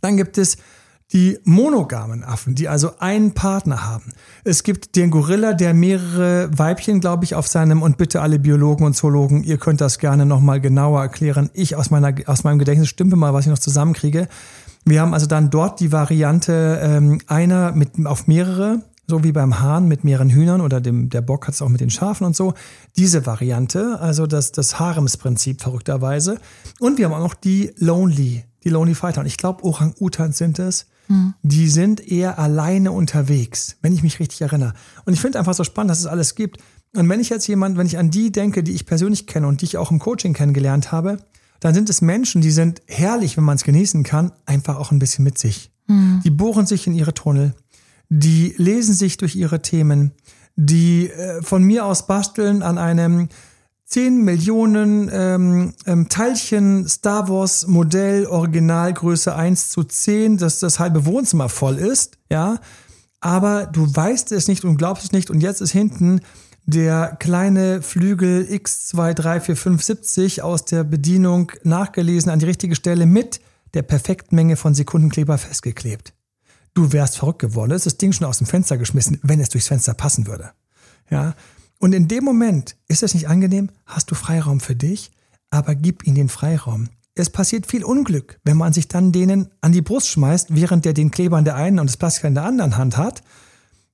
Dann 0.03 0.17
gibt 0.17 0.37
es 0.37 0.59
die 1.13 1.39
monogamen 1.45 2.23
Affen, 2.23 2.55
die 2.55 2.69
also 2.69 2.99
einen 2.99 3.33
Partner 3.33 3.87
haben. 3.87 4.13
Es 4.45 4.63
gibt 4.63 4.95
den 4.95 5.11
Gorilla, 5.11 5.55
der 5.55 5.73
mehrere 5.73 6.51
Weibchen, 6.57 7.01
glaube 7.01 7.25
ich, 7.25 7.35
auf 7.35 7.49
seinem 7.49 7.81
und 7.81 7.97
bitte 7.97 8.21
alle 8.21 8.39
Biologen 8.39 8.85
und 8.85 8.95
Zoologen, 8.95 9.43
ihr 9.43 9.57
könnt 9.57 9.81
das 9.81 9.99
gerne 9.99 10.27
nochmal 10.27 10.61
genauer 10.61 11.01
erklären. 11.01 11.51
Ich 11.55 11.77
aus 11.77 11.91
meiner 11.91 12.15
aus 12.27 12.45
meinem 12.45 12.59
Gedächtnis 12.59 12.89
stimme 12.89 13.17
mal, 13.17 13.33
was 13.33 13.47
ich 13.47 13.51
noch 13.51 13.59
zusammenkriege. 13.59 14.29
Wir 14.85 15.01
haben 15.01 15.15
also 15.15 15.27
dann 15.27 15.51
dort 15.51 15.81
die 15.81 15.93
Variante 15.93 16.79
ähm, 16.83 17.21
einer 17.27 17.73
mit 17.73 18.07
auf 18.07 18.27
mehrere, 18.27 18.83
so 19.07 19.25
wie 19.25 19.33
beim 19.33 19.61
Hahn 19.61 19.89
mit 19.89 20.05
mehreren 20.05 20.29
Hühnern 20.29 20.61
oder 20.61 20.81
dem 20.83 21.09
der 21.09 21.23
Bock 21.23 21.47
hat 21.47 21.55
es 21.55 21.63
auch 21.63 21.71
mit 21.71 21.81
den 21.81 21.91
Schafen 21.91 22.27
und 22.27 22.37
so. 22.37 22.53
Diese 22.97 23.25
Variante, 23.25 23.99
also 23.99 24.27
das 24.27 24.53
das 24.53 24.79
Haremsprinzip 24.79 25.63
verrückterweise. 25.63 26.39
Und 26.79 26.99
wir 26.99 27.07
haben 27.07 27.15
auch 27.15 27.21
noch 27.21 27.35
die 27.35 27.73
Lonely, 27.79 28.45
die 28.65 28.69
Lonely 28.69 28.95
Fighter. 28.95 29.23
Und 29.23 29.27
ich 29.27 29.39
glaube, 29.39 29.65
Orang-Utans 29.65 30.37
sind 30.37 30.59
es 30.59 30.87
die 31.43 31.69
sind 31.69 32.07
eher 32.07 32.39
alleine 32.39 32.93
unterwegs, 32.93 33.77
wenn 33.81 33.93
ich 33.93 34.03
mich 34.03 34.21
richtig 34.21 34.43
erinnere. 34.43 34.75
Und 35.05 35.15
ich 35.15 35.21
finde 35.21 35.39
einfach 35.39 35.55
so 35.55 35.65
spannend, 35.65 35.91
dass 35.91 36.01
es 36.01 36.07
alles 36.07 36.35
gibt. 36.35 36.59
Und 36.95 37.09
wenn 37.09 37.21
ich 37.21 37.29
jetzt 37.29 37.47
jemand, 37.47 37.77
wenn 37.77 37.87
ich 37.87 37.99
an 37.99 38.11
die 38.11 38.31
denke, 38.33 38.63
die 38.63 38.73
ich 38.73 38.87
persönlich 38.87 39.27
kenne 39.27 39.47
und 39.47 39.61
die 39.61 39.67
ich 39.67 39.77
auch 39.77 39.91
im 39.91 39.99
Coaching 39.99 40.35
kennengelernt 40.35 40.93
habe, 40.93 41.19
dann 41.61 41.75
sind 41.75 41.91
es 41.91 42.03
Menschen, 42.03 42.41
die 42.41 42.51
sind 42.51 42.83
herrlich, 42.87 43.37
wenn 43.37 43.45
man 43.45 43.57
es 43.57 43.65
genießen 43.65 44.05
kann, 44.05 44.33
einfach 44.47 44.77
auch 44.77 44.93
ein 44.93 44.99
bisschen 44.99 45.25
mit 45.25 45.39
sich. 45.39 45.73
Mhm. 45.87 46.21
Die 46.25 46.31
bohren 46.31 46.67
sich 46.67 46.87
in 46.87 46.95
ihre 46.95 47.15
Tunnel, 47.15 47.55
die 48.09 48.55
lesen 48.57 48.95
sich 48.95 49.17
durch 49.17 49.35
ihre 49.35 49.61
Themen, 49.61 50.13
die 50.57 51.11
äh, 51.11 51.43
von 51.43 51.63
mir 51.63 51.85
aus 51.85 52.07
basteln 52.07 52.63
an 52.63 52.79
einem 52.79 53.29
10 53.89 54.23
Millionen 54.23 55.11
ähm, 55.11 55.73
ähm, 55.87 56.11
Teilchen 56.11 56.87
Star 56.87 57.29
Wars 57.31 57.67
Modell 57.67 58.27
Originalgröße 58.27 59.35
1 59.35 59.71
zu 59.71 59.83
10, 59.83 60.37
dass 60.37 60.59
das 60.59 60.79
halbe 60.79 61.07
Wohnzimmer 61.07 61.49
voll 61.49 61.79
ist, 61.79 62.19
ja. 62.31 62.61
Aber 63.21 63.65
du 63.67 63.87
weißt 63.93 64.31
es 64.33 64.47
nicht 64.47 64.65
und 64.65 64.77
glaubst 64.77 65.05
es 65.05 65.13
nicht 65.13 65.31
und 65.31 65.41
jetzt 65.41 65.63
ist 65.63 65.73
hinten 65.73 66.21
der 66.67 67.17
kleine 67.19 67.81
Flügel 67.81 68.47
X23470 68.51 70.43
aus 70.43 70.67
der 70.67 70.85
Bedienung 70.85 71.51
nachgelesen 71.65 72.31
an 72.31 72.41
die 72.41 72.47
richtige 72.47 72.77
Stelle 72.77 73.07
mit 73.07 73.41
der 73.73 73.83
perfekten 73.83 74.37
Menge 74.37 74.57
von 74.57 74.75
Sekundenkleber 74.75 75.39
festgeklebt. 75.39 76.13
Du 76.75 76.93
wärst 76.93 77.17
verrückt 77.17 77.39
geworden, 77.39 77.71
ist 77.71 77.87
das 77.87 77.97
Ding 77.97 78.13
schon 78.13 78.27
aus 78.27 78.37
dem 78.37 78.47
Fenster 78.47 78.77
geschmissen, 78.77 79.19
wenn 79.23 79.41
es 79.41 79.49
durchs 79.49 79.69
Fenster 79.69 79.95
passen 79.95 80.27
würde. 80.27 80.51
Ja, 81.11 81.35
und 81.79 81.93
in 81.93 82.09
dem 82.09 82.25
Moment, 82.25 82.77
ist 82.89 83.03
das 83.03 83.15
nicht 83.15 83.29
angenehm, 83.29 83.71
hast 83.87 84.11
du 84.11 84.15
Freiraum 84.15 84.61
für 84.61 84.75
dich, 84.75 85.11
aber 85.51 85.75
gib 85.75 86.07
ihnen 86.07 86.17
den 86.17 86.29
Freiraum. 86.29 86.89
Es 87.15 87.31
passiert 87.31 87.67
viel 87.67 87.85
Unglück, 87.85 88.39
wenn 88.45 88.57
man 88.57 88.73
sich 88.73 88.89
dann 88.89 89.13
denen 89.13 89.49
an 89.61 89.73
die 89.73 89.83
Brust 89.83 90.09
schmeißt, 90.09 90.55
während 90.55 90.85
der 90.85 90.93
den 90.93 91.11
Kleber 91.11 91.39
in 91.39 91.45
der 91.45 91.57
einen 91.57 91.81
und 91.81 91.89
das 91.89 91.97
Plastik 91.97 92.25
in 92.25 92.35
der 92.35 92.45
anderen 92.45 92.77
Hand 92.77 92.97
hat 92.97 93.23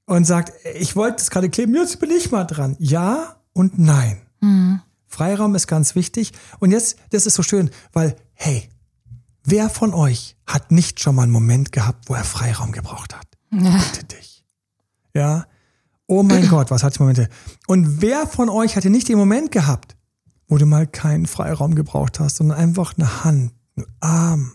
und 0.06 0.24
sagt, 0.24 0.52
ich 0.74 0.96
wollte 0.96 1.16
das 1.16 1.30
gerade 1.30 1.48
kleben, 1.48 1.74
jetzt 1.74 2.00
bin 2.00 2.10
ich 2.10 2.30
mal 2.30 2.44
dran. 2.44 2.76
Ja 2.78 3.36
und 3.52 3.78
nein. 3.78 4.20
Mhm. 4.40 4.80
Freiraum 5.06 5.54
ist 5.54 5.68
ganz 5.68 5.94
wichtig. 5.94 6.32
Und 6.58 6.72
jetzt, 6.72 6.96
das 7.10 7.24
ist 7.26 7.34
so 7.34 7.42
schön, 7.42 7.70
weil, 7.92 8.16
hey, 8.34 8.68
wer 9.44 9.70
von 9.70 9.94
euch 9.94 10.36
hat 10.46 10.72
nicht 10.72 11.00
schon 11.00 11.14
mal 11.14 11.22
einen 11.22 11.32
Moment 11.32 11.72
gehabt, 11.72 12.08
wo 12.08 12.14
er 12.14 12.24
Freiraum 12.24 12.72
gebraucht 12.72 13.14
hat? 13.16 13.26
Ja. 13.52 13.78
Bitte 13.78 14.04
dich. 14.04 14.44
Ja, 15.14 15.46
Oh 16.06 16.22
mein 16.22 16.48
Gott, 16.48 16.70
was 16.70 16.82
hatte 16.82 16.94
ich 16.94 17.00
Momente. 17.00 17.28
Und 17.66 18.02
wer 18.02 18.26
von 18.26 18.50
euch 18.50 18.76
hatte 18.76 18.90
nicht 18.90 19.08
den 19.08 19.16
Moment 19.16 19.50
gehabt, 19.52 19.96
wo 20.48 20.58
du 20.58 20.66
mal 20.66 20.86
keinen 20.86 21.26
Freiraum 21.26 21.74
gebraucht 21.74 22.20
hast, 22.20 22.36
sondern 22.36 22.58
einfach 22.58 22.94
eine 22.96 23.24
Hand, 23.24 23.52
einen 23.76 23.86
Arm, 24.00 24.52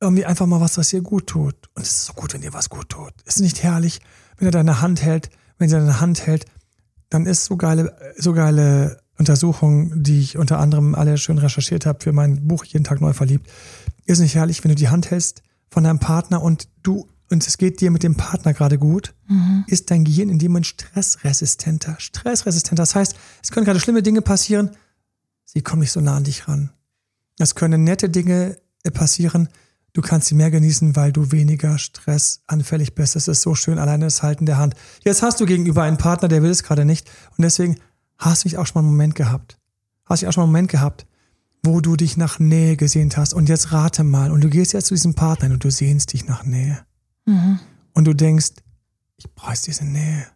irgendwie 0.00 0.26
einfach 0.26 0.46
mal 0.46 0.60
was, 0.60 0.76
was 0.76 0.90
dir 0.90 1.00
gut 1.00 1.26
tut. 1.26 1.54
Und 1.74 1.82
es 1.82 1.90
ist 1.90 2.04
so 2.06 2.12
gut, 2.12 2.34
wenn 2.34 2.42
dir 2.42 2.52
was 2.52 2.68
gut 2.68 2.90
tut. 2.90 3.12
Ist 3.24 3.40
nicht 3.40 3.62
herrlich, 3.62 4.00
wenn 4.36 4.46
er 4.46 4.52
deine 4.52 4.82
Hand 4.82 5.02
hält, 5.02 5.30
wenn 5.58 5.68
sie 5.68 5.76
deine 5.76 6.00
Hand 6.00 6.26
hält, 6.26 6.44
dann 7.08 7.26
ist 7.26 7.46
so 7.46 7.56
geile, 7.56 7.96
so 8.18 8.34
geile 8.34 9.00
Untersuchung, 9.16 10.02
die 10.02 10.20
ich 10.20 10.36
unter 10.36 10.58
anderem 10.58 10.94
alle 10.94 11.16
schön 11.16 11.38
recherchiert 11.38 11.86
habe 11.86 12.02
für 12.02 12.12
mein 12.12 12.46
Buch 12.46 12.64
Jeden 12.64 12.84
Tag 12.84 13.00
neu 13.00 13.12
verliebt. 13.12 13.48
Ist 14.04 14.18
nicht 14.18 14.34
herrlich, 14.34 14.62
wenn 14.64 14.70
du 14.70 14.74
die 14.74 14.88
Hand 14.88 15.10
hältst 15.10 15.42
von 15.70 15.84
deinem 15.84 16.00
Partner 16.00 16.42
und 16.42 16.68
du 16.82 17.08
und 17.30 17.46
es 17.46 17.58
geht 17.58 17.80
dir 17.80 17.90
mit 17.90 18.02
dem 18.02 18.16
Partner 18.16 18.52
gerade 18.52 18.78
gut, 18.78 19.14
mhm. 19.28 19.64
ist 19.66 19.90
dein 19.90 20.04
Gehirn 20.04 20.28
in 20.28 20.38
dem 20.38 20.52
Moment 20.52 20.66
stressresistenter. 20.66 21.96
Stressresistenter. 21.98 22.82
Das 22.82 22.94
heißt, 22.94 23.14
es 23.42 23.50
können 23.50 23.66
gerade 23.66 23.80
schlimme 23.80 24.02
Dinge 24.02 24.22
passieren, 24.22 24.70
sie 25.44 25.62
kommen 25.62 25.80
nicht 25.80 25.92
so 25.92 26.00
nah 26.00 26.16
an 26.16 26.24
dich 26.24 26.48
ran. 26.48 26.70
Es 27.38 27.54
können 27.54 27.84
nette 27.84 28.08
Dinge 28.10 28.58
äh, 28.84 28.90
passieren, 28.90 29.48
du 29.92 30.02
kannst 30.02 30.28
sie 30.28 30.34
mehr 30.34 30.50
genießen, 30.50 30.96
weil 30.96 31.12
du 31.12 31.32
weniger 31.32 31.78
stressanfällig 31.78 32.94
bist. 32.94 33.16
Es 33.16 33.28
ist 33.28 33.42
so 33.42 33.54
schön, 33.54 33.78
alleine 33.78 34.04
das 34.04 34.22
Halten 34.22 34.46
der 34.46 34.58
Hand. 34.58 34.74
Jetzt 35.02 35.22
hast 35.22 35.40
du 35.40 35.46
gegenüber 35.46 35.82
einen 35.82 35.98
Partner, 35.98 36.28
der 36.28 36.42
will 36.42 36.50
es 36.50 36.62
gerade 36.62 36.84
nicht. 36.84 37.10
Und 37.36 37.42
deswegen 37.42 37.76
hast 38.18 38.44
du 38.44 38.48
dich 38.48 38.58
auch 38.58 38.66
schon 38.66 38.82
mal 38.82 38.88
einen 38.88 38.96
Moment 38.96 39.14
gehabt. 39.14 39.58
Hast 40.04 40.20
du 40.20 40.24
dich 40.24 40.28
auch 40.28 40.34
schon 40.34 40.42
mal 40.42 40.46
einen 40.46 40.52
Moment 40.52 40.70
gehabt, 40.70 41.06
wo 41.64 41.80
du 41.80 41.96
dich 41.96 42.16
nach 42.16 42.38
Nähe 42.38 42.76
gesehnt 42.76 43.16
hast. 43.16 43.32
Und 43.32 43.48
jetzt 43.48 43.72
rate 43.72 44.04
mal. 44.04 44.30
Und 44.30 44.42
du 44.44 44.50
gehst 44.50 44.74
jetzt 44.74 44.86
zu 44.86 44.94
diesem 44.94 45.14
Partner 45.14 45.50
und 45.50 45.64
du 45.64 45.70
sehnst 45.70 46.12
dich 46.12 46.26
nach 46.26 46.44
Nähe. 46.44 46.84
Mhm. 47.26 47.58
Und 47.92 48.04
du 48.04 48.14
denkst, 48.14 48.52
ich 49.16 49.32
brauche 49.34 49.56
diese 49.64 49.84
Nähe. 49.84 50.26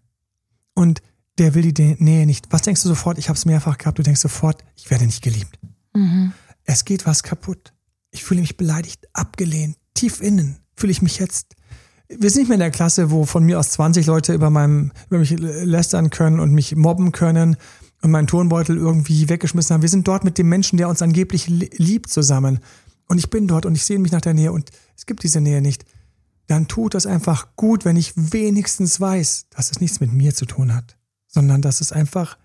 Und 0.74 1.02
der 1.38 1.54
will 1.54 1.72
die 1.72 1.96
Nähe 1.98 2.26
nicht. 2.26 2.46
Was 2.50 2.62
denkst 2.62 2.82
du 2.82 2.88
sofort? 2.88 3.18
Ich 3.18 3.28
habe 3.28 3.36
es 3.36 3.44
mehrfach 3.44 3.78
gehabt. 3.78 3.98
Du 3.98 4.02
denkst 4.02 4.20
sofort, 4.20 4.64
ich 4.74 4.90
werde 4.90 5.06
nicht 5.06 5.22
geliebt. 5.22 5.58
Mhm. 5.94 6.32
Es 6.64 6.84
geht 6.84 7.06
was 7.06 7.22
kaputt. 7.22 7.72
Ich 8.10 8.24
fühle 8.24 8.40
mich 8.40 8.56
beleidigt, 8.56 9.06
abgelehnt, 9.12 9.76
tief 9.94 10.20
innen 10.20 10.58
fühle 10.78 10.92
ich 10.92 11.02
mich 11.02 11.18
jetzt. 11.18 11.54
Wir 12.08 12.30
sind 12.30 12.42
nicht 12.42 12.48
mehr 12.48 12.54
in 12.54 12.60
der 12.60 12.70
Klasse, 12.70 13.10
wo 13.10 13.26
von 13.26 13.44
mir 13.44 13.58
aus 13.58 13.70
20 13.70 14.06
Leute 14.06 14.32
über, 14.32 14.48
meinem, 14.48 14.92
über 15.08 15.18
mich 15.18 15.30
lästern 15.38 16.08
können 16.08 16.40
und 16.40 16.52
mich 16.52 16.74
mobben 16.74 17.12
können 17.12 17.56
und 18.00 18.10
meinen 18.10 18.26
Turnbeutel 18.26 18.76
irgendwie 18.78 19.28
weggeschmissen 19.28 19.74
haben. 19.74 19.82
Wir 19.82 19.88
sind 19.90 20.08
dort 20.08 20.24
mit 20.24 20.38
dem 20.38 20.48
Menschen, 20.48 20.78
der 20.78 20.88
uns 20.88 21.02
angeblich 21.02 21.48
liebt, 21.48 22.08
zusammen. 22.08 22.60
Und 23.08 23.18
ich 23.18 23.28
bin 23.28 23.46
dort 23.46 23.66
und 23.66 23.74
ich 23.74 23.84
sehe 23.84 23.98
mich 23.98 24.12
nach 24.12 24.20
der 24.20 24.34
Nähe 24.34 24.52
und 24.52 24.70
es 24.96 25.04
gibt 25.04 25.22
diese 25.22 25.40
Nähe 25.40 25.60
nicht 25.60 25.84
dann 26.48 26.66
tut 26.66 26.94
es 26.94 27.06
einfach 27.06 27.54
gut, 27.56 27.84
wenn 27.84 27.96
ich 27.96 28.14
wenigstens 28.16 29.00
weiß, 29.00 29.46
dass 29.50 29.70
es 29.70 29.80
nichts 29.80 30.00
mit 30.00 30.12
mir 30.12 30.34
zu 30.34 30.46
tun 30.46 30.74
hat, 30.74 30.96
sondern 31.26 31.62
dass 31.62 31.80
es 31.80 31.92
einfach 31.92 32.38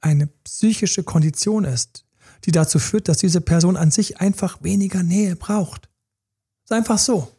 eine 0.00 0.28
psychische 0.44 1.02
Kondition 1.02 1.64
ist, 1.64 2.06
die 2.44 2.52
dazu 2.52 2.78
führt, 2.78 3.08
dass 3.08 3.18
diese 3.18 3.40
Person 3.40 3.76
an 3.76 3.90
sich 3.90 4.20
einfach 4.20 4.62
weniger 4.62 5.02
Nähe 5.02 5.34
braucht. 5.34 5.88
Ist 6.64 6.72
einfach 6.72 6.98
so. 6.98 7.32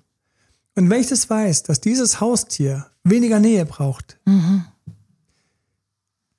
Und 0.75 0.89
wenn 0.89 0.99
ich 0.99 1.07
das 1.07 1.29
weiß, 1.29 1.63
dass 1.63 1.79
dieses 1.79 2.19
Haustier 2.19 2.87
weniger 3.05 3.39
Nähe 3.39 3.65
braucht, 3.65 4.19
mhm. 4.25 4.65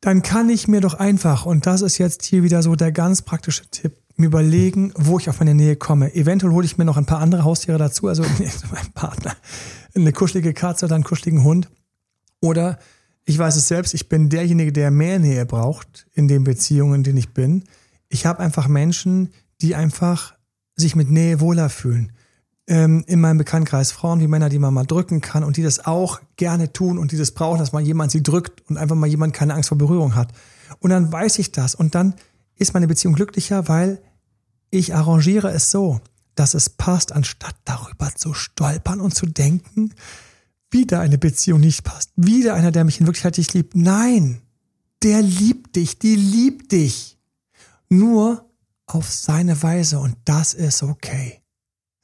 dann 0.03 0.21
kann 0.23 0.51
ich 0.51 0.69
mir 0.69 0.83
doch 0.83 0.95
einfach, 0.95 1.47
und 1.47 1.65
das 1.65 1.81
ist 1.81 1.97
jetzt 1.97 2.23
hier 2.25 2.43
wieder 2.43 2.63
so 2.63 2.77
der 2.77 2.93
ganz 2.93 3.23
praktische 3.23 3.67
Tipp, 3.71 4.00
mir 4.21 4.27
überlegen, 4.27 4.93
wo 4.97 5.19
ich 5.19 5.29
auf 5.29 5.41
meine 5.41 5.55
Nähe 5.55 5.77
komme. 5.77 6.15
Eventuell 6.15 6.53
hole 6.53 6.65
ich 6.65 6.79
mir 6.79 6.85
noch 6.85 6.97
ein 6.97 7.07
paar 7.07 7.21
andere 7.21 7.45
Haustiere 7.45 7.79
dazu, 7.79 8.09
also 8.09 8.23
mein 8.71 8.93
Partner, 8.95 9.35
eine 9.95 10.13
kuschelige 10.13 10.55
Katze 10.55 10.87
oder 10.87 10.95
einen 10.95 11.05
kuscheligen 11.05 11.43
Hund. 11.43 11.69
Oder 12.41 12.79
ich 13.25 13.39
weiß 13.39 13.57
es 13.57 13.69
selbst, 13.69 13.95
ich 13.95 14.09
bin 14.09 14.29
derjenige, 14.29 14.73
der 14.73 14.91
mehr 14.91 15.19
Nähe 15.19 15.47
braucht 15.47 16.07
in 16.15 16.29
den 16.29 16.45
Beziehungen, 16.45 16.97
in 16.97 17.03
denen 17.03 17.19
ich 17.19 17.35
bin. 17.35 17.65
Ich 18.09 18.27
habe 18.27 18.41
einfach 18.41 18.69
Menschen, 18.69 19.31
die 19.61 19.75
einfach 19.75 20.35
sich 20.77 20.97
mit 20.97 21.11
Nähe 21.11 21.41
wohler 21.41 21.69
fühlen. 21.69 22.13
Ähm, 22.67 23.05
in 23.07 23.21
meinem 23.21 23.39
Bekanntenkreis 23.39 23.93
Frauen 23.93 24.21
wie 24.21 24.29
Männer, 24.29 24.49
die 24.49 24.59
man 24.59 24.73
mal 24.73 24.87
drücken 24.87 25.21
kann 25.21 25.45
und 25.45 25.57
die 25.57 25.63
das 25.63 25.87
auch 25.87 26.21
gerne 26.37 26.73
tun 26.73 26.99
und 26.99 27.13
die 27.13 27.17
das 27.17 27.33
brauchen, 27.33 27.59
dass 27.59 27.73
mal 27.73 27.83
jemand 27.83 28.13
sie 28.13 28.23
drückt 28.23 28.69
und 28.71 28.77
einfach 28.77 28.97
mal 28.97 29.07
jemand 29.07 29.35
keine 29.35 29.55
Angst 29.55 29.69
vor 29.69 29.79
Berührung 29.79 30.15
hat. 30.15 30.33
Und 30.79 30.91
dann 30.91 31.13
weiß 31.13 31.39
ich 31.39 31.53
das 31.53 31.75
und 31.75 31.95
dann 31.95 32.15
ist 32.57 32.75
meine 32.75 32.87
Beziehung 32.87 33.15
glücklicher, 33.15 33.69
weil 33.69 34.01
ich 34.71 34.95
arrangiere 34.95 35.51
es 35.51 35.71
so, 35.71 36.01
dass 36.35 36.55
es 36.55 36.71
passt, 36.71 37.13
anstatt 37.13 37.57
darüber 37.65 38.15
zu 38.15 38.35
stolpern 38.35 39.01
und 39.01 39.15
zu 39.15 39.27
denken, 39.27 39.95
wieder 40.71 41.01
eine 41.01 41.19
Beziehung 41.19 41.61
nicht 41.61 41.85
passt, 41.85 42.13
wieder 42.17 42.55
einer, 42.55 42.71
der 42.71 42.85
mich 42.85 43.01
in 43.01 43.07
Wirklichkeit 43.07 43.39
nicht 43.39 43.53
liebt. 43.55 43.75
Nein, 43.75 44.41
der 45.03 45.23
liebt 45.23 45.77
dich, 45.77 45.99
die 45.99 46.15
liebt 46.15 46.73
dich. 46.73 47.19
Nur 47.89 48.49
auf 48.87 49.11
seine 49.11 49.63
Weise 49.63 49.99
und 49.99 50.17
das 50.25 50.55
ist 50.55 50.83
okay. 50.83 51.41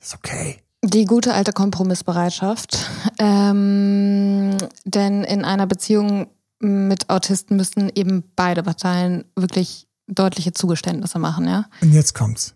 ist 0.01 0.15
okay. 0.15 0.59
Die 0.85 1.05
gute 1.05 1.35
alte 1.35 1.53
Kompromissbereitschaft. 1.53 2.91
Ähm, 3.19 4.57
denn 4.85 5.25
in 5.25 5.45
einer 5.45 5.67
Beziehung 5.67 6.29
mit 6.61 7.11
Autisten 7.11 7.57
müssen 7.57 7.91
eben 7.95 8.25
beide 8.35 8.63
Parteien 8.63 9.25
wirklich 9.37 9.89
deutliche 10.07 10.53
Zugeständnisse 10.53 11.19
machen, 11.19 11.49
ja? 11.49 11.67
Und 11.83 11.93
jetzt 11.93 12.15
kommt's. 12.15 12.56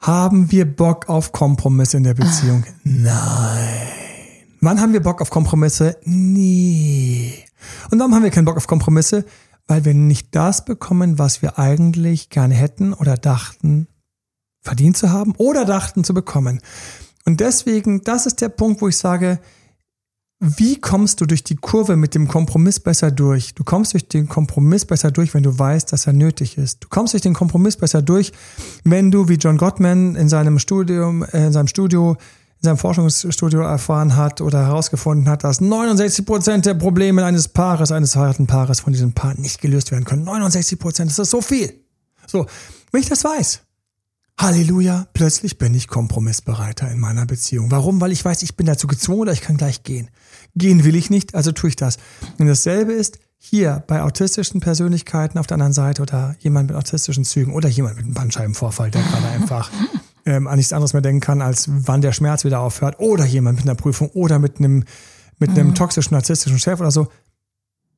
Haben 0.00 0.50
wir 0.50 0.64
Bock 0.64 1.10
auf 1.10 1.30
Kompromisse 1.30 1.98
in 1.98 2.04
der 2.04 2.14
Beziehung? 2.14 2.64
Nein. 2.84 3.86
Wann 4.62 4.80
haben 4.80 4.94
wir 4.94 5.02
Bock 5.02 5.20
auf 5.20 5.28
Kompromisse? 5.28 5.98
Nie. 6.04 7.34
Und 7.90 7.98
warum 7.98 8.14
haben 8.14 8.22
wir 8.22 8.30
keinen 8.30 8.46
Bock 8.46 8.56
auf 8.56 8.66
Kompromisse? 8.66 9.26
Weil 9.66 9.84
wir 9.84 9.92
nicht 9.92 10.34
das 10.34 10.64
bekommen, 10.64 11.18
was 11.18 11.42
wir 11.42 11.58
eigentlich 11.58 12.30
gerne 12.30 12.54
hätten 12.54 12.94
oder 12.94 13.18
dachten, 13.18 13.88
verdient 14.62 14.96
zu 14.96 15.10
haben 15.10 15.34
oder 15.36 15.66
dachten 15.66 16.02
zu 16.02 16.14
bekommen. 16.14 16.62
Und 17.26 17.40
deswegen, 17.40 18.02
das 18.02 18.24
ist 18.24 18.40
der 18.40 18.48
Punkt, 18.48 18.80
wo 18.80 18.88
ich 18.88 18.96
sage, 18.96 19.38
wie 20.42 20.80
kommst 20.80 21.20
du 21.20 21.26
durch 21.26 21.44
die 21.44 21.56
Kurve 21.56 21.96
mit 21.96 22.14
dem 22.14 22.26
Kompromiss 22.26 22.80
besser 22.80 23.10
durch? 23.10 23.54
Du 23.54 23.62
kommst 23.62 23.92
durch 23.92 24.08
den 24.08 24.26
Kompromiss 24.26 24.86
besser 24.86 25.10
durch, 25.10 25.34
wenn 25.34 25.42
du 25.42 25.58
weißt, 25.58 25.92
dass 25.92 26.06
er 26.06 26.14
nötig 26.14 26.56
ist. 26.56 26.82
Du 26.82 26.88
kommst 26.88 27.12
durch 27.12 27.20
den 27.20 27.34
Kompromiss 27.34 27.76
besser 27.76 28.00
durch, 28.00 28.32
wenn 28.82 29.10
du, 29.10 29.28
wie 29.28 29.34
John 29.34 29.58
Gottman 29.58 30.16
in 30.16 30.30
seinem 30.30 30.58
Studium, 30.58 31.24
äh, 31.24 31.48
in 31.48 31.52
seinem 31.52 31.66
Studio, 31.66 32.12
in 32.12 32.64
seinem 32.64 32.78
Forschungsstudio 32.78 33.60
erfahren 33.60 34.16
hat 34.16 34.40
oder 34.40 34.66
herausgefunden 34.66 35.28
hat, 35.28 35.44
dass 35.44 35.60
69 35.60 36.24
Prozent 36.24 36.64
der 36.64 36.74
Probleme 36.74 37.22
eines 37.22 37.48
Paares, 37.48 37.92
eines 37.92 38.12
verheirateten 38.12 38.46
Paares 38.46 38.80
von 38.80 38.94
diesem 38.94 39.12
Paar 39.12 39.34
nicht 39.34 39.60
gelöst 39.60 39.90
werden 39.90 40.06
können. 40.06 40.24
69 40.24 40.78
Prozent, 40.78 41.10
das 41.10 41.18
ist 41.18 41.30
so 41.30 41.42
viel. 41.42 41.70
So, 42.26 42.46
wenn 42.92 43.02
ich 43.02 43.08
das 43.10 43.24
weiß, 43.24 43.60
Halleluja, 44.40 45.06
plötzlich 45.12 45.58
bin 45.58 45.74
ich 45.74 45.86
kompromissbereiter 45.86 46.90
in 46.90 46.98
meiner 46.98 47.26
Beziehung. 47.26 47.70
Warum? 47.70 48.00
Weil 48.00 48.10
ich 48.10 48.24
weiß, 48.24 48.42
ich 48.42 48.56
bin 48.56 48.64
dazu 48.64 48.86
gezwungen 48.86 49.20
oder 49.20 49.32
ich 49.32 49.42
kann 49.42 49.58
gleich 49.58 49.82
gehen. 49.82 50.08
Gehen 50.56 50.82
will 50.84 50.96
ich 50.96 51.10
nicht, 51.10 51.34
also 51.34 51.52
tue 51.52 51.68
ich 51.68 51.76
das. 51.76 51.98
Und 52.38 52.46
dasselbe 52.46 52.94
ist 52.94 53.18
hier 53.36 53.84
bei 53.86 54.00
autistischen 54.00 54.60
Persönlichkeiten 54.60 55.38
auf 55.38 55.46
der 55.46 55.56
anderen 55.56 55.74
Seite 55.74 56.00
oder 56.00 56.36
jemand 56.38 56.70
mit 56.70 56.76
autistischen 56.78 57.26
Zügen 57.26 57.52
oder 57.52 57.68
jemand 57.68 57.96
mit 57.96 58.06
einem 58.06 58.14
Bandscheibenvorfall, 58.14 58.90
der 58.90 59.02
gerade 59.02 59.28
einfach 59.34 59.70
ähm, 60.24 60.46
an 60.46 60.56
nichts 60.56 60.72
anderes 60.72 60.94
mehr 60.94 61.02
denken 61.02 61.20
kann, 61.20 61.42
als 61.42 61.66
wann 61.68 62.00
der 62.00 62.12
Schmerz 62.12 62.42
wieder 62.42 62.60
aufhört 62.60 62.98
oder 62.98 63.26
jemand 63.26 63.58
mit 63.58 63.66
einer 63.66 63.74
Prüfung 63.74 64.08
oder 64.10 64.38
mit 64.38 64.58
einem, 64.58 64.84
mit 65.38 65.50
einem 65.50 65.68
mhm. 65.68 65.74
toxischen, 65.74 66.14
narzisstischen 66.14 66.58
Chef 66.58 66.80
oder 66.80 66.90
so. 66.90 67.08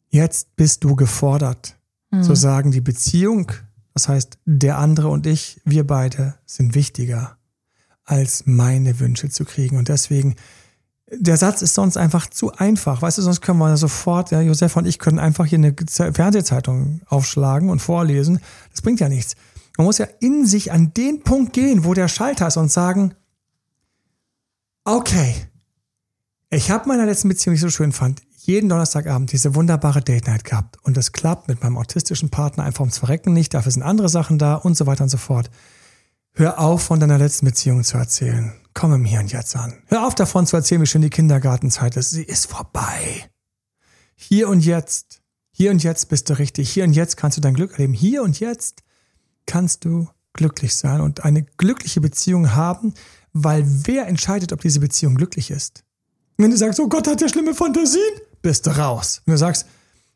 Jetzt 0.09 0.57
bist 0.57 0.82
du 0.82 0.97
gefordert, 0.97 1.76
mhm. 2.11 2.24
zu 2.24 2.34
sagen, 2.34 2.72
die 2.72 2.80
Beziehung, 2.80 3.53
das 3.95 4.09
heißt, 4.09 4.38
der 4.45 4.78
andere 4.78 5.09
und 5.09 5.26
ich, 5.26 5.61
wir 5.64 5.86
beide 5.86 6.34
sind 6.47 6.74
wichtiger, 6.74 7.36
als 8.05 8.45
meine 8.47 9.01
Wünsche 9.01 9.28
zu 9.28 9.45
kriegen. 9.45 9.76
Und 9.76 9.88
deswegen 9.88 10.36
der 11.14 11.36
Satz 11.36 11.61
ist 11.61 11.74
sonst 11.74 11.97
einfach 11.97 12.26
zu 12.28 12.53
einfach. 12.53 13.03
Weißt 13.03 13.18
du, 13.18 13.22
sonst 13.22 13.43
können 13.43 13.59
wir 13.59 13.76
sofort, 13.76 14.30
ja, 14.30 14.40
Josef 14.40 14.76
und 14.76 14.86
ich 14.86 14.99
können 14.99 15.18
einfach 15.18 15.45
hier 15.45 15.59
eine 15.59 15.74
Fernsehzeitung 16.12 17.03
aufschlagen 17.07 17.68
und 17.68 17.80
vorlesen. 17.80 18.40
Das 18.70 18.80
bringt 18.80 19.01
ja 19.01 19.09
nichts. 19.09 19.36
Man 19.76 19.86
muss 19.86 19.99
ja 19.99 20.07
in 20.20 20.47
sich 20.47 20.72
an 20.72 20.93
den 20.95 21.22
Punkt 21.22 21.53
gehen, 21.53 21.84
wo 21.84 21.95
der 21.95 22.09
Schalter 22.09 22.49
ist 22.49 22.57
und 22.57 22.70
sagen, 22.70 23.14
okay, 24.84 25.34
ich 26.51 26.70
habe 26.70 26.88
meiner 26.88 27.07
letzten 27.07 27.28
Beziehung, 27.28 27.55
ich 27.55 27.61
so 27.61 27.70
schön 27.70 27.93
fand, 27.93 28.22
jeden 28.47 28.68
Donnerstagabend 28.68 29.32
diese 29.32 29.55
wunderbare 29.55 30.03
Date 30.03 30.26
Night 30.26 30.45
gehabt 30.45 30.76
und 30.82 30.97
das 30.97 31.12
klappt 31.12 31.49
mit 31.49 31.62
meinem 31.62 31.76
autistischen 31.76 32.30
Partner 32.30 32.64
einfach 32.64 32.80
ums 32.80 32.99
Verrecken 32.99 33.32
nicht, 33.32 33.55
dafür 33.55 33.72
sind 33.72 33.82
andere 33.82 34.09
Sachen 34.09 34.38
da 34.38 34.57
und 34.57 34.76
so 34.76 34.86
weiter 34.86 35.05
und 35.05 35.11
so 35.11 35.16
fort. 35.16 35.51
Hör 36.34 36.59
auf, 36.59 36.82
von 36.82 36.99
deiner 36.99 37.18
letzten 37.18 37.47
Beziehung 37.47 37.84
zu 37.84 37.99
erzählen. 37.99 38.55
Komm 38.74 38.95
im 38.95 39.05
Hier 39.05 39.20
und 39.20 39.30
Jetzt 39.30 39.55
an. 39.55 39.74
Hör 39.86 40.07
auf 40.07 40.14
davon 40.14 40.47
zu 40.47 40.57
erzählen, 40.57 40.80
wie 40.80 40.86
schön 40.86 41.03
die 41.03 41.11
Kindergartenzeit 41.11 41.97
ist. 41.97 42.11
Sie 42.11 42.24
ist 42.24 42.47
vorbei. 42.47 43.30
Hier 44.14 44.49
und 44.49 44.64
jetzt. 44.64 45.20
Hier 45.51 45.70
und 45.70 45.82
jetzt 45.82 46.09
bist 46.09 46.30
du 46.30 46.38
richtig. 46.38 46.70
Hier 46.70 46.84
und 46.84 46.95
jetzt 46.95 47.18
kannst 47.18 47.36
du 47.36 47.43
dein 47.43 47.55
Glück 47.55 47.72
erleben. 47.72 47.93
Hier 47.93 48.22
und 48.22 48.40
jetzt 48.40 48.82
kannst 49.45 49.84
du 49.84 50.09
glücklich 50.32 50.74
sein 50.74 51.03
und 51.03 51.24
eine 51.24 51.43
glückliche 51.43 52.01
Beziehung 52.01 52.55
haben, 52.55 52.95
weil 53.34 53.64
wer 53.66 54.07
entscheidet, 54.07 54.53
ob 54.55 54.62
diese 54.62 54.80
Beziehung 54.80 55.16
glücklich 55.16 55.51
ist? 55.51 55.84
Wenn 56.38 56.51
du 56.51 56.57
sagst, 56.57 56.80
oh 56.80 56.88
Gott, 56.88 57.07
hat 57.07 57.20
der 57.20 57.28
schlimme 57.28 57.55
Fantasien, 57.55 58.14
bist 58.43 58.66
du 58.66 58.70
raus. 58.70 59.22
Wenn 59.24 59.32
du 59.34 59.38
sagst, 59.38 59.66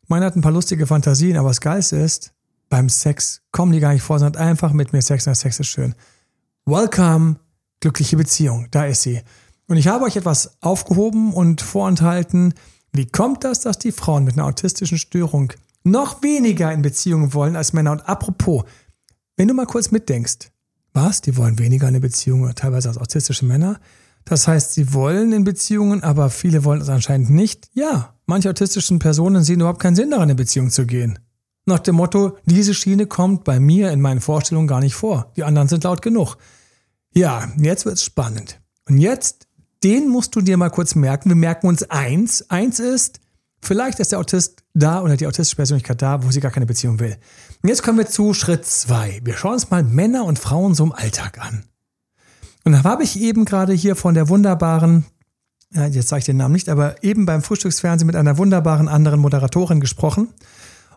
meiner 0.07 0.27
hat 0.27 0.35
ein 0.35 0.41
paar 0.41 0.51
lustige 0.51 0.85
Fantasien, 0.85 1.37
aber 1.37 1.49
das 1.49 1.61
Geilste 1.61 1.97
ist, 1.97 2.33
beim 2.69 2.89
Sex 2.89 3.41
kommen 3.51 3.71
die 3.71 3.79
gar 3.79 3.93
nicht 3.93 4.03
vor, 4.03 4.19
sondern 4.19 4.41
einfach 4.41 4.73
mit 4.73 4.93
mir 4.93 5.01
Sex, 5.01 5.25
und 5.27 5.35
Sex 5.35 5.59
ist 5.59 5.67
schön. 5.67 5.95
Welcome, 6.65 7.37
glückliche 7.79 8.17
Beziehung, 8.17 8.67
da 8.71 8.85
ist 8.85 9.03
sie. 9.03 9.21
Und 9.67 9.77
ich 9.77 9.87
habe 9.87 10.05
euch 10.05 10.15
etwas 10.15 10.61
aufgehoben 10.61 11.33
und 11.33 11.61
vorenthalten. 11.61 12.53
Wie 12.93 13.05
kommt 13.05 13.43
das, 13.43 13.61
dass 13.61 13.79
die 13.79 13.91
Frauen 13.91 14.23
mit 14.23 14.35
einer 14.35 14.45
autistischen 14.45 14.97
Störung 14.97 15.53
noch 15.83 16.21
weniger 16.23 16.71
in 16.71 16.81
Beziehungen 16.81 17.33
wollen 17.33 17.55
als 17.55 17.73
Männer? 17.73 17.91
Und 17.91 18.07
apropos, 18.07 18.63
wenn 19.35 19.47
du 19.47 19.53
mal 19.53 19.65
kurz 19.65 19.91
mitdenkst, 19.91 20.51
was? 20.93 21.21
Die 21.21 21.37
wollen 21.37 21.59
weniger 21.59 21.87
in 21.87 21.95
eine 21.95 21.99
Beziehung, 21.99 22.53
teilweise 22.55 22.89
als 22.89 22.97
autistische 22.97 23.45
Männer. 23.45 23.79
Das 24.25 24.47
heißt, 24.47 24.73
sie 24.73 24.93
wollen 24.93 25.31
in 25.31 25.43
Beziehungen, 25.43 26.03
aber 26.03 26.29
viele 26.29 26.63
wollen 26.63 26.81
es 26.81 26.89
anscheinend 26.89 27.29
nicht. 27.29 27.69
Ja, 27.73 28.16
manche 28.27 28.49
autistischen 28.49 28.99
Personen 28.99 29.43
sehen 29.43 29.59
überhaupt 29.59 29.81
keinen 29.81 29.95
Sinn 29.95 30.11
daran, 30.11 30.29
in 30.29 30.35
Beziehung 30.35 30.69
zu 30.69 30.85
gehen. 30.85 31.19
Nach 31.65 31.79
dem 31.79 31.95
Motto, 31.95 32.37
diese 32.45 32.73
Schiene 32.73 33.07
kommt 33.07 33.43
bei 33.43 33.59
mir 33.59 33.91
in 33.91 33.99
meinen 33.99 34.21
Vorstellungen 34.21 34.67
gar 34.67 34.79
nicht 34.79 34.95
vor. 34.95 35.31
Die 35.35 35.43
anderen 35.43 35.67
sind 35.67 35.83
laut 35.83 36.01
genug. 36.01 36.37
Ja, 37.13 37.51
jetzt 37.57 37.85
wird's 37.85 38.03
spannend. 38.03 38.61
Und 38.87 38.99
jetzt, 38.99 39.47
den 39.83 40.07
musst 40.07 40.35
du 40.35 40.41
dir 40.41 40.55
mal 40.55 40.69
kurz 40.69 40.95
merken. 40.95 41.29
Wir 41.29 41.35
merken 41.35 41.67
uns 41.67 41.83
eins. 41.89 42.49
Eins 42.49 42.79
ist, 42.79 43.19
vielleicht 43.61 43.99
ist 43.99 44.13
der 44.13 44.19
Autist 44.19 44.63
da 44.73 45.01
oder 45.01 45.17
die 45.17 45.27
autistische 45.27 45.57
Persönlichkeit 45.57 46.01
da, 46.01 46.23
wo 46.23 46.31
sie 46.31 46.39
gar 46.39 46.51
keine 46.51 46.65
Beziehung 46.65 46.99
will. 46.99 47.17
Und 47.61 47.69
jetzt 47.69 47.83
kommen 47.83 47.97
wir 47.97 48.07
zu 48.07 48.33
Schritt 48.33 48.65
zwei. 48.65 49.19
Wir 49.23 49.35
schauen 49.35 49.53
uns 49.53 49.69
mal 49.69 49.83
Männer 49.83 50.23
und 50.23 50.39
Frauen 50.39 50.73
so 50.73 50.85
im 50.85 50.93
Alltag 50.93 51.39
an. 51.39 51.63
Und 52.63 52.73
da 52.73 52.83
habe 52.83 53.03
ich 53.03 53.19
eben 53.19 53.45
gerade 53.45 53.73
hier 53.73 53.95
von 53.95 54.13
der 54.13 54.29
wunderbaren, 54.29 55.05
ja, 55.73 55.85
jetzt 55.85 56.09
sage 56.09 56.19
ich 56.19 56.25
den 56.25 56.37
Namen 56.37 56.53
nicht, 56.53 56.69
aber 56.69 57.03
eben 57.03 57.25
beim 57.25 57.41
Frühstücksfernsehen 57.41 58.07
mit 58.07 58.15
einer 58.15 58.37
wunderbaren 58.37 58.87
anderen 58.87 59.19
Moderatorin 59.19 59.79
gesprochen. 59.79 60.29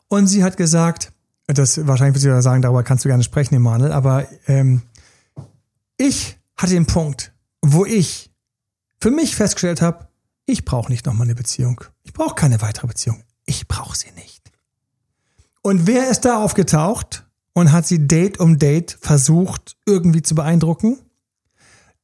Und 0.08 0.26
sie 0.26 0.44
hat 0.44 0.56
gesagt, 0.56 1.12
das 1.46 1.86
wahrscheinlich 1.86 2.22
wird 2.22 2.36
sie 2.36 2.42
sagen, 2.42 2.62
darüber 2.62 2.82
kannst 2.82 3.04
du 3.04 3.08
gerne 3.08 3.24
sprechen, 3.24 3.54
Emanuel, 3.54 3.92
aber 3.92 4.26
ähm, 4.46 4.82
ich 5.96 6.38
hatte 6.56 6.74
den 6.74 6.86
Punkt, 6.86 7.32
wo 7.62 7.84
ich 7.84 8.30
für 9.00 9.10
mich 9.10 9.34
festgestellt 9.34 9.82
habe, 9.82 10.08
ich 10.46 10.64
brauche 10.64 10.90
nicht 10.90 11.06
nochmal 11.06 11.26
eine 11.26 11.34
Beziehung. 11.34 11.82
Ich 12.02 12.12
brauche 12.12 12.34
keine 12.34 12.60
weitere 12.60 12.86
Beziehung. 12.86 13.22
Ich 13.46 13.68
brauche 13.68 13.96
sie 13.96 14.10
nicht. 14.12 14.50
Und 15.62 15.86
wer 15.86 16.08
ist 16.08 16.24
da 16.24 16.42
aufgetaucht 16.42 17.26
und 17.52 17.72
hat 17.72 17.86
sie 17.86 18.06
Date 18.06 18.40
um 18.40 18.58
Date 18.58 18.98
versucht, 19.00 19.76
irgendwie 19.86 20.22
zu 20.22 20.34
beeindrucken? 20.34 20.98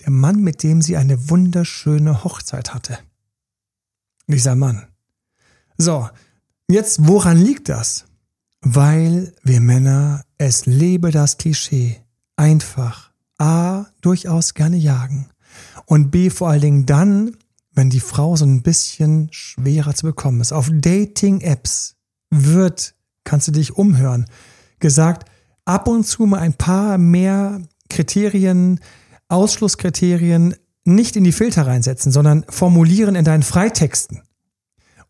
Der 0.02 0.10
Mann, 0.10 0.40
mit 0.40 0.62
dem 0.62 0.82
sie 0.82 0.96
eine 0.96 1.30
wunderschöne 1.30 2.24
Hochzeit 2.24 2.74
hatte. 2.74 2.98
Dieser 4.28 4.54
Mann. 4.54 4.86
So, 5.78 6.08
Jetzt, 6.68 7.06
woran 7.06 7.38
liegt 7.38 7.68
das? 7.68 8.06
Weil 8.60 9.32
wir 9.44 9.60
Männer, 9.60 10.24
es 10.36 10.66
lebe 10.66 11.12
das 11.12 11.38
Klischee, 11.38 12.00
einfach 12.34 13.12
A, 13.38 13.86
durchaus 14.00 14.54
gerne 14.54 14.76
jagen 14.76 15.28
und 15.84 16.10
B, 16.10 16.28
vor 16.28 16.48
allen 16.48 16.60
Dingen 16.60 16.86
dann, 16.86 17.36
wenn 17.72 17.88
die 17.88 18.00
Frau 18.00 18.34
so 18.34 18.44
ein 18.44 18.62
bisschen 18.62 19.28
schwerer 19.30 19.94
zu 19.94 20.06
bekommen 20.06 20.40
ist. 20.40 20.52
Auf 20.52 20.68
Dating-Apps 20.72 21.94
wird, 22.30 22.96
kannst 23.22 23.46
du 23.46 23.52
dich 23.52 23.76
umhören, 23.76 24.26
gesagt, 24.80 25.30
ab 25.64 25.86
und 25.86 26.04
zu 26.04 26.26
mal 26.26 26.40
ein 26.40 26.54
paar 26.54 26.98
mehr 26.98 27.60
Kriterien, 27.88 28.80
Ausschlusskriterien 29.28 30.54
nicht 30.84 31.16
in 31.16 31.24
die 31.24 31.32
Filter 31.32 31.66
reinsetzen, 31.66 32.12
sondern 32.12 32.44
formulieren 32.48 33.16
in 33.16 33.24
deinen 33.24 33.42
Freitexten. 33.42 34.22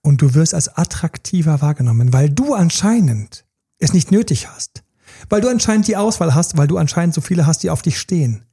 Und 0.01 0.23
du 0.23 0.35
wirst 0.35 0.55
als 0.55 0.69
attraktiver 0.77 1.61
wahrgenommen, 1.61 2.12
weil 2.12 2.31
du 2.31 2.55
anscheinend 2.55 3.45
es 3.79 3.93
nicht 3.93 4.11
nötig 4.11 4.49
hast. 4.49 4.83
Weil 5.29 5.41
du 5.41 5.49
anscheinend 5.49 5.89
die 5.89 5.97
Auswahl 5.97 6.35
hast, 6.35 6.57
weil 6.57 6.69
du 6.69 6.79
anscheinend 6.79 7.14
so 7.14 7.21
viele 7.21 7.47
hast, 7.47 7.62
die 7.62 7.71
auf 7.71 7.83
dich 7.83 7.99
stehen. 7.99 8.45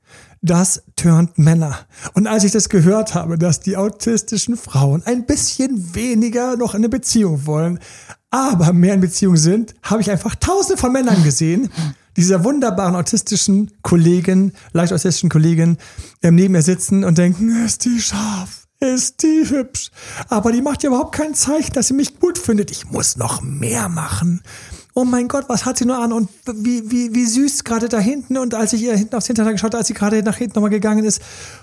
Das 0.41 0.83
turnt 0.95 1.37
Männer. 1.37 1.79
Und 2.13 2.27
als 2.27 2.43
ich 2.43 2.51
das 2.51 2.69
gehört 2.69 3.15
habe, 3.15 3.37
dass 3.37 3.61
die 3.61 3.77
autistischen 3.77 4.57
Frauen 4.57 5.01
ein 5.05 5.25
bisschen 5.25 5.95
weniger 5.95 6.57
noch 6.57 6.73
in 6.73 6.79
eine 6.79 6.89
Beziehung 6.89 7.45
wollen, 7.45 7.79
aber 8.29 8.73
mehr 8.73 8.95
in 8.95 8.99
Beziehung 8.99 9.37
sind, 9.37 9.73
habe 9.81 10.01
ich 10.01 10.11
einfach 10.11 10.35
tausende 10.35 10.77
von 10.77 10.91
Männern 10.91 11.23
gesehen, 11.23 11.69
dieser 12.17 12.43
wunderbaren 12.43 12.95
autistischen 12.95 13.71
Kollegen, 13.81 14.53
leicht 14.71 14.93
autistischen 14.93 15.29
Kollegen 15.29 15.77
ähm, 16.21 16.35
neben 16.35 16.53
mir 16.53 16.61
sitzen 16.61 17.03
und 17.03 17.17
denken, 17.17 17.65
ist 17.65 17.85
die 17.85 17.99
scharf, 17.99 18.67
ist 18.79 19.23
die 19.23 19.45
hübsch. 19.49 19.91
Aber 20.29 20.51
die 20.51 20.61
macht 20.61 20.83
ja 20.83 20.89
überhaupt 20.89 21.15
kein 21.15 21.33
Zeichen, 21.33 21.73
dass 21.73 21.87
sie 21.87 21.93
mich 21.93 22.19
gut 22.19 22.37
findet. 22.37 22.71
Ich 22.71 22.89
muss 22.89 23.17
noch 23.17 23.41
mehr 23.41 23.89
machen. 23.89 24.41
Oh 24.95 25.05
mein 25.05 25.27
Gott, 25.27 25.45
was 25.47 25.65
hat 25.65 25.79
sie 25.79 25.85
nur 25.85 25.97
an 25.97 26.13
und 26.13 26.29
wie, 26.45 26.91
wie, 26.91 27.15
wie 27.15 27.25
süß 27.25 27.63
gerade 27.63 27.89
da 27.89 27.97
hinten. 27.97 28.37
Und 28.37 28.53
als 28.53 28.73
ich 28.73 28.83
ihr 28.83 28.95
hinten 28.95 29.15
aufs 29.15 29.25
Hinterteil 29.25 29.53
geschaut 29.53 29.73
als 29.73 29.87
sie 29.87 29.95
gerade 29.95 30.21
nach 30.21 30.37
hinten 30.37 30.53
nochmal 30.53 30.69
gegangen 30.69 31.03
ist, 31.03 31.19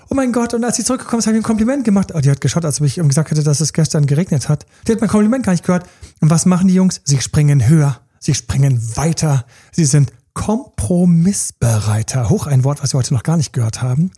oh 0.09 0.15
mein 0.15 0.33
Gott, 0.33 0.53
und 0.53 0.65
als 0.65 0.75
sie 0.75 0.83
zurückgekommen 0.83 1.19
ist, 1.19 1.27
habe 1.27 1.37
ich 1.37 1.41
ein 1.41 1.45
Kompliment 1.47 1.85
gemacht. 1.85 2.11
Oh, 2.13 2.19
die 2.19 2.29
hat 2.29 2.41
geschaut, 2.41 2.65
als 2.65 2.81
ich 2.81 2.97
ihm 2.97 3.07
gesagt 3.07 3.31
hätte, 3.31 3.43
dass 3.43 3.61
es 3.61 3.71
gestern 3.71 4.05
geregnet 4.05 4.49
hat. 4.49 4.65
Die 4.85 4.91
hat 4.91 4.99
mein 4.99 5.09
Kompliment 5.09 5.45
gar 5.45 5.53
nicht 5.53 5.65
gehört. 5.65 5.87
Und 6.19 6.29
was 6.29 6.45
machen 6.45 6.67
die 6.67 6.73
Jungs? 6.73 6.99
Sie 7.05 7.21
springen 7.21 7.69
höher. 7.69 8.01
Sie 8.19 8.33
springen 8.33 8.81
weiter. 8.97 9.45
Sie 9.71 9.85
sind 9.85 10.11
Kompromissbereiter. 10.33 12.29
Hoch 12.29 12.47
ein 12.47 12.63
Wort, 12.63 12.81
was 12.81 12.93
wir 12.93 12.99
heute 12.99 13.13
noch 13.13 13.23
gar 13.23 13.37
nicht 13.37 13.53
gehört 13.53 13.81
haben. 13.81 14.11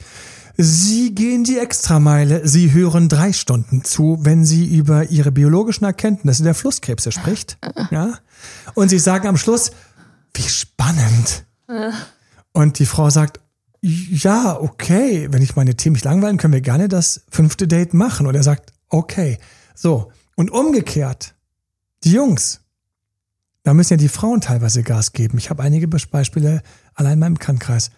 Sie 0.55 1.15
gehen 1.15 1.43
die 1.43 1.57
Extrameile. 1.57 2.47
Sie 2.47 2.71
hören 2.73 3.09
drei 3.09 3.33
Stunden 3.33 3.83
zu, 3.83 4.19
wenn 4.21 4.45
sie 4.45 4.75
über 4.75 5.09
ihre 5.09 5.31
biologischen 5.31 5.85
Erkenntnisse 5.85 6.43
der 6.43 6.53
Flusskrebse 6.53 7.11
spricht. 7.11 7.57
Ja? 7.89 8.19
Und 8.75 8.89
sie 8.89 8.99
sagen 8.99 9.27
am 9.27 9.37
Schluss, 9.37 9.71
wie 10.35 10.43
spannend. 10.43 11.45
Und 12.51 12.77
die 12.77 12.85
Frau 12.85 13.09
sagt, 13.09 13.39
ja, 13.81 14.57
okay, 14.59 15.27
wenn 15.31 15.41
ich 15.41 15.55
meine 15.55 15.75
Themen 15.75 15.93
nicht 15.93 16.05
langweilen, 16.05 16.37
können 16.37 16.53
wir 16.53 16.61
gerne 16.61 16.87
das 16.87 17.23
fünfte 17.29 17.67
Date 17.67 17.93
machen. 17.93 18.27
Und 18.27 18.35
er 18.35 18.43
sagt, 18.43 18.73
okay. 18.89 19.39
So. 19.75 20.11
Und 20.35 20.51
umgekehrt, 20.51 21.35
die 22.03 22.11
Jungs, 22.13 22.61
da 23.63 23.73
müssen 23.73 23.93
ja 23.93 23.97
die 23.97 24.09
Frauen 24.09 24.41
teilweise 24.41 24.83
Gas 24.83 25.13
geben. 25.13 25.37
Ich 25.37 25.49
habe 25.49 25.63
einige 25.63 25.87
Beispiele 25.87 26.61
allein 26.93 27.13
in 27.13 27.19
meinem 27.19 27.33
Bekanntenkreis. 27.35 27.91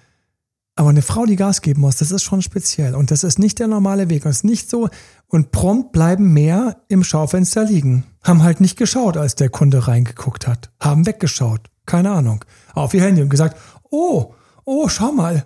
Aber 0.76 0.90
eine 0.90 1.02
Frau, 1.02 1.26
die 1.26 1.38
Gas 1.38 1.62
geben 1.62 1.82
muss, 1.82 1.98
das 1.98 2.12
ist 2.12 2.24
schon 2.24 2.42
speziell. 2.42 2.96
Und 2.96 3.10
das 3.10 3.24
ist 3.24 3.40
nicht 3.40 3.60
der 3.60 3.68
normale 3.68 4.10
Weg. 4.10 4.26
Und 4.26 4.32
es 4.32 4.38
ist 4.38 4.44
nicht 4.44 4.70
so. 4.70 4.90
Und 5.28 5.52
prompt 5.52 5.94
bleiben 5.94 6.34
mehr 6.34 6.82
im 6.90 7.04
Schaufenster 7.04 7.64
liegen. 7.64 8.04
Haben 8.24 8.44
halt 8.44 8.60
nicht 8.60 8.78
geschaut, 8.78 9.16
als 9.16 9.36
der 9.36 9.50
Kunde 9.50 9.88
reingeguckt 9.88 10.48
hat. 10.48 10.72
Haben 10.80 11.06
weggeschaut. 11.06 11.62
Keine 11.86 12.12
Ahnung. 12.12 12.44
Auf 12.74 12.94
ihr 12.94 13.02
Handy 13.02 13.22
und 13.22 13.30
gesagt, 13.30 13.58
oh, 13.90 14.34
oh, 14.66 14.90
schau 14.90 15.14
mal. 15.14 15.46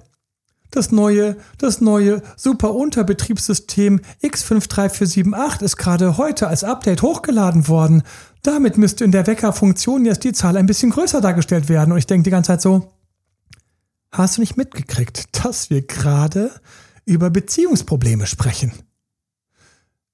Das 0.72 0.92
neue, 0.92 1.36
das 1.58 1.82
neue 1.82 2.22
super 2.36 2.76
Unterbetriebssystem 2.76 4.02
X53478 4.24 5.64
ist 5.64 5.78
gerade 5.78 6.18
heute 6.18 6.48
als 6.48 6.64
Update 6.64 7.02
hochgeladen 7.02 7.68
worden. 7.68 8.04
Damit 8.44 8.78
müsste 8.78 9.04
in 9.04 9.12
der 9.12 9.26
Weckerfunktion 9.26 10.06
jetzt 10.06 10.24
die 10.24 10.34
Zahl 10.34 10.58
ein 10.58 10.68
bisschen 10.68 10.92
größer 10.92 11.22
dargestellt 11.22 11.70
werden. 11.70 11.92
Und 11.92 11.98
ich 11.98 12.08
denke 12.08 12.24
die 12.24 12.30
ganze 12.30 12.50
Zeit 12.50 12.62
so, 12.62 12.92
hast 14.12 14.38
du 14.38 14.42
nicht 14.42 14.58
mitgekriegt, 14.58 15.44
dass 15.44 15.72
wir 15.72 15.86
gerade 15.86 16.52
über 17.06 17.32
Beziehungsprobleme 17.32 18.28
sprechen? 18.28 18.72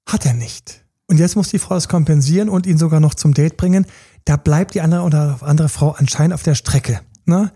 Hat 0.05 0.25
er 0.25 0.33
nicht. 0.33 0.85
Und 1.07 1.19
jetzt 1.19 1.35
muss 1.35 1.49
die 1.49 1.59
Frau 1.59 1.75
das 1.75 1.89
kompensieren 1.89 2.49
und 2.49 2.65
ihn 2.65 2.77
sogar 2.77 2.99
noch 2.99 3.13
zum 3.13 3.33
Date 3.33 3.57
bringen. 3.57 3.85
Da 4.23 4.37
bleibt 4.37 4.73
die 4.73 4.81
andere 4.81 5.01
oder 5.01 5.39
andere 5.41 5.69
Frau 5.69 5.91
anscheinend 5.91 6.33
auf 6.33 6.43
der 6.43 6.55
Strecke. 6.55 7.01
Ne? 7.25 7.51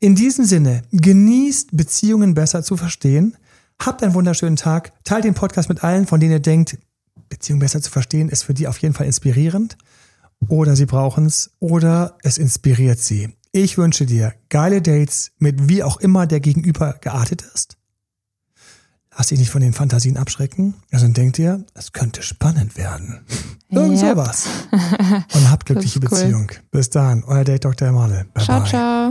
In 0.00 0.14
diesem 0.14 0.46
Sinne, 0.46 0.82
genießt 0.92 1.76
Beziehungen 1.76 2.34
besser 2.34 2.62
zu 2.62 2.76
verstehen. 2.76 3.36
Habt 3.78 4.02
einen 4.02 4.14
wunderschönen 4.14 4.56
Tag. 4.56 4.92
Teilt 5.04 5.24
den 5.24 5.34
Podcast 5.34 5.68
mit 5.68 5.84
allen, 5.84 6.06
von 6.06 6.20
denen 6.20 6.32
ihr 6.32 6.40
denkt, 6.40 6.78
Beziehungen 7.28 7.60
besser 7.60 7.80
zu 7.80 7.90
verstehen 7.90 8.28
ist 8.28 8.42
für 8.42 8.54
die 8.54 8.66
auf 8.66 8.78
jeden 8.78 8.94
Fall 8.94 9.06
inspirierend 9.06 9.76
oder 10.48 10.76
sie 10.76 10.86
brauchen 10.86 11.26
es 11.26 11.50
oder 11.60 12.16
es 12.22 12.38
inspiriert 12.38 12.98
sie. 12.98 13.30
Ich 13.52 13.78
wünsche 13.78 14.06
dir 14.06 14.34
geile 14.48 14.80
Dates 14.82 15.32
mit 15.38 15.68
wie 15.68 15.82
auch 15.82 15.98
immer 15.98 16.26
der 16.26 16.40
Gegenüber 16.40 16.96
geartet 17.00 17.42
ist. 17.54 17.76
Lass 19.16 19.28
dich 19.28 19.38
nicht 19.38 19.50
von 19.50 19.60
den 19.60 19.72
Fantasien 19.72 20.16
abschrecken. 20.16 20.74
Also 20.92 21.06
denkt 21.08 21.38
ihr, 21.38 21.64
es 21.74 21.92
könnte 21.92 22.22
spannend 22.22 22.76
werden. 22.76 23.20
Irgend 23.68 24.00
yep. 24.00 24.16
sowas. 24.16 24.46
Und 25.34 25.50
habt 25.50 25.66
glückliche 25.66 25.98
cool. 25.98 26.08
Beziehung. 26.08 26.50
Bis 26.70 26.90
dann, 26.90 27.24
euer 27.24 27.44
Date 27.44 27.64
Dr. 27.64 27.88
Emanuel. 27.88 28.24
Bye 28.32 28.44
ciao, 28.44 28.60
bye. 28.60 28.68
ciao. 28.68 29.10